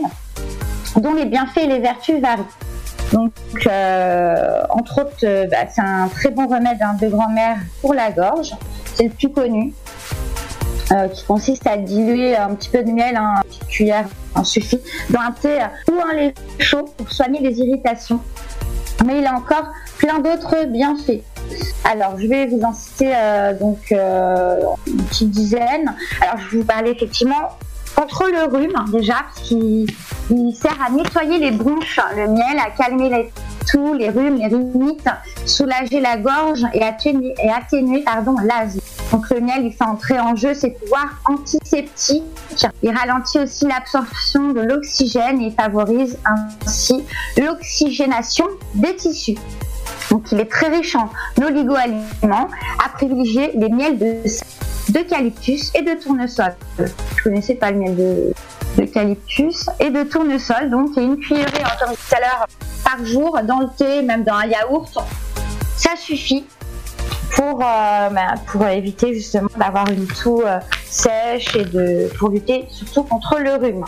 [0.96, 2.42] dont les bienfaits et les vertus varient.
[3.12, 3.32] Donc,
[3.66, 8.10] euh, entre autres, euh, bah, c'est un très bon remède hein, de grand-mère pour la
[8.10, 8.52] gorge.
[8.94, 9.72] C'est le plus connu,
[10.92, 14.44] euh, qui consiste à diluer un petit peu de miel, hein, une petite cuillère en
[14.44, 14.80] suffit,
[15.10, 15.58] dans un thé
[15.90, 18.20] ou un lait chaud pour soigner les irritations.
[19.04, 19.66] Mais il a encore
[19.98, 21.22] plein d'autres bienfaits.
[21.84, 23.12] Alors, je vais vous en citer
[23.58, 25.94] donc une petite dizaine.
[26.20, 27.48] Alors, je vais vous parler effectivement
[27.96, 29.86] contre le rhume déjà, parce qu'il
[30.30, 33.30] il sert à nettoyer les bronches, le miel, à calmer les
[33.70, 35.08] toux, les rhumes, les rhinites,
[35.44, 38.80] soulager la gorge et atténuer, et l'asthme.
[39.10, 42.22] Donc le miel, il fait entrer en jeu ses pouvoirs antiseptiques.
[42.82, 47.04] Il ralentit aussi l'absorption de l'oxygène et favorise ainsi
[47.36, 49.36] l'oxygénation des tissus.
[50.10, 51.08] Donc il est très riche en
[51.42, 52.48] oligo-aliments,
[52.84, 54.16] à privilégier les miels de
[54.88, 56.52] d'eucalyptus et de tournesol.
[56.78, 58.32] Je connaissais pas le miel de
[58.76, 62.46] d'eucalyptus et de tournesol, donc une cuillerée, encore tout à l'heure,
[62.84, 64.98] par jour dans le thé, même dans un yaourt,
[65.76, 66.44] ça suffit
[67.34, 68.08] pour, euh,
[68.46, 71.66] pour éviter justement d'avoir une toux euh, sèche et
[72.18, 73.84] pour lutter surtout contre le rhume.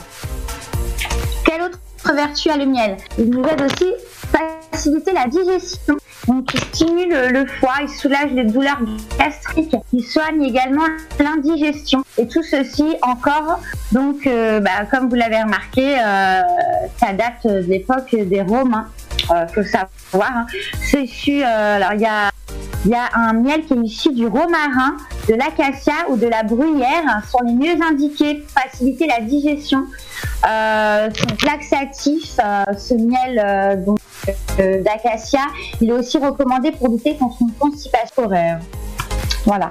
[2.10, 3.92] Vertu a le miel Il nous aide aussi
[4.34, 4.38] à
[4.70, 5.96] faciliter la digestion.
[6.28, 8.78] Donc, il stimule le foie, il soulage les douleurs
[9.18, 10.84] gastriques, il soigne également
[11.18, 12.04] l'indigestion.
[12.16, 13.60] Et tout ceci encore,
[13.90, 16.40] donc, euh, bah, comme vous l'avez remarqué, euh,
[16.98, 18.86] ça date de l'époque des Romains.
[19.30, 20.30] Euh, faut savoir.
[20.36, 20.46] hein.
[20.82, 24.96] C'est euh, alors il y a, un miel qui est issu du romarin,
[25.28, 29.84] de l'acacia ou de la bruyère, hein, sont les mieux indiqués pour faciliter la digestion.
[30.48, 33.84] Euh, donc laxatif, euh, ce miel
[34.82, 35.40] d'acacia,
[35.80, 38.58] il est aussi recommandé pour lutter contre une constipation horaire.
[39.44, 39.70] Voilà.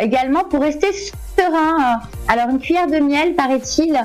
[0.00, 2.00] Également pour rester serein.
[2.28, 3.98] alors une cuillère de miel, paraît-il,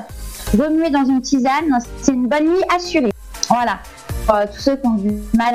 [0.58, 3.12] remuée dans une tisane, c'est une bonne nuit assurée.
[3.48, 3.78] Voilà.
[4.30, 5.54] Euh, tous ceux qui ont du mal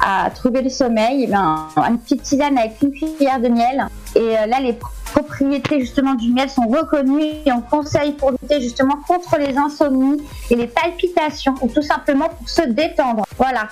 [0.00, 3.86] à, trouver le sommeil, eh ben, une petite tisane avec une cuillère de miel.
[4.16, 4.78] Et euh, là, les
[5.12, 10.22] propriétés justement du miel sont reconnues et on conseille pour lutter justement contre les insomnies
[10.50, 13.24] et les palpitations ou tout simplement pour se détendre.
[13.36, 13.68] Voilà.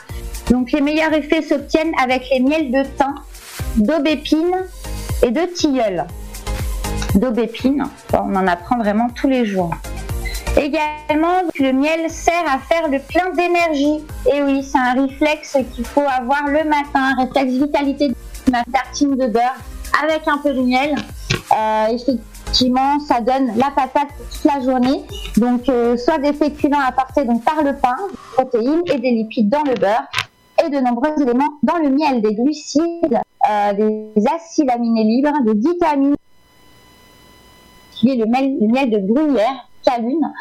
[0.51, 3.15] Donc les meilleurs effets s'obtiennent avec les miels de thym,
[3.77, 4.57] d'aubépine
[5.23, 6.07] et de tilleul.
[7.15, 9.71] D'aubépine, on en apprend vraiment tous les jours.
[10.57, 14.05] Également, le miel sert à faire le plein d'énergie.
[14.33, 18.13] Et oui, c'est un réflexe qu'il faut avoir le matin, un réflexe vitalité
[18.51, 19.57] ma tartine de beurre
[20.03, 20.95] avec un peu de miel.
[21.57, 25.03] Euh, effectivement, ça donne la patate toute la journée.
[25.37, 29.49] Donc, euh, soit des féculents apportés donc par le pain, des protéines et des lipides
[29.49, 30.05] dans le beurre,
[30.65, 33.21] et de nombreux éléments dans le miel, des glucides,
[33.51, 36.17] euh, des acides aminés libres, des vitamines,
[37.93, 40.33] qui est le miel, le miel de gruyère, calune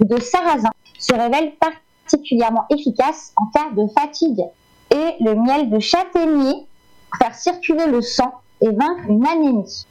[0.00, 4.42] ou de sarrasin, se révèle particulièrement efficace en cas de fatigue.
[4.90, 6.66] Et le miel de châtaignier
[7.10, 9.86] pour faire circuler le sang et vaincre une anémie.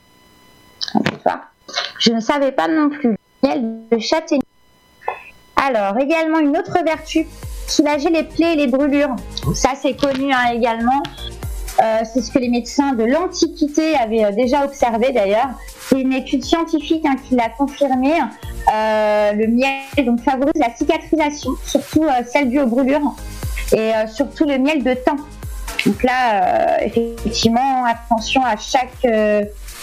[1.99, 3.17] Je ne savais pas non plus.
[3.43, 4.43] Le miel de châtaignier.
[5.55, 7.27] Alors, également une autre vertu,
[7.67, 9.15] soulager les plaies et les brûlures.
[9.53, 11.03] Ça, c'est connu hein, également.
[11.79, 15.49] Euh, c'est ce que les médecins de l'Antiquité avaient euh, déjà observé d'ailleurs.
[15.89, 18.13] C'est une étude scientifique hein, qui l'a confirmé.
[18.73, 23.15] Euh, le miel favorise la cicatrisation, surtout celle due aux brûlures,
[23.73, 25.17] et surtout le miel de thym.
[25.85, 29.05] Donc là, effectivement, attention à chaque,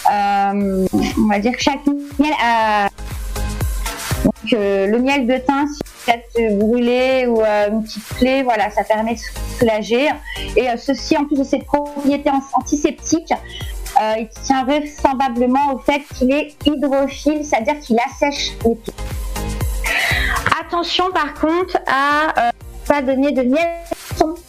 [0.09, 1.85] on va dire chaque
[2.17, 2.33] miel
[4.51, 8.83] le miel de thym, si vous êtes brûlé ou euh, une petite plaie, voilà, ça
[8.83, 9.19] permet de
[9.57, 10.09] soulager.
[10.55, 13.33] Et euh, ceci, en plus de ses propriétés an- antiseptiques,
[14.01, 18.93] euh, il tient vraisemblablement au fait qu'il est hydrophile, c'est-à-dire qu'il assèche les pieds.
[20.61, 22.51] Attention par contre à euh,
[22.87, 23.67] pas donner de miel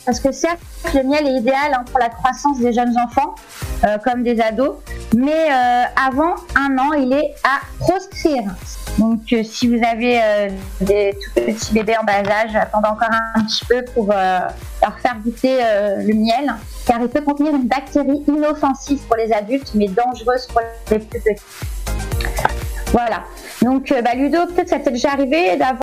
[0.05, 0.61] parce que certes
[0.95, 3.35] le miel est idéal hein, pour la croissance des jeunes enfants
[3.85, 4.77] euh, comme des ados,
[5.17, 8.45] mais euh, avant un an il est à proscrire.
[8.99, 10.21] Donc euh, si vous avez
[10.81, 15.17] des tout petits bébés en bas âge, attendez encore un, petit peu pour leur faire
[15.25, 15.59] goûter
[15.99, 16.55] le miel,
[16.87, 20.61] car il peut contenir une bactérie inoffensive pour les adultes mais dangereuse pour
[20.91, 21.41] les plus petits.
[22.93, 23.23] Voilà.
[23.63, 25.79] Donc, bah, Ludo, peut-être ça t'est déjà arrivé d'avoir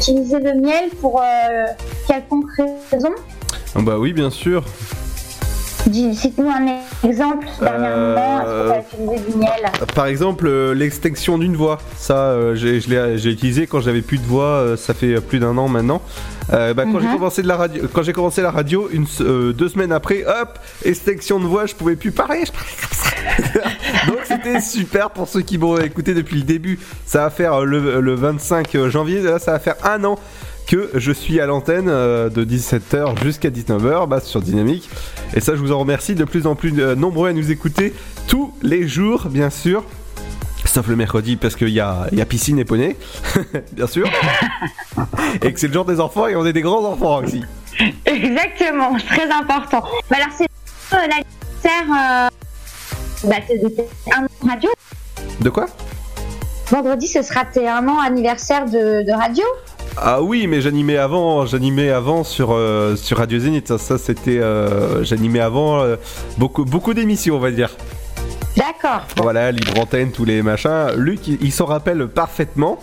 [0.00, 1.66] utilisé le miel pour euh,
[2.08, 2.46] quelconque
[2.90, 3.10] raison
[3.76, 4.64] Ah Bah oui, bien sûr.
[5.92, 8.40] Cite-nous un exemple dernièrement.
[8.40, 11.78] Est-ce que tu as utilisé du miel Par exemple, euh, l'extinction d'une voix.
[11.96, 14.44] Ça, euh, j'ai- je l'ai j'ai utilisé quand j'avais plus de voix.
[14.44, 16.00] euh, ça fait plus d'un an maintenant.
[16.52, 17.14] Euh, bah, quand j'ai Mhm.
[17.14, 20.58] commencé de la radio, quand j'ai commencé la radio, une, euh, deux semaines après, hop,
[20.84, 22.44] extinction de voix, je pouvais plus parler.
[22.46, 24.06] je parlais comme ça.
[24.08, 26.78] Donc c'était super pour ceux qui m'ont écouté depuis le début.
[27.06, 29.20] Ça va faire euh, le, le 25 janvier.
[29.22, 30.18] Là, ça va faire un an
[30.66, 34.88] que je suis à l'antenne de 17h jusqu'à 19h bah, sur Dynamique.
[35.34, 37.92] Et ça, je vous en remercie de plus en plus nombreux à nous écouter
[38.28, 39.82] tous les jours, bien sûr.
[40.72, 42.96] Sauf le mercredi parce qu'il y a, il y a piscine et poney,
[43.72, 44.08] bien sûr.
[45.42, 47.42] et que c'est le jour des enfants et on est des grands enfants aussi.
[48.06, 49.82] Exactement, très important.
[50.08, 51.88] Bah, alors, c'est euh, l'anniversaire.
[51.88, 52.28] Euh...
[53.28, 54.70] Bah, c'est c'est un an de radio.
[55.40, 55.66] De quoi?
[56.68, 59.44] Vendredi, ce sera tes un an anniversaire de, de radio.
[59.96, 63.66] Ah oui, mais j'animais avant, j'animais avant sur euh, sur Radio Zénith.
[63.66, 65.84] Ça, ça, c'était, euh, j'animais avant
[66.38, 67.76] beaucoup beaucoup d'émissions, on va dire.
[68.56, 69.02] D'accord.
[69.16, 70.88] Voilà, libre antenne, tous les machins.
[70.96, 72.78] Luc, il, il s'en rappelle parfaitement.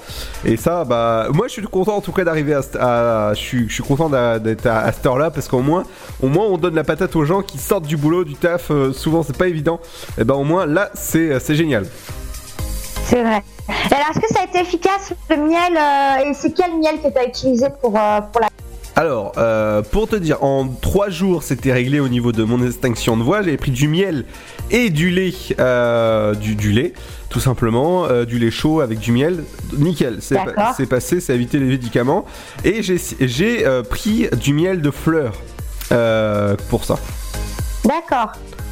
[0.45, 3.67] Et ça, bah, moi, je suis content en tout cas d'arriver à, à- je suis,
[3.69, 5.83] je suis content d'être à, à cette heure-là parce qu'au moins,
[6.23, 8.71] au moins, on donne la patate aux gens qui sortent du boulot, du taf.
[8.71, 9.79] euh, souvent, c'est pas évident.
[10.17, 11.85] Et ben, au moins, là, c'est, c'est génial.
[13.03, 13.43] C'est vrai.
[13.69, 16.95] Et alors, est-ce que ça a été efficace le miel euh, Et c'est quel miel
[17.03, 18.47] que tu as utilisé pour, euh, pour la.
[18.99, 23.15] Alors, euh, pour te dire, en 3 jours, c'était réglé au niveau de mon extinction
[23.15, 23.43] de voix.
[23.43, 24.25] J'avais pris du miel
[24.71, 26.93] et du lait, euh, du, du lait,
[27.29, 29.43] tout simplement, euh, du lait chaud avec du miel.
[29.77, 32.25] Nickel, c'est pa- passé, c'est évité les médicaments.
[32.65, 35.33] Et j'ai pris du miel de fleurs
[36.69, 36.95] pour ça.
[37.85, 38.31] D'accord.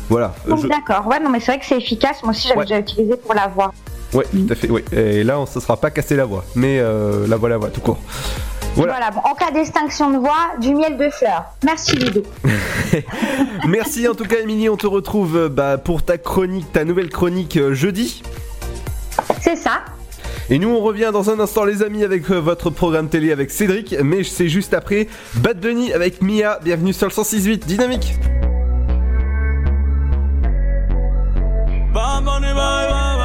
[0.09, 0.33] Voilà.
[0.47, 1.05] Je- D'accord.
[1.07, 2.23] Ouais, non, mais c'est vrai que c'est efficace.
[2.23, 2.65] Moi aussi, j'avais Ouais.
[2.65, 3.71] déjà utilisé pour la voix.
[4.13, 4.83] Ouais, tout à fait, ouais.
[4.91, 7.69] Et là, on se sera pas cassé la voix, mais euh, la voix, la voix,
[7.69, 7.99] tout court.
[8.75, 11.45] Voilà, bon, en cas d'extinction de voix, du miel de fleurs.
[11.63, 12.23] Merci Ludo.
[13.67, 14.69] Merci en tout cas, Émilie.
[14.69, 18.21] On te retrouve euh, bah, pour ta chronique, ta nouvelle chronique euh, jeudi.
[19.41, 19.81] C'est ça.
[20.49, 23.49] Et nous, on revient dans un instant, les amis, avec euh, votre programme télé avec
[23.49, 23.95] Cédric.
[24.03, 26.59] Mais c'est juste après Bad Bunny avec Mia.
[26.61, 28.15] Bienvenue sur le 106.8 Dynamique.
[31.93, 33.24] Bad Bunny, bye,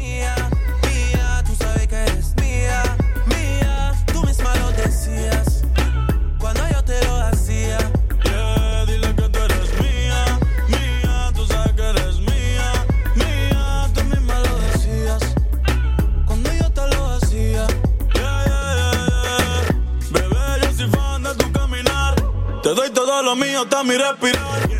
[23.61, 24.70] daño está mi respirar.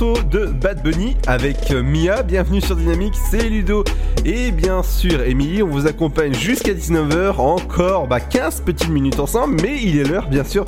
[0.00, 2.22] De Bad Bunny avec euh, Mia.
[2.22, 3.84] Bienvenue sur Dynamique, c'est Ludo.
[4.24, 7.36] Et bien sûr, Émilie, on vous accompagne jusqu'à 19h.
[7.36, 9.60] Encore bah, 15 petites minutes ensemble.
[9.60, 10.64] Mais il est l'heure, bien sûr,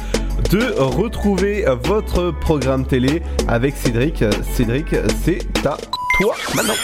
[0.50, 4.22] de retrouver votre programme télé avec Cédric.
[4.52, 4.94] Cédric,
[5.24, 5.78] c'est à
[6.20, 6.74] toi maintenant.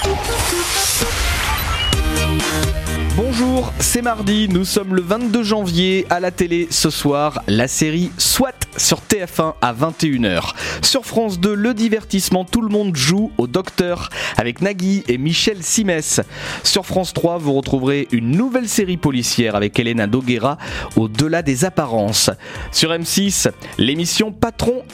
[3.14, 8.12] Bonjour, c'est mardi, nous sommes le 22 janvier à la télé ce soir, la série
[8.16, 10.54] SWAT sur TF1 à 21h.
[10.82, 15.62] Sur France 2, le divertissement Tout le monde joue au docteur avec Nagui et Michel
[15.62, 16.20] Simès.
[16.62, 20.58] Sur France 3, vous retrouverez une nouvelle série policière avec Elena Doguera
[20.96, 22.30] au-delà des apparences.
[22.72, 24.32] Sur M6, l'émission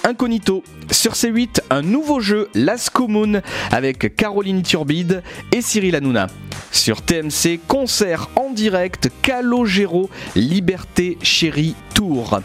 [0.05, 0.63] Incognito.
[0.91, 5.23] Sur C8, un nouveau jeu Las Commune avec Caroline Turbide
[5.53, 6.29] et Cyril Hanouna.
[6.71, 12.41] Sur TMC, concert en direct Calogero Liberté Chérie Tour.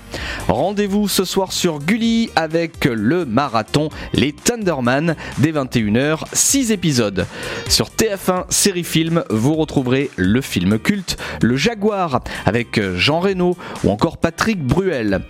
[0.47, 7.25] Rendez-vous ce soir sur Gulli avec le marathon Les Thunderman dès 21h, 6 épisodes.
[7.67, 13.89] Sur TF1 Série Film, vous retrouverez le film culte Le Jaguar avec Jean Reno ou
[13.89, 15.21] encore Patrick Bruel.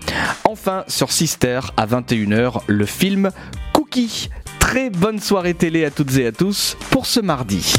[0.44, 3.32] Enfin, sur Sister à 21h, le film
[3.74, 4.30] Cookie.
[4.60, 7.74] Très bonne soirée télé à toutes et à tous pour ce mardi.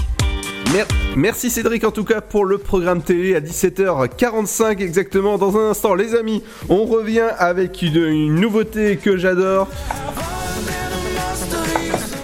[0.73, 5.39] Mer- Merci Cédric en tout cas pour le programme télé à 17h45 exactement.
[5.39, 9.69] Dans un instant les amis, on revient avec une, une nouveauté que j'adore.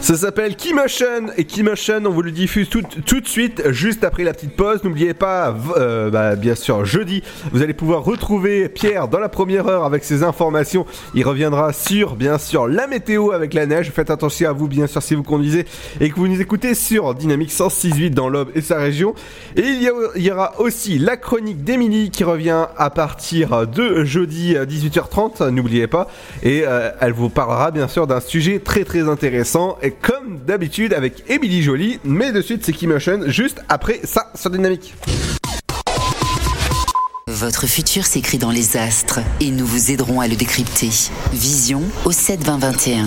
[0.06, 4.22] Ça s'appelle Keymotion et Keymotion, on vous le diffuse tout, tout de suite, juste après
[4.22, 4.84] la petite pause.
[4.84, 9.66] N'oubliez pas, euh, bah, bien sûr, jeudi, vous allez pouvoir retrouver Pierre dans la première
[9.66, 10.86] heure avec ses informations.
[11.16, 13.90] Il reviendra sur, bien sûr, la météo avec la neige.
[13.90, 15.66] Faites attention à vous, bien sûr, si vous conduisez
[16.00, 19.12] et que vous nous écoutez sur Dynamique 106.8 dans l'Aube et sa région.
[19.56, 19.82] Et il
[20.22, 25.88] y, aura aussi la chronique d'Emilie qui revient à partir de jeudi à 18h30, n'oubliez
[25.88, 26.06] pas.
[26.44, 29.76] Et euh, elle vous parlera bien sûr d'un sujet très très intéressant.
[30.02, 34.94] Comme d'habitude avec Émilie Jolie, mais de suite c'est Keymotion, juste après ça sur Dynamique.
[37.28, 40.90] Votre futur s'écrit dans les astres et nous vous aiderons à le décrypter.
[41.32, 43.06] Vision au 7 20 21.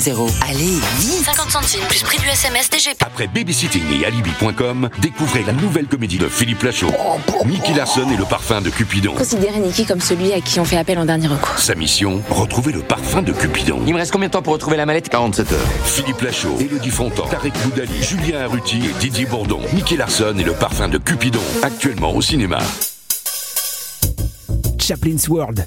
[0.00, 2.96] Allez, vite 50 centimes plus prix du SMS DGP.
[3.04, 6.90] Après Babysitting et Alibi.com, découvrez la nouvelle comédie de Philippe Lachaud.
[7.44, 9.12] Nicky Larson et le parfum de Cupidon.
[9.14, 11.58] Considérez Nicky comme celui à qui on fait appel en dernier recours.
[11.58, 13.82] Sa mission, retrouver le parfum de Cupidon.
[13.86, 15.10] Il me reste combien de temps pour retrouver la mallette?
[15.10, 15.58] 47 heures.
[15.84, 19.60] Philippe Lachaud, Elodie Fontan, Tarek Boudali, Julien Arruti et Didier Bourdon.
[19.74, 21.42] Nicky Larson et le parfum de Cupidon.
[21.62, 22.60] Actuellement au cinéma.
[24.78, 25.66] Chaplin's World.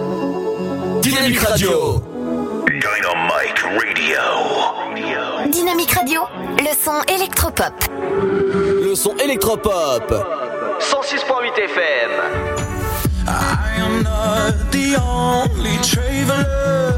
[1.11, 2.01] Dynamique Radio.
[2.67, 4.21] Dynamite Radio.
[5.51, 6.21] Dynamique Radio,
[6.57, 7.73] le son électropop.
[8.81, 10.09] Le son électropop.
[10.79, 12.11] 106.8 FM.
[13.27, 16.93] I am not the only traveler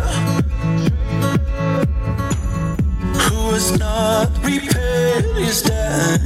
[3.18, 6.22] who has not repaid his debt.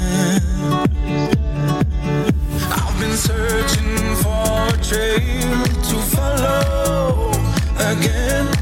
[2.70, 7.27] I've been searching for a trail to follow
[7.92, 8.57] again.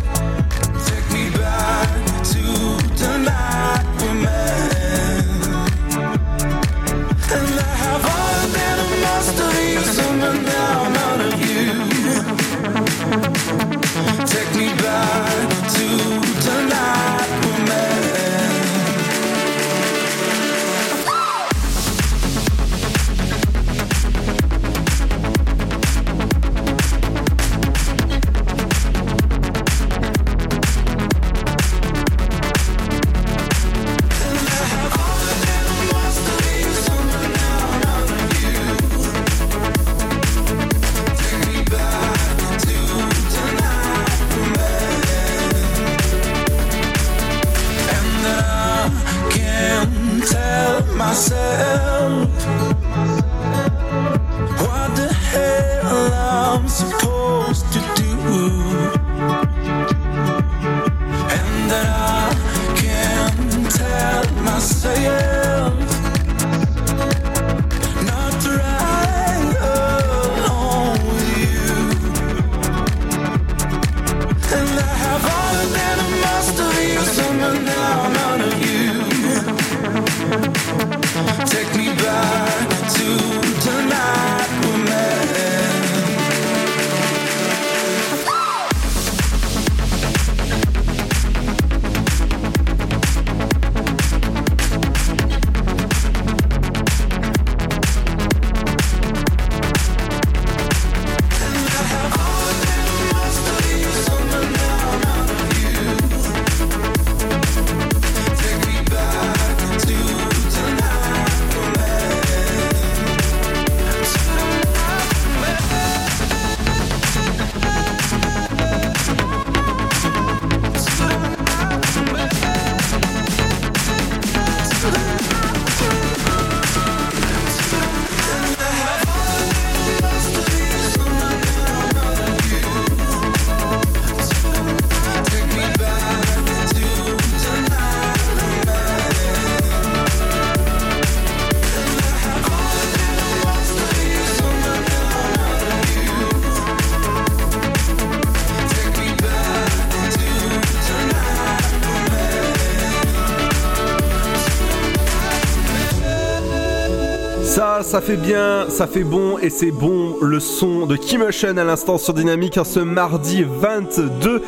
[157.85, 161.63] Ça, fait bien, ça fait bon et c'est bon le son de Kim Ocean à
[161.63, 164.41] l'instant sur Dynamique ce mardi 22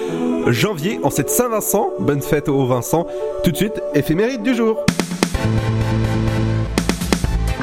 [0.47, 1.91] janvier en cette Saint-Vincent.
[1.99, 3.05] Bonne fête au Vincent.
[3.43, 4.83] Tout de suite, éphéméride du jour.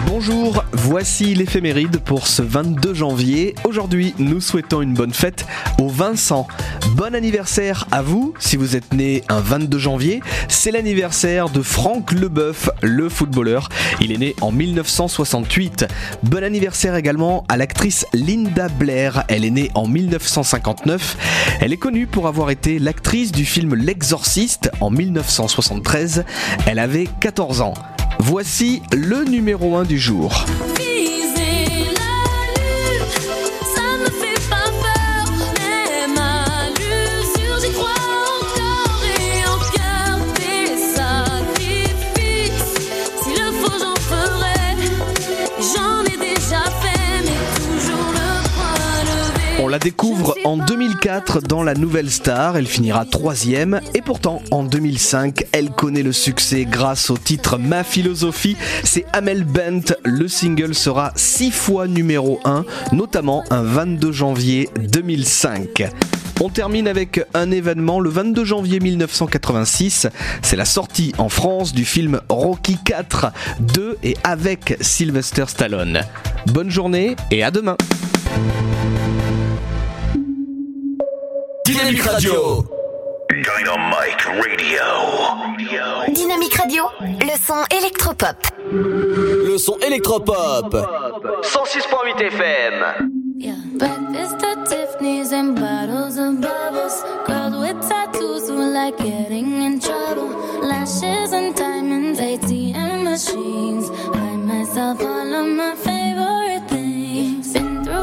[0.07, 3.57] Bonjour, voici l'éphéméride pour ce 22 janvier.
[3.65, 5.45] Aujourd'hui, nous souhaitons une bonne fête
[5.81, 6.47] au Vincent.
[6.95, 10.23] Bon anniversaire à vous si vous êtes né un 22 janvier.
[10.47, 13.69] C'est l'anniversaire de Franck Leboeuf, le footballeur.
[14.01, 15.87] Il est né en 1968.
[16.23, 19.25] Bon anniversaire également à l'actrice Linda Blair.
[19.27, 21.59] Elle est née en 1959.
[21.61, 26.25] Elle est connue pour avoir été l'actrice du film L'Exorciste en 1973.
[26.67, 27.75] Elle avait 14 ans.
[28.21, 30.47] Voici le numéro 1 du jour.
[49.85, 55.73] Découvre en 2004 dans La Nouvelle Star, elle finira troisième et pourtant en 2005 elle
[55.73, 61.51] connaît le succès grâce au titre Ma philosophie, c'est Amel Bent, le single sera six
[61.51, 65.91] fois numéro 1, notamment un 22 janvier 2005.
[66.41, 70.09] On termine avec un événement le 22 janvier 1986.
[70.41, 76.01] C'est la sortie en France du film Rocky 4 de et avec Sylvester Stallone.
[76.47, 77.77] Bonne journée et à demain.
[81.65, 82.65] Dynamique Radio.
[83.31, 84.83] Dynamite Radio.
[86.13, 88.37] Dynamique Radio, le son électropop.
[88.71, 90.75] Le son électropop.
[91.43, 92.75] 106.8 FM.
[93.79, 97.03] Breakfast at Tiffany's and bottles of bubbles.
[97.27, 100.29] Girls with tattoos who like getting in trouble.
[100.63, 103.91] Lashes and diamonds, ATM machines.
[104.13, 106.04] Buy myself all of my favorite.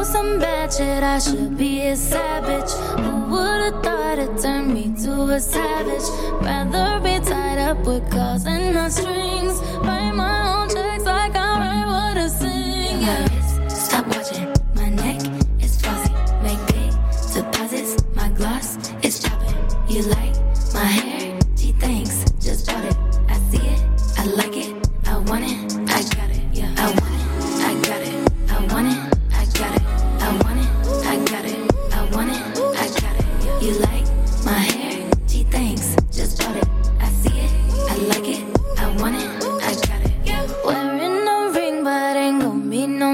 [0.04, 2.70] Some bad shit, I should be a savage.
[3.00, 6.02] Who would've thought it turned me to a savage?
[6.42, 9.60] Rather be tied up with calls and not strings.
[9.78, 13.00] Write my own checks like I write what I sing.
[13.00, 13.68] Yeah.
[13.68, 14.52] Stop watching.
[14.74, 15.20] My neck
[15.60, 16.12] is fuzzy.
[16.42, 16.92] Make big
[17.32, 18.04] deposits.
[18.14, 19.56] My gloss is chopping.
[19.88, 20.34] You like
[20.74, 21.11] my hair?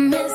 [0.00, 0.27] moment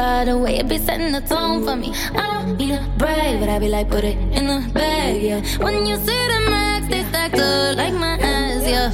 [0.00, 0.28] card.
[0.28, 1.92] The way it be setting the tone for me.
[2.20, 5.40] I don't need a brag, but I be like, put it in the bag, yeah.
[5.64, 8.88] When you see the max, they stacked up like my ass, yeah.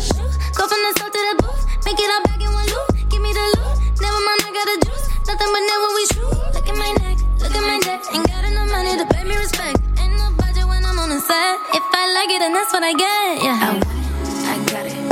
[0.59, 2.89] Go from the south to the booth, make it all back in one loop.
[3.11, 3.74] Give me the loot,
[4.05, 5.07] never mind, I got the juice.
[5.28, 6.35] Nothing but never we shoot.
[6.57, 8.01] Look at my neck, look at my neck.
[8.15, 9.78] Ain't got enough money to pay me respect.
[10.01, 11.55] Ain't no budget when I'm on the set.
[11.78, 13.66] If I like it, then that's what I get, yeah.
[13.66, 15.06] I want it, I got it.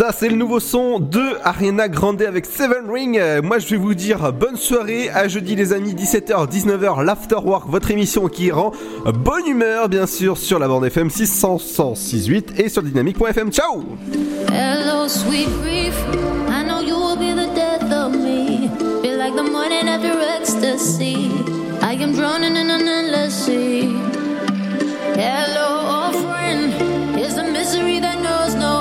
[0.00, 3.18] Ça, c'est le nouveau son de Ariana Grande avec Seven Ring.
[3.18, 5.10] Euh, moi, je vais vous dire bonne soirée.
[5.10, 8.72] À jeudi, les amis, 17h, 19h, l'Afterwork, votre émission qui rend
[9.04, 13.52] bonne humeur, bien sûr, sur la bande FM 600-106.8 et sur dynamique.fm.
[13.52, 13.84] Ciao!
[14.50, 15.94] Hello, sweet grief.
[16.48, 18.70] I know you will be the death of me.
[19.02, 21.30] Feel like the morning after ecstasy.
[21.82, 23.94] I am drowning in an endless sea.
[25.14, 26.72] Hello, old friend.
[27.20, 28.79] It's a misery that knows no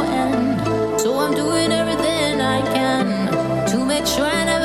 [4.05, 4.58] can to